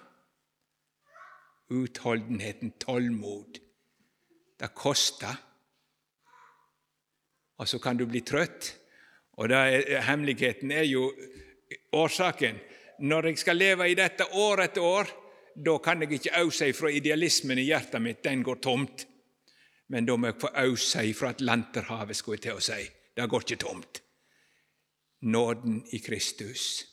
Utholdenheten, 1.72 2.76
tålmod. 2.78 3.58
Det 4.60 4.74
koster. 4.76 5.34
Og 7.58 7.68
så 7.70 7.80
kan 7.80 7.96
du 7.96 8.04
bli 8.06 8.20
trøtt. 8.20 8.74
Og 9.36 9.50
er, 9.50 10.00
Hemmeligheten 10.06 10.70
er 10.70 10.86
jo 10.86 11.08
årsaken. 11.92 12.60
Når 12.98 13.30
jeg 13.30 13.38
skal 13.42 13.58
leve 13.58 13.88
i 13.90 13.98
dette 13.98 14.26
år 14.38 14.62
etter 14.68 14.82
år, 14.86 15.10
da 15.54 15.76
kan 15.78 16.02
jeg 16.02 16.18
ikke 16.18 16.38
ause 16.42 16.68
ifra 16.70 16.90
idealismen 16.90 17.58
i 17.58 17.66
hjertet 17.68 18.02
mitt. 18.02 18.22
Den 18.24 18.42
går 18.42 18.62
tomt. 18.62 19.06
Men 19.88 20.06
da 20.06 20.16
må 20.16 20.30
jeg 20.30 20.40
få 20.40 20.50
ause 20.64 21.04
ifra 21.06 21.34
Atlanterhavet, 21.34 22.16
skulle 22.16 22.38
jeg 22.38 22.46
til 22.48 22.58
å 22.58 22.64
si. 22.64 22.80
Det 23.14 23.28
går 23.30 23.46
ikke 23.46 23.62
tomt. 23.62 24.00
Nåden 25.30 25.82
i 25.94 26.00
Kristus. 26.02 26.84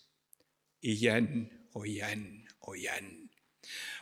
Igjen 0.81 1.47
og 1.77 1.87
igjen 1.87 2.25
og 2.67 2.77
igjen. 2.77 3.11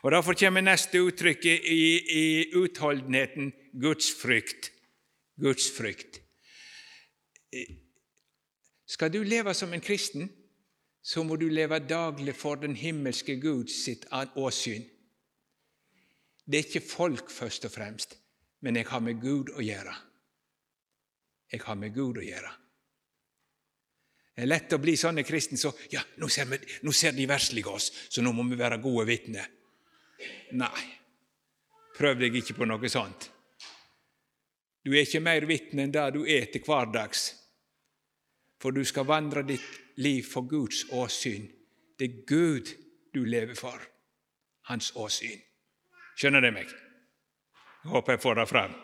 Og 0.04 0.12
Derfor 0.12 0.38
kommer 0.40 0.64
neste 0.64 1.02
uttrykk 1.04 1.46
i, 1.46 1.82
i 2.16 2.26
utholdenheten 2.56 3.52
gudsfrykt. 3.82 4.72
Gudsfrykt. 5.40 6.22
Skal 8.90 9.12
du 9.14 9.22
leve 9.24 9.54
som 9.54 9.74
en 9.74 9.84
kristen, 9.84 10.30
så 11.02 11.24
må 11.24 11.38
du 11.38 11.48
leve 11.50 11.78
daglig 11.80 12.34
for 12.36 12.58
den 12.60 12.76
himmelske 12.76 13.36
Gud 13.42 13.70
sitt 13.70 14.08
åsyn. 14.12 14.86
Det 16.50 16.58
er 16.58 16.66
ikke 16.66 16.82
folk 16.82 17.30
først 17.30 17.68
og 17.70 17.72
fremst, 17.72 18.18
men 18.66 18.80
jeg 18.80 18.90
har 18.90 19.04
med 19.06 19.22
Gud 19.22 19.54
å 19.54 19.62
gjøre. 19.62 19.94
Jeg 21.54 21.62
har 21.66 21.78
med 21.78 21.94
Gud 21.94 22.18
å 22.18 22.26
gjøre. 22.26 22.52
Det 24.34 24.46
er 24.46 24.50
lett 24.50 24.74
å 24.74 24.80
bli 24.82 24.96
sånne 24.98 25.26
kristne 25.28 25.60
så 25.60 25.70
ja, 25.92 26.02
nå 26.18 26.30
ser, 26.32 26.48
vi, 26.50 26.58
nå 26.88 26.94
ser 26.96 27.14
de 27.14 27.26
verslige 27.30 27.70
oss, 27.70 27.92
så 28.10 28.24
nå 28.24 28.32
må 28.34 28.46
vi 28.50 28.58
være 28.58 28.80
gode 28.82 29.06
vitner. 29.10 29.50
Nei, 30.58 30.86
prøv 31.98 32.24
deg 32.24 32.40
ikke 32.42 32.56
på 32.58 32.68
noe 32.70 32.90
sånt. 32.90 33.30
Du 34.82 34.94
er 34.96 35.04
ikke 35.04 35.22
mer 35.22 35.46
vitne 35.46 35.86
enn 35.86 35.94
det 35.94 36.08
du 36.16 36.24
er 36.24 36.48
til 36.50 36.64
hverdags, 36.66 37.28
for 38.62 38.76
du 38.76 38.84
skal 38.86 39.08
vandre 39.08 39.44
ditt 39.48 39.98
liv 40.00 40.24
for 40.28 40.48
Guds 40.48 40.86
åsyn. 40.92 41.48
Det 42.00 42.06
er 42.08 42.26
Gud 42.28 42.74
du 43.14 43.24
lever 43.26 43.56
for, 43.56 43.80
hans 44.70 44.92
åsyn. 44.96 45.40
Skjønner 46.20 46.44
du 46.44 46.52
meg? 46.52 46.70
Jeg 47.84 47.92
håper 47.94 48.16
jeg 48.16 48.24
får 48.24 48.40
det 48.40 48.48
fram. 48.50 48.76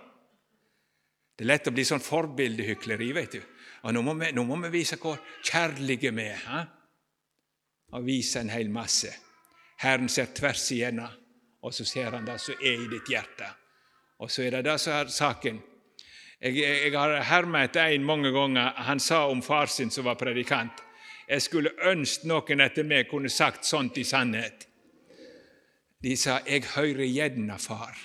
Det 1.35 1.43
er 1.43 1.51
lett 1.51 1.67
å 1.67 1.73
bli 1.75 1.83
sånn 1.83 2.03
forbildehykleri, 2.03 3.09
vet 3.15 3.35
du. 3.35 3.41
Og 3.85 3.93
nå 3.93 4.01
må 4.07 4.15
vi, 4.17 4.31
nå 4.31 4.45
må 4.47 4.57
vi 4.63 4.71
vise 4.79 4.97
hvor 5.01 5.19
kjærlige 5.43 6.13
vi 6.15 6.27
er. 6.31 6.41
Ha? 6.47 6.61
Og 7.95 8.07
vise 8.07 8.39
en 8.39 8.53
hel 8.53 8.71
masse. 8.71 9.11
Herren 9.83 10.07
ser 10.09 10.31
tvers 10.35 10.63
igjennom, 10.71 11.11
og 11.61 11.73
så 11.75 11.83
ser 11.87 12.15
han 12.15 12.27
det 12.27 12.37
som 12.39 12.55
er 12.63 12.85
i 12.85 12.89
ditt 12.89 13.11
hjerte. 13.11 13.49
Og 14.23 14.31
så 14.31 14.45
er 14.45 14.55
det 14.55 14.63
det 14.69 14.77
som 14.79 14.95
er 14.95 15.11
saken. 15.11 15.59
Jeg, 16.45 16.57
jeg, 16.61 16.81
jeg 16.85 16.97
har 16.97 17.15
hermet 17.25 17.71
etter 17.71 17.95
en 17.95 18.05
mange 18.05 18.29
ganger. 18.31 18.75
Han 18.85 19.01
sa 19.01 19.25
om 19.27 19.41
far 19.41 19.71
sin 19.71 19.89
som 19.91 20.05
var 20.05 20.19
predikant 20.19 20.85
jeg 21.25 21.41
skulle 21.41 21.73
ønske 21.89 22.27
noen 22.29 22.61
etter 22.61 22.85
meg 22.85 23.07
kunne 23.09 23.31
sagt 23.33 23.65
sånt 23.65 23.97
i 23.97 24.05
sannhet. 24.05 24.67
De 26.01 26.15
sa 26.15 26.41
'Jeg 26.45 26.65
hører 26.75 27.05
gjerne 27.05 27.57
far, 27.59 27.97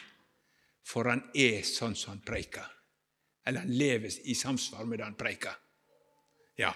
for 0.85 1.05
han 1.05 1.23
er 1.35 1.63
sånn 1.63 1.95
som 1.95 2.11
han 2.13 2.23
preiker'. 2.25 2.71
Eller 3.47 3.61
han 3.61 3.77
lever 3.77 4.11
i 4.25 4.35
samsvar 4.35 4.85
med 4.85 4.99
det 4.99 5.05
han 5.05 5.15
preiker. 5.15 5.57
Ja. 6.57 6.73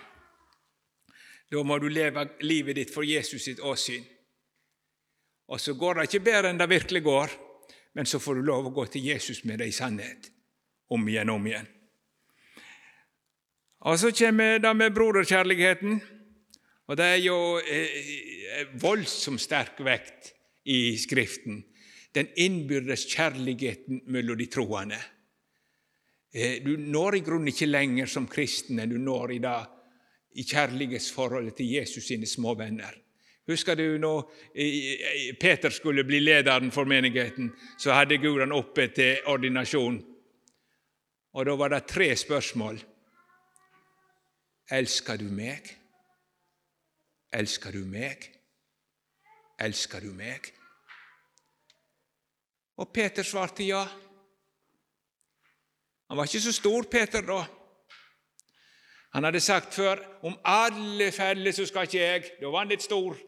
Da 1.51 1.63
må 1.63 1.79
du 1.79 1.89
leve 1.89 2.31
livet 2.41 2.77
ditt 2.77 2.95
for 2.95 3.03
Jesus 3.05 3.45
sitt 3.45 3.61
åsyn. 3.61 4.05
Og 5.49 5.61
så 5.61 5.75
går 5.75 5.95
det 5.95 6.03
ikke 6.03 6.25
bedre 6.25 6.51
enn 6.51 6.59
det 6.59 6.69
virkelig 6.69 7.03
går, 7.03 7.31
men 7.95 8.07
så 8.07 8.19
får 8.19 8.35
du 8.35 8.43
lov 8.43 8.67
å 8.67 8.75
gå 8.75 8.87
til 8.87 9.05
Jesus 9.05 9.45
med 9.45 9.59
det 9.59 9.69
i 9.69 9.73
sannhet. 9.73 10.34
Om 10.89 11.09
igjen, 11.09 11.31
om 11.31 11.47
igjen. 11.47 11.71
Og 13.85 13.99
så 14.01 14.11
kommer 14.17 14.59
det 14.59 14.73
med 14.77 14.95
broderkjærligheten. 14.97 16.01
Og 16.89 16.97
det 16.97 17.05
er 17.05 17.21
jo 17.25 17.39
eh, 17.61 17.99
eh, 18.59 18.73
voldsomt 18.81 19.41
sterk 19.41 19.81
vekt 19.85 20.33
i 20.69 20.97
Skriften, 21.01 21.63
den 22.15 22.29
innbyrdes 22.41 23.07
kjærligheten 23.09 24.03
mellom 24.13 24.39
de 24.41 24.49
troende. 24.53 24.99
Eh, 26.33 26.61
du 26.65 26.77
når 26.77 27.19
i 27.19 27.23
grunnen 27.25 27.53
ikke 27.53 27.71
lenger 27.71 28.09
som 28.11 28.29
kristen 28.29 28.81
enn 28.81 28.93
du 28.93 29.01
når 29.01 29.37
i 29.37 29.41
dag 29.45 29.71
i 30.37 30.45
kjærlighetsforholdet 30.45 31.57
til 31.61 31.73
Jesus 31.79 32.09
sine 32.09 32.29
små 32.29 32.57
venner. 32.59 32.93
Husker 33.49 33.77
du 33.77 33.99
når 34.01 34.31
Peter 35.41 35.71
skulle 35.71 36.05
bli 36.09 36.23
lederen 36.23 36.71
for 36.73 36.89
menigheten, 36.89 37.51
så 37.79 37.93
hadde 37.93 38.17
Gud 38.23 38.41
han 38.41 38.57
oppe 38.57 38.89
til 38.97 39.21
ordinasjon. 39.29 39.99
Og 41.35 41.47
da 41.47 41.57
var 41.59 41.73
det 41.73 41.87
tre 41.91 42.13
spørsmål. 42.17 42.79
Elsker 44.71 45.19
du 45.21 45.27
meg? 45.35 45.67
Elsker 47.35 47.75
du 47.75 47.83
meg? 47.85 48.29
Elsker 49.61 50.01
du 50.01 50.15
meg? 50.15 50.47
Og 52.79 52.91
Peter 52.95 53.27
svarte 53.27 53.67
ja. 53.67 53.83
Han 56.09 56.19
var 56.19 56.31
ikke 56.31 56.47
så 56.47 56.55
stor, 56.55 56.87
Peter, 56.91 57.23
da. 57.27 57.43
Han 59.15 59.25
hadde 59.25 59.41
sagt 59.41 59.75
før 59.75 60.01
om 60.27 60.35
alle 60.45 61.13
feller, 61.15 61.53
så 61.55 61.67
skal 61.67 61.87
ikke 61.87 62.01
jeg. 62.01 62.31
Da 62.41 62.51
var 62.51 62.65
han 62.65 62.73
litt 62.75 62.83
stor. 62.83 63.19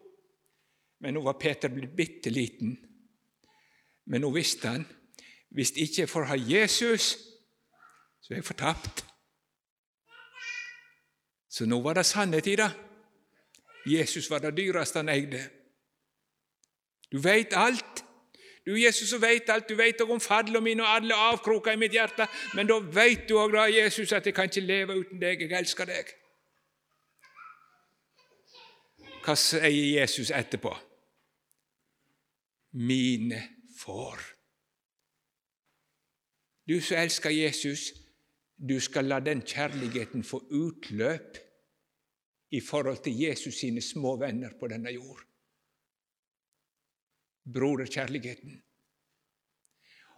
Men 1.02 1.14
nå 1.14 1.22
var 1.26 1.38
Peter 1.38 1.70
blitt 1.70 1.94
bitte 1.96 2.30
liten. 2.30 2.74
Men 4.06 4.22
nå 4.22 4.30
visste 4.34 4.70
han 4.70 4.86
hvis 5.56 5.72
ikke 5.78 6.02
jeg 6.02 6.10
får 6.10 6.26
ha 6.28 6.36
Jesus, 6.36 7.14
så 8.20 8.34
jeg 8.34 8.44
fortapt. 8.44 9.04
Så 11.50 11.66
nå 11.66 11.80
var 11.82 11.94
det 11.94 12.06
sannhet 12.06 12.46
i 12.46 12.56
det. 12.56 12.70
Jesus 13.86 14.30
var 14.30 14.38
det 14.38 14.56
dyreste 14.56 14.98
han 14.98 15.08
eide. 15.08 15.40
Du 17.12 17.18
veit 17.22 17.54
alt. 17.54 18.04
Du 18.66 18.74
Jesus 18.80 19.08
som 19.08 19.22
veit 19.22 19.48
alt. 19.48 19.68
Du 19.68 19.76
veit 19.78 20.00
òg 20.02 20.10
om 20.10 20.20
fallene 20.20 20.60
mine 20.60 20.82
og 20.82 20.94
alle 20.96 21.14
avkroker 21.14 21.72
i 21.72 21.80
mitt 21.80 21.94
hjerte. 21.94 22.26
Men 22.58 22.66
da 22.66 22.80
veit 22.82 23.28
du 23.28 23.38
òg, 23.38 23.54
Jesus, 23.70 24.12
at 24.12 24.26
jeg 24.26 24.34
kan 24.34 24.50
ikke 24.50 24.60
leve 24.60 24.98
uten 24.98 25.22
deg. 25.22 25.40
Jeg 25.46 25.58
elsker 25.58 25.86
deg. 25.86 26.10
Hva 29.22 29.34
sier 29.38 30.00
Jesus 30.00 30.30
etterpå? 30.34 30.74
Mine 32.76 33.40
får. 33.78 34.20
Du 36.66 36.80
som 36.82 36.98
elsker 36.98 37.30
Jesus, 37.30 37.92
du 38.56 38.80
skal 38.80 39.04
la 39.04 39.20
den 39.20 39.42
kjærligheten 39.44 40.24
få 40.24 40.40
utløp 40.50 41.38
i 42.50 42.60
forhold 42.60 43.02
til 43.04 43.18
Jesus 43.20 43.54
sine 43.60 43.82
små 43.82 44.16
venner 44.16 44.54
på 44.60 44.68
denne 44.68 44.90
jord. 44.94 45.20
Broderkjærligheten. 47.52 48.62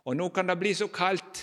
Og 0.04 0.16
nå 0.16 0.28
kan 0.28 0.48
det 0.48 0.58
bli 0.58 0.72
så 0.74 0.86
kaldt, 0.88 1.42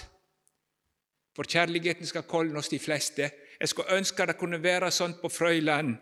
for 1.35 1.43
kjærligheten 1.43 2.07
skal 2.07 2.23
kolne 2.23 2.57
oss 2.57 2.71
de 2.71 2.79
fleste. 2.79 3.29
Jeg 3.59 3.69
skulle 3.69 3.97
ønske 3.97 4.25
det 4.25 4.37
kunne 4.39 4.61
være 4.63 4.91
sånn 4.91 5.17
på 5.19 5.29
Frøyland 5.29 5.97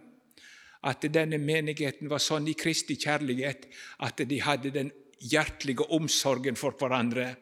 at 0.83 1.05
denne 1.15 1.39
menigheten 1.39 2.11
var 2.11 2.21
sånn 2.21 2.47
i 2.51 2.57
Kristi 2.59 2.95
kjærlighet 2.99 3.65
at 4.05 4.21
de 4.29 4.39
hadde 4.43 4.71
den 4.75 4.91
hjertelige 5.23 5.87
omsorgen 5.95 6.59
for 6.59 6.75
hverandre. 6.77 7.33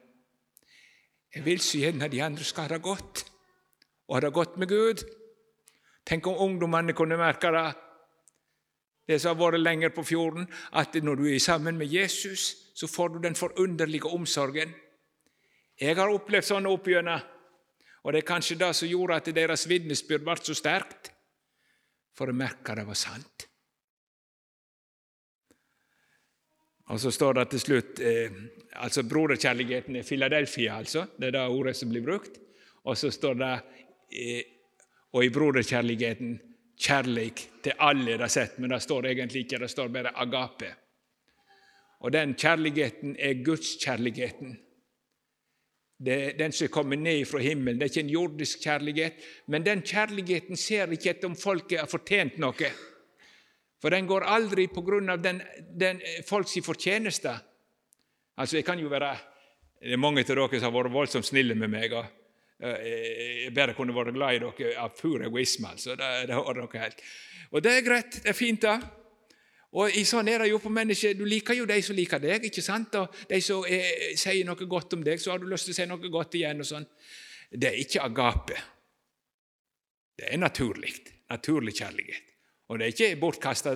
Jeg 1.35 1.45
vil 1.45 1.61
så 1.63 1.81
gjerne 1.81 2.09
de 2.11 2.21
andre 2.23 2.45
skal 2.45 2.67
ha 2.67 2.75
det 2.75 2.83
godt, 2.85 3.25
og 4.11 4.17
ha 4.17 4.25
det 4.25 4.33
godt 4.35 4.57
med 4.59 4.67
Gud. 4.67 5.05
Tenk 6.03 6.27
om 6.27 6.41
ungdommene 6.43 6.91
kunne 6.91 7.15
merke 7.15 7.47
det, 7.55 7.67
det 9.07 9.21
som 9.23 9.31
har 9.31 9.39
vært 9.39 9.63
lenger 9.63 9.93
på 9.95 10.03
fjorden, 10.03 10.49
at 10.75 10.97
når 10.99 11.21
du 11.21 11.29
er 11.31 11.39
sammen 11.39 11.77
med 11.79 11.87
Jesus, 11.87 12.73
så 12.75 12.87
får 12.91 13.13
du 13.13 13.21
den 13.23 13.37
forunderlige 13.39 14.11
omsorgen. 14.11 14.73
Jeg 15.79 15.95
har 15.95 16.11
opplevd 16.11 16.49
sånne 16.49 16.69
oppgjennom, 16.75 17.23
og 18.03 18.11
det 18.11 18.19
er 18.21 18.27
kanskje 18.27 18.59
det 18.59 18.73
som 18.75 18.91
gjorde 18.91 19.21
at 19.21 19.31
deres 19.31 19.63
vitnesbyrd 19.69 20.27
ble 20.27 20.35
så 20.43 20.57
sterkt 20.59 21.13
for 22.17 22.27
å 22.27 22.35
merke 22.35 22.75
det 22.75 22.85
var 22.89 22.99
sant. 22.99 23.47
Og 26.91 26.99
Så 26.99 27.13
står 27.15 27.37
det 27.39 27.49
til 27.53 27.61
slutt 27.63 27.99
eh, 28.03 28.33
altså 28.83 29.05
Broderkjærligheten 29.07 29.95
i 29.95 30.03
Filadelfia, 30.03 30.75
altså. 30.75 31.05
Det 31.15 31.29
er 31.29 31.37
det 31.37 31.47
ordet 31.47 31.77
som 31.79 31.89
blir 31.89 32.03
brukt. 32.03 32.35
Og 32.83 32.97
så 32.97 33.11
står 33.13 33.37
det 33.39 33.53
Og 35.11 35.25
i 35.25 35.29
broderkjærligheten 35.33 36.39
kjærleik 36.81 37.43
til 37.63 37.77
alle 37.79 38.17
det 38.17 38.29
sett, 38.31 38.57
men 38.59 38.73
det 38.73 38.81
står 38.83 39.11
egentlig 39.11 39.45
ikke, 39.45 39.59
det 39.61 39.69
står 39.71 39.91
bare 39.93 40.13
agape. 40.23 40.71
Og 42.01 42.13
den 42.13 42.33
kjærligheten 42.33 43.15
er 43.19 43.43
gudskjærligheten. 43.45 44.55
Det 46.01 46.37
den 46.39 46.51
som 46.51 46.71
kommer 46.73 46.97
ned 46.97 47.25
fra 47.29 47.39
himmelen. 47.39 47.77
Det 47.77 47.85
er 47.85 47.91
ikke 47.91 48.05
en 48.07 48.15
jordisk 48.15 48.63
kjærlighet, 48.63 49.19
men 49.47 49.65
den 49.65 49.83
kjærligheten 49.85 50.57
ser 50.57 50.89
ikke 50.91 51.11
etter 51.11 51.29
om 51.29 51.35
folket 51.37 51.79
har 51.79 51.91
fortjent 51.91 52.39
noe. 52.41 52.71
For 53.81 53.93
den 53.93 54.07
går 54.09 54.25
aldri 54.25 54.67
på 54.67 54.81
grunn 54.85 55.09
av 55.09 55.21
den, 55.21 55.41
den 55.77 56.01
folks 56.25 56.57
fortjeneste. 56.65 57.35
Altså, 58.37 58.57
jeg 58.57 58.65
kan 58.65 58.79
jo 58.79 58.89
være 58.89 59.17
Det 59.81 59.93
er 59.93 59.97
mange 59.97 60.21
av 60.21 60.27
dere 60.29 60.59
som 60.59 60.67
har 60.69 60.75
vært 60.75 60.93
voldsomt 60.93 61.25
snille 61.25 61.55
med 61.55 61.69
meg. 61.69 61.93
og 61.93 62.20
Jeg 62.61 63.53
bare 63.57 63.73
kunne 63.73 63.95
vært 63.95 64.13
glad 64.13 64.37
i 64.37 64.41
dere 64.43 64.73
av 64.83 64.93
pur 64.93 65.23
egoisme. 65.25 65.71
altså. 65.73 65.95
Det, 65.97 66.09
det 66.29 66.35
har 66.37 66.57
dere 66.57 66.81
helt. 66.83 67.05
Og 67.51 67.63
det 67.63 67.71
er 67.77 67.85
greit. 67.85 68.19
Det 68.23 68.29
er 68.29 68.37
fint, 68.37 68.61
da. 68.61 68.77
Og 69.71 69.95
Sånn 70.05 70.27
er 70.27 70.43
det 70.43 70.51
jo 70.51 70.59
på 70.59 70.71
mennesker. 70.73 71.15
Du 71.15 71.23
liker 71.25 71.55
jo 71.55 71.65
de 71.65 71.79
som 71.81 71.95
liker 71.95 72.19
deg. 72.19 72.45
ikke 72.45 72.63
sant? 72.63 72.95
Og 72.99 73.15
De 73.29 73.39
som 73.41 73.63
er, 73.65 74.11
sier 74.19 74.45
noe 74.45 74.67
godt 74.67 74.97
om 74.97 75.03
deg, 75.03 75.19
så 75.19 75.33
har 75.33 75.39
du 75.39 75.47
lyst 75.49 75.69
til 75.69 75.75
å 75.75 75.79
si 75.79 75.87
noe 75.89 76.11
godt 76.11 76.35
igjen. 76.39 76.59
og 76.59 76.67
sånn. 76.67 76.87
Det 77.51 77.69
er 77.69 77.79
ikke 77.79 78.03
agape. 78.03 78.59
Det 80.19 80.27
er 80.29 80.37
naturlig. 80.37 80.93
Naturlig 81.31 81.73
kjærlighet. 81.79 82.27
Og 82.71 82.79
det 82.79 82.85
er 82.85 82.93
ikke 82.93 83.19
bortkasta. 83.19 83.73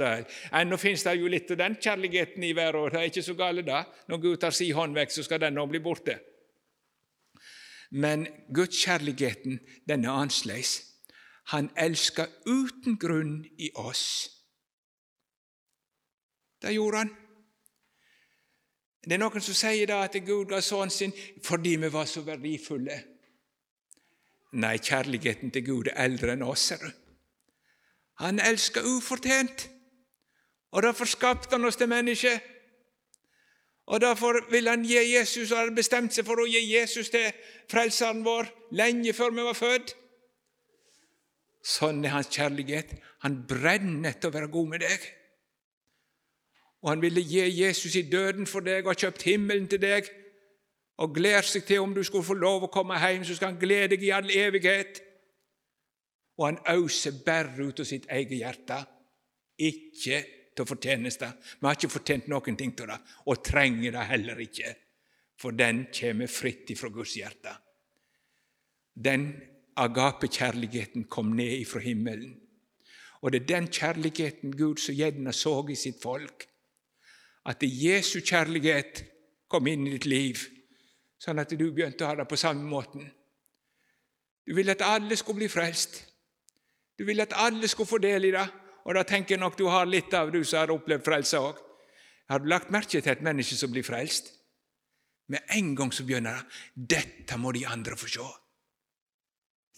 Ennå 0.55 0.77
finnes 0.79 1.03
det 1.03 1.17
jo 1.19 1.31
litt 1.31 1.49
av 1.51 1.59
den 1.59 1.75
kjærligheten 1.75 2.43
i 2.47 2.53
verden, 2.55 2.85
og 2.85 2.93
det 2.93 3.01
er 3.01 3.09
ikke 3.09 3.25
så 3.25 3.33
galt 3.35 3.65
da. 3.67 3.81
Når 4.07 4.21
Gud 4.23 4.37
tar 4.39 4.55
si 4.55 4.69
hånd 4.71 4.95
vekk, 4.95 5.11
så 5.11 5.25
skal 5.25 5.41
den 5.43 5.57
nå 5.57 5.65
bli 5.67 5.81
borte. 5.83 6.15
Men 7.95 8.27
gudskjærligheten, 8.53 9.59
den 9.87 10.05
er 10.05 10.11
annerledes. 10.11 10.81
Han 11.53 11.69
elsker 11.77 12.27
uten 12.45 12.97
grunn 12.99 13.45
i 13.57 13.69
oss. 13.75 14.31
Det 16.61 16.73
gjorde 16.73 16.97
han. 16.97 17.11
Det 19.05 19.13
er 19.13 19.21
noen 19.21 19.43
som 19.45 19.55
sier 19.55 19.87
da 19.87 20.01
at 20.07 20.17
Gud 20.25 20.49
ga 20.49 20.59
sønnen 20.65 20.91
sin 20.91 21.13
fordi 21.45 21.75
vi 21.77 21.91
var 21.93 22.09
så 22.09 22.25
verdifulle. 22.25 22.97
Nei, 24.55 24.77
kjærligheten 24.79 25.51
til 25.53 25.65
Gud 25.67 25.91
er 25.91 25.99
eldre 26.07 26.33
enn 26.33 26.43
oss. 26.43 26.65
ser 26.71 26.81
du. 26.81 26.89
Han 28.23 28.39
elsker 28.39 28.87
ufortjent, 28.87 29.69
og 30.71 30.83
derfor 30.83 31.05
skapte 31.05 31.55
han 31.55 31.65
oss 31.67 31.75
til 31.75 31.91
mennesker. 31.91 32.39
Og 33.85 34.01
Derfor 34.01 34.39
vil 34.51 34.67
han 34.67 34.83
gi 34.83 34.97
Jesus, 35.13 35.51
og 35.51 35.57
har 35.57 35.75
bestemt 35.75 36.13
seg 36.13 36.25
for 36.25 36.41
å 36.41 36.47
gi 36.49 36.61
Jesus 36.71 37.11
til 37.13 37.29
frelseren 37.69 38.23
vår 38.25 38.49
lenge 38.73 39.13
før 39.13 39.35
vi 39.35 39.45
var 39.45 39.57
født. 39.57 39.93
Sånn 41.65 42.03
er 42.05 42.13
hans 42.13 42.29
kjærlighet. 42.33 42.95
Han 43.25 43.43
brenner 43.49 44.11
etter 44.11 44.29
å 44.29 44.35
være 44.35 44.49
god 44.53 44.73
med 44.73 44.83
deg. 44.85 45.05
Og 46.85 46.91
han 46.91 47.01
ville 47.01 47.23
gi 47.25 47.41
Jesus 47.49 47.95
i 47.97 48.05
døden 48.09 48.45
for 48.49 48.65
deg 48.65 48.85
og 48.85 48.93
ha 48.93 48.99
kjøpt 49.05 49.25
himmelen 49.25 49.65
til 49.69 49.81
deg. 49.81 50.09
Og 51.01 51.13
gleder 51.17 51.45
seg 51.45 51.65
til 51.67 51.81
om 51.81 51.93
du 51.93 52.03
skulle 52.05 52.25
få 52.25 52.37
lov 52.37 52.67
å 52.67 52.71
komme 52.73 52.97
hjem, 53.01 53.25
så 53.25 53.37
skal 53.37 53.51
han 53.51 53.61
glede 53.61 53.95
deg 53.95 54.05
i 54.05 54.13
all 54.13 54.29
evighet. 54.29 55.01
Og 56.37 56.45
han 56.49 56.59
øser 56.75 57.17
bare 57.25 57.65
ut 57.65 57.81
av 57.81 57.89
sitt 57.89 58.05
eget 58.11 58.37
hjerte, 58.37 58.77
ikke 59.57 60.21
til 60.55 60.67
fortjeneste. 60.67 61.31
Vi 61.59 61.67
har 61.67 61.75
ikke 61.77 61.91
fortjent 61.97 62.29
noen 62.31 62.57
ting 62.57 62.73
til 62.77 62.89
det, 62.91 62.97
og 63.27 63.43
trenger 63.43 63.91
det 63.97 64.07
heller 64.11 64.41
ikke, 64.45 64.73
for 65.39 65.51
den 65.51 65.85
kommer 65.93 66.31
fritt 66.31 66.71
ifra 66.71 66.89
Guds 66.89 67.15
hjerte. 67.19 67.53
Den 68.95 69.27
agapekjærligheten 69.75 71.09
kom 71.11 71.35
ned 71.35 71.59
ifra 71.59 71.81
himmelen. 71.83 72.37
Og 73.21 73.31
det 73.31 73.41
er 73.41 73.47
den 73.55 73.67
kjærligheten 73.67 74.55
Gud 74.55 74.79
så 74.79 74.93
gjerne 74.95 75.33
så 75.33 75.57
i 75.69 75.75
sitt 75.75 76.01
folk 76.01 76.45
at 77.45 77.61
Jesu 77.61 78.19
kjærlighet 78.25 79.03
kom 79.47 79.67
inn 79.69 79.85
i 79.85 79.93
ditt 79.95 80.07
liv, 80.09 80.41
sånn 81.21 81.39
at 81.41 81.53
du 81.53 81.67
begynte 81.69 82.05
å 82.05 82.09
ha 82.09 82.17
det 82.17 82.27
på 82.29 82.39
samme 82.39 82.65
måten. 82.69 83.05
Du 84.45 84.53
ville 84.57 84.73
at 84.73 84.83
alle 84.85 85.17
skulle 85.17 85.43
bli 85.43 85.49
frelst. 85.49 85.99
Du 86.97 87.05
ville 87.05 87.25
at 87.25 87.35
alle 87.37 87.67
skulle 87.69 87.89
få 87.89 87.99
del 88.01 88.29
i 88.29 88.33
det. 88.33 88.45
Og 88.85 88.97
da 88.97 89.03
tenker 89.07 89.35
jeg 89.35 89.41
nok 89.41 89.57
du 89.57 89.65
har 89.71 89.87
litt 89.89 90.13
av 90.13 90.31
du 90.33 90.43
som 90.43 90.61
har 90.61 90.73
opplevd 90.73 91.05
frelse 91.05 91.41
òg. 91.41 91.61
Har 92.29 92.41
du 92.41 92.49
lagt 92.49 92.71
merke 92.73 93.01
til 93.01 93.11
et 93.11 93.23
menneske 93.25 93.57
som 93.57 93.73
blir 93.73 93.85
frelst? 93.85 94.31
Med 95.29 95.41
en 95.57 95.73
gang 95.77 95.91
så 95.93 96.05
begynner 96.05 96.37
det 96.37 96.93
dette 96.95 97.37
må 97.41 97.51
de 97.53 97.65
andre 97.65 97.97
få 97.97 98.09
se. 98.09 98.27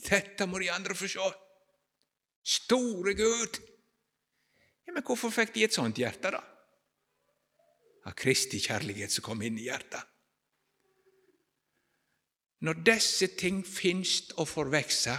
Dette 0.07 0.47
må 0.47 0.59
de 0.59 0.69
andre 0.71 0.95
få 0.95 1.07
se. 1.11 1.31
Store 2.47 3.15
Gud! 3.15 3.59
Ja, 4.87 4.93
Men 4.93 5.03
hvorfor 5.03 5.31
fikk 5.31 5.55
de 5.55 5.65
et 5.67 5.75
sånt 5.75 5.99
hjerte, 5.99 6.31
da? 6.31 6.43
av 8.07 8.15
Kristi 8.15 8.59
kjærlighet 8.63 9.11
som 9.11 9.25
kom 9.25 9.41
inn 9.43 9.57
i 9.59 9.67
hjertet. 9.67 9.99
Når 12.63 12.79
disse 12.87 13.27
ting 13.37 13.59
finst 13.67 14.31
og 14.39 14.47
får 14.49 14.71
vokse 14.73 15.15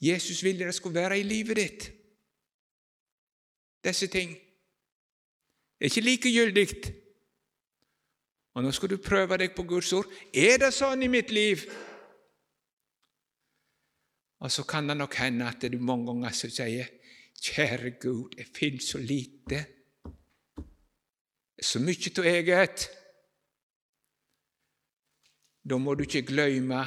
Jesus 0.00 0.42
ville 0.44 0.66
det 0.66 0.74
skulle 0.74 1.00
være 1.00 1.18
i 1.20 1.26
livet 1.26 1.56
ditt. 1.56 1.90
Disse 3.84 4.06
ting. 4.06 4.30
Det 4.30 5.86
er 5.86 5.92
ikke 5.92 6.06
likegyldig. 6.06 6.68
Og 8.54 8.64
nå 8.64 8.72
skal 8.74 8.90
du 8.90 8.96
prøve 9.00 9.38
deg 9.40 9.54
på 9.56 9.64
Guds 9.68 9.92
ord. 9.96 10.08
Er 10.34 10.58
det 10.60 10.72
sånn 10.74 11.04
i 11.04 11.10
mitt 11.12 11.30
liv? 11.30 11.62
Og 14.40 14.52
så 14.52 14.64
kan 14.64 14.88
det 14.88 14.96
nok 14.96 15.14
hende 15.20 15.48
at 15.48 15.62
du 15.68 15.78
mange 15.78 16.08
ganger 16.10 16.36
sier 16.36 16.96
Kjære 17.40 17.94
Gud, 18.00 18.34
jeg 18.36 18.48
finner 18.52 18.82
så 18.84 18.98
lite 19.00 19.62
så 21.60 21.80
mye 21.80 22.10
av 22.18 22.26
eget. 22.28 22.84
Da 25.64 25.76
må 25.76 25.94
du 25.94 26.04
ikke 26.06 26.24
glemme 26.28 26.82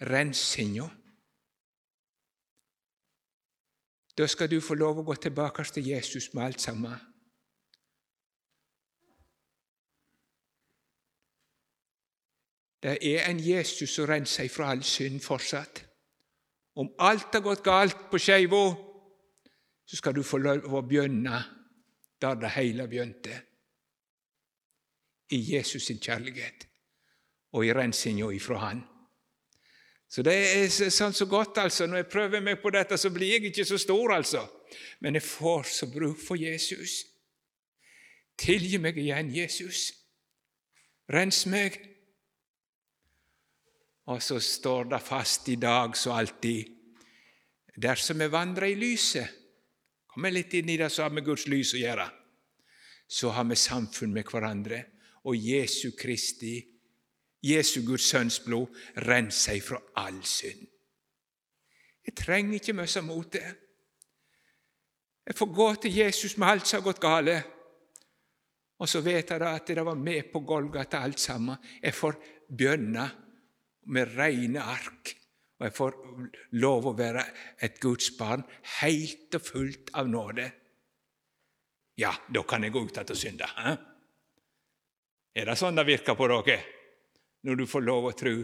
rensinga. 0.00 0.88
Da 4.18 4.26
skal 4.26 4.50
du 4.50 4.60
få 4.60 4.74
lov 4.78 5.00
å 5.00 5.06
gå 5.08 5.14
tilbake 5.18 5.64
til 5.74 5.88
Jesus 5.88 6.30
med 6.34 6.44
alt 6.44 6.60
sammen. 6.60 6.94
Det 12.84 12.98
er 13.00 13.30
en 13.30 13.40
Jesus 13.40 13.90
som 13.90 14.06
renser 14.06 14.48
fra 14.52 14.70
all 14.70 14.82
synd 14.84 15.22
fortsatt. 15.24 15.80
Om 16.76 16.90
alt 16.98 17.32
har 17.32 17.40
gått 17.40 17.64
galt 17.64 18.10
på 18.10 18.18
skeiva, 18.18 18.64
så 19.86 19.96
skal 19.96 20.14
du 20.14 20.22
få 20.22 20.38
lov 20.42 20.68
å 20.68 20.82
begynne 20.84 21.40
der 22.20 22.40
det 22.40 22.50
hele 22.58 22.88
begynte. 22.88 23.40
I 25.32 25.40
Jesus 25.54 25.86
sin 25.86 25.98
kjærlighet 25.98 26.68
og 27.56 27.64
i 27.64 27.72
rensinga 27.72 28.28
ifra 28.36 28.58
Han. 28.58 28.82
Så 30.14 30.22
det 30.22 30.34
er 30.38 30.68
sånn 30.94 31.14
så 31.16 31.26
godt, 31.26 31.58
altså. 31.58 31.88
Når 31.90 32.04
jeg 32.04 32.10
prøver 32.12 32.42
meg 32.44 32.60
på 32.62 32.70
dette, 32.70 32.94
så 33.00 33.10
blir 33.10 33.32
jeg 33.32 33.48
ikke 33.48 33.64
så 33.66 33.78
stor, 33.82 34.12
altså. 34.14 34.44
Men 35.02 35.18
jeg 35.18 35.26
får 35.26 35.66
så 35.74 35.88
bruk 35.90 36.20
for 36.22 36.38
Jesus. 36.38 37.00
Tilgi 38.38 38.78
meg 38.78 38.98
igjen, 39.02 39.32
Jesus. 39.34 39.88
Rens 41.10 41.42
meg. 41.50 41.80
Og 44.06 44.22
så 44.22 44.38
står 44.38 44.92
det 44.92 45.02
fast 45.02 45.50
i 45.50 45.58
dag 45.58 45.96
så 45.98 46.14
alltid 46.14 46.70
dersom 47.74 48.20
vi 48.22 48.28
vandrer 48.30 48.68
i 48.70 48.76
lyset 48.78 49.40
Kommer 50.14 50.30
litt 50.30 50.52
inn 50.54 50.68
i 50.70 50.76
det 50.78 50.92
som 50.94 51.08
har 51.08 51.14
med 51.16 51.24
Guds 51.26 51.48
lys 51.50 51.72
å 51.74 51.78
gjøre. 51.80 52.04
Så 53.10 53.32
har 53.34 53.48
vi 53.48 53.56
samfunn 53.58 54.12
med 54.14 54.28
hverandre, 54.30 54.76
og 55.26 55.34
Jesu 55.34 55.90
Kristi, 55.98 56.60
Jesu 57.44 57.82
Guds 57.84 58.06
sønns 58.08 58.38
blod, 58.44 58.72
renser 59.04 59.54
seg 59.54 59.64
fra 59.66 59.80
all 60.00 60.22
synd. 60.26 60.64
Jeg 62.04 62.16
trenger 62.16 62.58
ikke 62.58 62.76
mye 62.76 63.02
mot 63.04 63.28
det. 63.32 63.46
Jeg 65.24 65.36
får 65.38 65.52
gå 65.56 65.68
til 65.80 65.98
Jesus 66.02 66.36
med 66.36 66.48
alt 66.48 66.68
som 66.68 66.80
har 66.80 66.86
gått 66.88 67.00
galt. 67.00 67.52
Og 68.82 68.90
så 68.90 69.00
vet 69.04 69.30
jeg 69.30 69.44
at 69.48 69.70
det 69.70 69.84
var 69.86 69.96
med 69.96 70.28
på 70.32 70.42
Golgata 70.44 71.00
alt 71.00 71.20
sammen. 71.22 71.56
Jeg 71.80 71.94
får 71.96 72.18
bønne 72.48 73.06
med 73.88 74.16
rene 74.18 74.60
ark. 74.60 75.14
Og 75.60 75.66
jeg 75.68 75.76
får 75.76 75.96
lov 76.60 76.90
å 76.90 76.96
være 76.98 77.24
et 77.62 77.80
Guds 77.80 78.10
barn 78.18 78.42
helt 78.82 79.36
og 79.38 79.46
fullt 79.46 79.94
av 79.96 80.10
nåde. 80.10 80.50
Ja, 81.96 82.10
da 82.28 82.42
kan 82.42 82.66
jeg 82.66 82.74
gå 82.74 82.82
ut 82.84 82.96
igjen 82.96 83.14
og 83.14 83.20
synde. 83.20 83.48
Eh? 83.64 83.76
Er 85.40 85.48
det 85.48 85.56
sånn 85.58 85.78
det 85.78 85.86
virker 85.86 86.18
på 86.18 86.28
dere? 86.30 86.58
Når 87.44 87.60
du 87.60 87.66
får 87.68 87.84
lov 87.84 88.08
å 88.08 88.14
tro? 88.16 88.34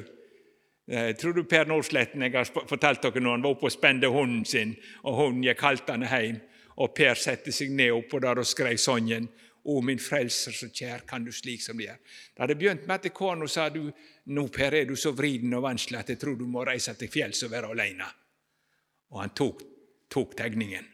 Eh, 0.90 1.12
tror 1.16 1.36
du 1.36 1.44
Per 1.48 1.68
Nordsletten 1.70 2.24
Jeg 2.26 2.34
har 2.34 2.48
fortalt 2.68 3.02
dere 3.02 3.22
når 3.22 3.36
han 3.36 3.44
var 3.44 3.54
oppe 3.54 3.68
og 3.68 3.72
spente 3.72 4.08
hunden 4.10 4.44
sin, 4.48 4.74
og 5.04 5.16
hunden 5.16 5.44
gikk 5.46 5.62
haltende 5.64 6.08
hjem, 6.10 6.40
og 6.80 6.94
Per 6.96 7.20
satte 7.20 7.52
seg 7.52 7.72
ned 7.76 7.94
oppå 7.94 8.20
der 8.22 8.40
og 8.40 8.48
skrev 8.48 8.76
sangen 8.80 9.28
å, 9.64 9.80
min 9.84 10.00
frelser, 10.00 10.56
så 10.56 10.70
kjær 10.72 11.04
kan 11.08 11.24
du 11.24 11.32
slik 11.32 11.62
som 11.62 11.78
de 11.78 11.90
er. 11.92 12.00
Det 12.34 12.42
hadde 12.42 12.56
begynt 12.58 12.86
med 12.88 12.96
at 12.96 13.14
kona 13.14 13.48
sa 13.48 13.68
du, 13.72 13.82
nå, 14.32 14.46
Per, 14.48 14.76
er 14.76 14.88
du 14.88 14.96
så 14.96 15.12
vriden 15.16 15.54
og 15.56 15.66
vanskelig 15.66 16.00
at 16.00 16.14
jeg 16.14 16.20
tror 16.22 16.38
du 16.40 16.46
må 16.48 16.64
reise 16.66 16.94
til 16.96 17.12
fjells 17.12 17.44
og 17.44 17.52
være 17.52 17.72
alene. 17.74 18.08
Og 19.12 19.20
han 19.20 19.34
tok, 19.36 19.62
tok 20.10 20.34
tegningen. 20.38 20.88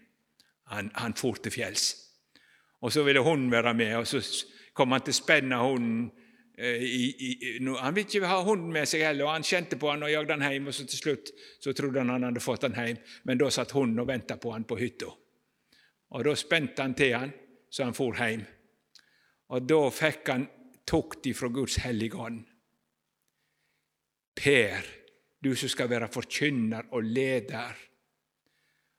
Han, 0.75 0.91
han 0.99 1.15
for 1.15 1.39
til 1.39 1.55
fjells. 1.55 1.89
Og 2.83 2.93
så 2.93 3.05
ville 3.07 3.23
hunden 3.25 3.51
være 3.53 3.75
med, 3.75 3.95
og 4.01 4.07
så 4.09 4.21
kom 4.77 4.93
han 4.93 5.05
til 5.07 5.15
å 5.55 5.63
hunden. 5.63 6.11
Eh, 6.59 6.83
I, 6.83 7.17
i, 7.19 7.59
no, 7.61 7.77
han 7.77 7.95
ville 7.95 8.09
ikke 8.09 8.29
ha 8.31 8.41
hunden 8.45 8.73
med 8.73 8.89
seg 8.89 9.05
heller, 9.05 9.27
og 9.27 9.35
han 9.35 9.45
kjente 9.45 9.77
på 9.77 9.91
han 9.91 10.07
og 10.07 10.13
jagde 10.13 10.39
han 10.39 10.53
hjem. 10.53 10.71
og 10.71 10.75
så 10.75 10.87
Til 10.89 11.03
slutt 11.03 11.33
så 11.61 11.75
trodde 11.77 12.01
han 12.01 12.15
han 12.15 12.29
hadde 12.31 12.45
fått 12.45 12.65
han 12.65 12.77
hjem, 12.81 13.01
men 13.29 13.41
da 13.41 13.51
satt 13.53 13.77
hunden 13.77 14.01
og 14.01 14.09
venta 14.09 14.39
på 14.41 14.55
han 14.55 14.65
på 14.65 14.81
hytta. 14.81 15.13
Og 16.17 16.25
Da 16.25 16.35
spente 16.39 16.83
han 16.83 16.95
til 16.95 17.17
han, 17.17 17.33
så 17.69 17.85
han 17.85 17.97
for 17.97 18.17
hjem. 18.17 18.45
Og 19.53 19.67
da 19.69 19.81
fikk 19.93 20.29
han 20.33 20.47
tukt 20.87 21.27
ifra 21.27 21.49
Guds 21.53 21.77
hellige 21.85 22.17
ånd. 22.17 22.45
Per, 24.37 24.87
du 25.41 25.55
som 25.57 25.69
skal 25.69 25.91
være 25.91 26.09
forkynner 26.13 26.89
og 26.93 27.05
leder, 27.05 27.77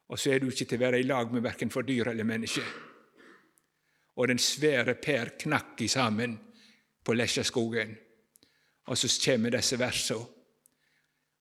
og 0.07 0.19
så 0.19 0.31
er 0.31 0.39
du 0.39 0.47
ikke 0.47 0.65
til 0.65 0.79
å 0.79 0.85
være 0.85 0.99
i 1.01 1.05
lag 1.07 1.31
med 1.33 1.43
verken 1.43 1.71
for 1.73 1.85
dyr 1.85 2.13
eller 2.13 2.27
menneske. 2.27 2.63
Og 4.17 4.29
den 4.29 4.39
svære 4.39 4.95
Per 5.03 5.33
knakk 5.41 5.81
i 5.83 5.89
sammen 5.91 6.37
på 7.07 7.15
Lesjaskogen. 7.15 7.95
Og 8.91 8.97
så 8.97 9.07
kommer 9.23 9.55
disse 9.55 9.79
versene. 9.79 10.25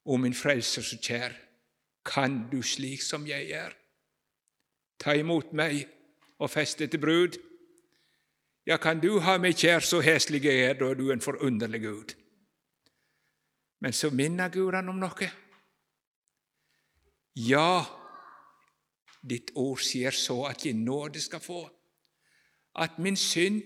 O 0.07 0.17
min 0.23 0.35
frelser 0.35 0.85
så 0.87 0.97
kjær, 1.03 1.33
kan 2.07 2.45
du 2.53 2.61
slik 2.63 3.03
som 3.03 3.25
jeg 3.27 3.51
er? 3.51 3.73
Ta 5.03 5.17
imot 5.19 5.51
meg 5.51 5.81
og 6.39 6.51
feste 6.51 6.87
til 6.87 7.03
brud. 7.03 7.39
Ja, 8.67 8.77
kan 8.79 9.03
du 9.03 9.19
ha 9.19 9.35
meg 9.43 9.59
kjær 9.59 9.83
så 9.83 9.99
heslig 10.07 10.45
jeg 10.47 10.63
er, 10.69 10.79
da 10.79 10.93
er 10.93 10.95
du 10.95 11.11
en 11.11 11.25
forunderlig 11.25 11.83
Gud. 11.83 12.15
Men 13.83 13.93
så 13.93 14.13
minner 14.15 14.49
Gud 14.49 14.79
han 14.79 14.89
om 14.89 15.03
noe. 15.03 15.31
Ja, 17.35 17.83
ditt 19.27 19.51
ord 19.59 19.83
sier 19.83 20.15
så 20.15 20.45
at 20.47 20.63
jeg 20.65 20.79
nåde 20.79 21.21
skal 21.21 21.43
få, 21.43 21.67
at 22.79 22.99
min 23.03 23.19
synd 23.19 23.63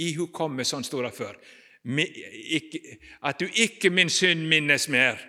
ihukommer, 0.00 0.66
sånn 0.66 0.86
står 0.86 1.08
det 1.08 1.14
før, 1.16 1.38
at 3.28 3.40
du 3.40 3.46
ikke 3.46 3.90
min 3.92 4.10
synd 4.12 4.46
minnes 4.48 4.88
mer. 4.92 5.20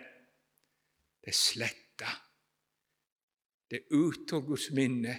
Det 1.22 1.34
er 1.34 1.38
sletta. 1.38 2.12
Det 3.70 3.82
er 3.82 3.98
ute 3.98 4.38
av 4.38 4.46
Guds 4.46 4.70
minne. 4.78 5.16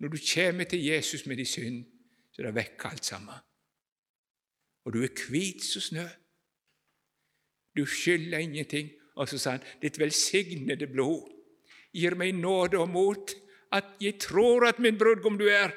Når 0.00 0.12
du 0.12 0.18
kommer 0.18 0.68
til 0.68 0.82
Jesus 0.84 1.26
med 1.26 1.38
din 1.40 1.48
synd, 1.48 1.82
så 2.32 2.42
er 2.42 2.48
det 2.48 2.56
vekk 2.56 2.86
alt 2.88 3.04
sammen. 3.04 3.44
Og 4.86 4.94
du 4.94 5.02
er 5.04 5.26
hvit 5.30 5.64
som 5.64 5.84
snø. 5.84 6.06
Du 7.76 7.84
skylder 7.86 8.38
ingenting. 8.38 8.90
Og 9.16 9.28
så 9.28 9.38
sa 9.40 9.56
han, 9.56 9.64
ditt 9.80 9.98
velsignede 9.98 10.88
blod 10.92 11.30
gir 11.96 12.16
meg 12.20 12.34
nåde 12.36 12.78
og 12.82 12.90
mot, 12.92 13.32
at 13.72 13.96
jeg 14.00 14.18
tror 14.20 14.66
at 14.68 14.80
min 14.82 14.98
brudgom 14.98 15.38
du 15.40 15.46
er. 15.48 15.72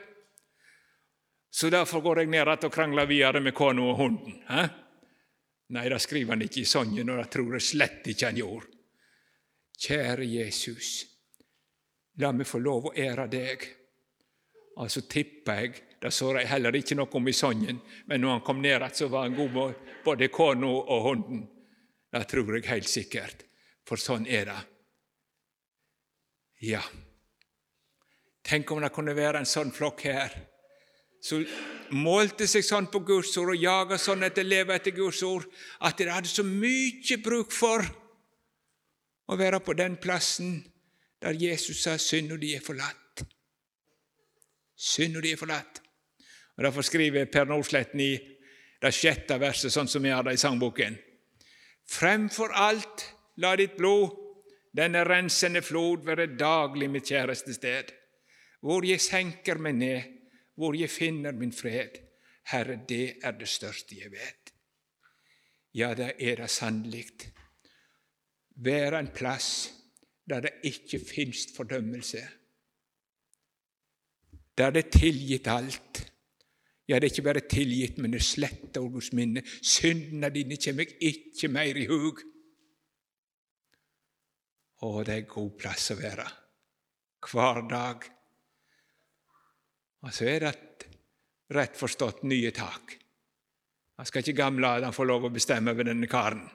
Så 1.50 1.70
derfor 1.70 2.02
går 2.02 2.24
jeg 2.24 2.30
ned 2.30 2.44
igjen 2.44 2.68
og 2.68 2.74
krangler 2.74 3.10
videre 3.10 3.42
med 3.42 3.56
kona 3.58 3.88
og 3.90 3.98
hunden. 3.98 4.38
Hæ? 4.50 4.68
Nei, 5.70 5.86
det 5.90 6.00
skriver 6.02 6.34
han 6.34 6.46
ikke 6.46 6.64
i 6.64 6.70
sangen, 6.70 7.10
og 7.10 7.20
det 7.20 7.30
tror 7.34 7.56
jeg 7.58 7.66
slett 7.66 8.08
ikke 8.10 8.30
han 8.32 8.40
gjorde. 8.40 8.72
Kjære 9.80 10.26
Jesus, 10.26 10.88
la 12.20 12.32
meg 12.36 12.50
få 12.50 12.60
lov 12.62 12.90
å 12.90 12.96
ære 12.98 13.28
deg. 13.32 13.68
Og 14.80 14.90
så 14.92 15.04
tipper 15.08 15.62
jeg 15.62 15.84
det 16.00 16.12
så 16.16 16.32
jeg 16.38 16.48
heller 16.48 16.76
ikke 16.80 16.96
noe 16.96 17.12
om 17.20 17.28
i 17.28 17.36
sangen, 17.36 17.82
men 18.08 18.22
når 18.24 18.38
han 18.38 18.44
kom 18.48 18.62
ned 18.64 18.78
igjen, 18.78 18.96
så 18.96 19.10
var 19.12 19.28
han 19.28 19.36
god 19.36 19.56
med 19.56 19.96
både 20.06 20.30
kona 20.32 20.70
og 20.80 21.08
hunden. 21.10 21.42
Det 22.10 22.26
tror 22.32 22.56
jeg 22.56 22.70
helt 22.70 22.90
sikkert, 22.90 23.44
for 23.86 24.00
sånn 24.00 24.26
er 24.28 24.48
det. 24.50 24.60
Ja, 26.70 26.82
tenk 28.44 28.72
om 28.72 28.82
det 28.84 28.94
kunne 28.96 29.16
være 29.16 29.44
en 29.44 29.48
sånn 29.48 29.72
flokk 29.76 30.06
her, 30.08 30.34
som 31.22 31.44
målte 32.00 32.48
seg 32.48 32.64
sånn 32.64 32.88
på 32.92 33.02
Guds 33.06 33.36
ord 33.40 33.54
og 33.54 33.64
jaga 33.64 33.98
sånn 34.00 34.24
etter 34.28 34.48
leve 34.48 34.76
etter 34.76 34.96
Guds 34.96 35.22
ord, 35.26 35.48
at 35.84 35.98
de 36.00 36.08
hadde 36.10 36.32
så 36.32 36.46
mye 36.48 37.20
bruk 37.24 37.52
for 37.56 37.84
å 39.30 39.38
være 39.38 39.60
på 39.64 39.76
den 39.78 39.98
plassen 40.02 40.60
der 41.20 41.36
Jesus 41.36 41.84
sa 41.84 41.98
synd 42.00 42.32
og 42.34 42.42
de 42.42 42.56
er 42.56 42.64
forlatt. 42.64 43.26
Synd 44.80 45.20
og 45.20 45.26
de 45.26 45.34
er 45.36 45.40
forlatt. 45.40 45.82
Og 46.58 46.64
Derfor 46.64 46.86
skriver 46.88 47.28
Per 47.32 47.50
Nordsletten 47.50 48.02
i 48.04 48.14
det 48.80 48.94
sjette 48.96 49.36
verset, 49.40 49.74
sånn 49.74 49.90
som 49.92 50.04
vi 50.04 50.12
har 50.14 50.24
det 50.24 50.38
i 50.38 50.40
sangboken. 50.40 50.96
Fremfor 51.90 52.54
alt, 52.56 53.04
la 53.44 53.56
ditt 53.60 53.76
blod, 53.76 54.16
denne 54.76 55.04
rensende 55.08 55.62
flod, 55.66 56.06
være 56.08 56.30
daglig 56.40 56.88
mitt 56.92 57.10
kjæreste 57.10 57.56
sted. 57.56 57.92
Hvor 58.64 58.86
jeg 58.88 59.02
senker 59.04 59.60
meg 59.60 59.76
ned, 59.80 60.19
hvor 60.60 60.76
jeg 60.76 60.92
finner 60.92 61.32
min 61.32 61.54
fred. 61.56 62.02
Herre, 62.52 62.80
det 62.90 63.20
er 63.24 63.38
det 63.40 63.48
største 63.48 63.96
jeg 63.96 64.12
vet. 64.12 64.52
Ja, 65.74 65.94
det 65.96 66.16
er 66.20 66.42
det 66.42 66.50
sannelig. 66.52 67.06
Være 68.60 69.00
en 69.00 69.12
plass 69.16 69.70
der 70.30 70.44
det 70.46 70.52
ikke 70.68 71.00
fins 71.00 71.48
fordømmelse. 71.56 72.22
Der 74.58 74.72
det 74.76 74.86
er 74.86 74.92
tilgitt 75.00 75.48
alt 75.48 76.10
ja, 76.90 76.98
det 76.98 77.06
er 77.06 77.12
ikke 77.14 77.22
bare 77.28 77.46
tilgitt, 77.46 78.00
men 78.02 78.14
det 78.14 78.18
er 78.18 78.26
sletta 78.26 78.82
over 78.82 78.96
Guds 78.96 79.12
minne. 79.14 79.44
Syndene 79.62 80.32
dine 80.34 80.58
kommer 80.58 80.88
jeg 80.90 81.14
ikke 81.14 81.50
mer 81.54 81.78
i 81.78 81.86
hug. 81.86 82.24
Å, 84.82 84.90
det 85.06 85.14
er 85.14 85.22
en 85.22 85.28
god 85.30 85.52
plass 85.62 85.92
å 85.94 86.00
være. 86.00 86.26
Hver 87.30 87.62
dag. 87.70 88.08
Og 90.06 90.14
så 90.16 90.30
er 90.32 90.44
det 90.44 90.52
et 90.54 90.86
rett 91.56 91.78
forstått 91.78 92.24
nye 92.30 92.52
tak. 92.56 92.96
Han 94.00 94.08
skal 94.08 94.24
ikke 94.24 94.38
gamle 94.38 94.70
Adam 94.78 94.96
få 94.96 95.04
lov 95.08 95.28
å 95.28 95.34
bestemme 95.34 95.74
over 95.74 95.90
denne 95.90 96.08
karen. 96.08 96.46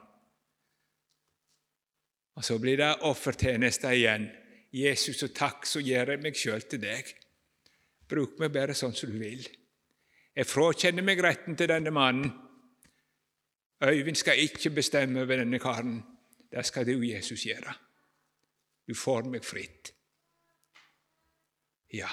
Og 2.35 2.43
så 2.43 2.57
blir 2.59 2.79
det 2.81 2.95
offertjeneste 3.07 3.91
igjen. 3.95 4.25
Jesus, 4.75 5.21
og 5.23 5.35
takk, 5.37 5.67
så 5.69 5.79
gjør 5.79 6.15
jeg 6.15 6.23
meg 6.23 6.39
sjøl 6.39 6.65
til 6.67 6.81
deg. 6.83 7.11
Bruk 8.09 8.39
meg 8.41 8.51
bare 8.55 8.75
sånn 8.75 8.95
som 8.97 9.13
du 9.13 9.19
vil. 9.21 9.45
Jeg 10.35 10.49
frakjenner 10.49 11.05
meg 11.05 11.21
retten 11.23 11.55
til 11.55 11.69
denne 11.71 11.93
mannen. 11.95 12.33
Øyvind 13.85 14.17
skal 14.19 14.41
ikke 14.41 14.73
bestemme 14.75 15.21
over 15.21 15.39
denne 15.39 15.59
karen. 15.63 15.99
Det 16.51 16.65
skal 16.65 16.87
du, 16.87 16.97
Jesus, 17.05 17.45
gjøre. 17.45 17.77
Du 18.87 18.95
får 18.97 19.29
meg 19.31 19.45
fritt. 19.45 19.93
Ja. 21.93 22.09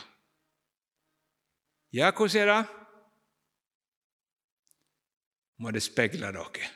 Ja, 1.92 2.10
hvordan 2.10 2.48
er 2.48 2.54
det? 2.54 2.66
Må 5.58 5.70
det 5.70 5.82
speile 5.82 6.30
dere. 6.32 6.68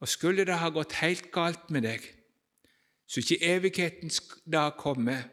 Og 0.00 0.08
skulle 0.08 0.44
det 0.46 0.58
ha 0.58 0.68
gått 0.70 0.94
helt 1.00 1.32
galt 1.34 1.70
med 1.70 1.82
deg, 1.82 2.04
så 3.06 3.20
ikke 3.20 3.42
evighetens 3.42 4.20
dag 4.46 4.76
kommer, 4.78 5.24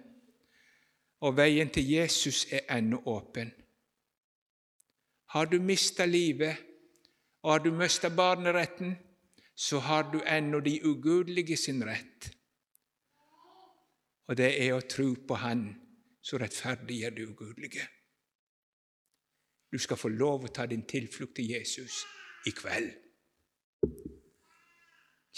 og 1.22 1.38
veien 1.38 1.70
til 1.70 1.86
Jesus 1.90 2.48
er 2.52 2.66
ennå 2.74 3.02
åpen. 3.06 3.52
Har 5.30 5.46
du 5.46 5.60
mista 5.62 6.06
livet, 6.06 6.58
og 7.44 7.52
har 7.52 7.60
du 7.60 7.72
mista 7.72 8.10
barneretten, 8.10 8.96
så 9.56 9.80
har 9.80 10.10
du 10.12 10.22
ennå 10.26 10.60
de 10.60 10.80
ugudelige 10.86 11.58
sin 11.58 11.84
rett. 11.86 12.32
Og 14.28 14.38
det 14.38 14.50
er 14.58 14.74
å 14.74 14.82
tro 14.82 15.14
på 15.28 15.38
Han 15.38 15.89
som 16.30 16.42
rettferdiggjør 16.42 17.16
du 17.16 17.24
ugudelige. 17.32 17.88
Du 19.72 19.78
skal 19.82 19.98
få 19.98 20.10
lov 20.14 20.46
å 20.46 20.54
ta 20.54 20.66
din 20.70 20.86
tilflukt 20.90 21.36
til 21.38 21.54
Jesus 21.56 22.04
i 22.46 22.54
kveld. 22.54 22.92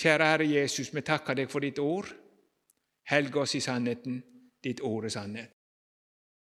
Kjære 0.01 0.27
Herre 0.27 0.47
Jesus, 0.47 0.91
vi 0.95 1.03
takker 1.05 1.37
deg 1.37 1.51
for 1.51 1.63
ditt 1.63 1.79
ord. 1.79 2.07
Helg 3.11 3.35
oss 3.37 3.55
i 3.55 3.63
sannheten. 3.63 4.21
Ditt 4.63 4.81
ord 4.85 5.05
er 5.05 5.13
sannhet. 5.13 5.60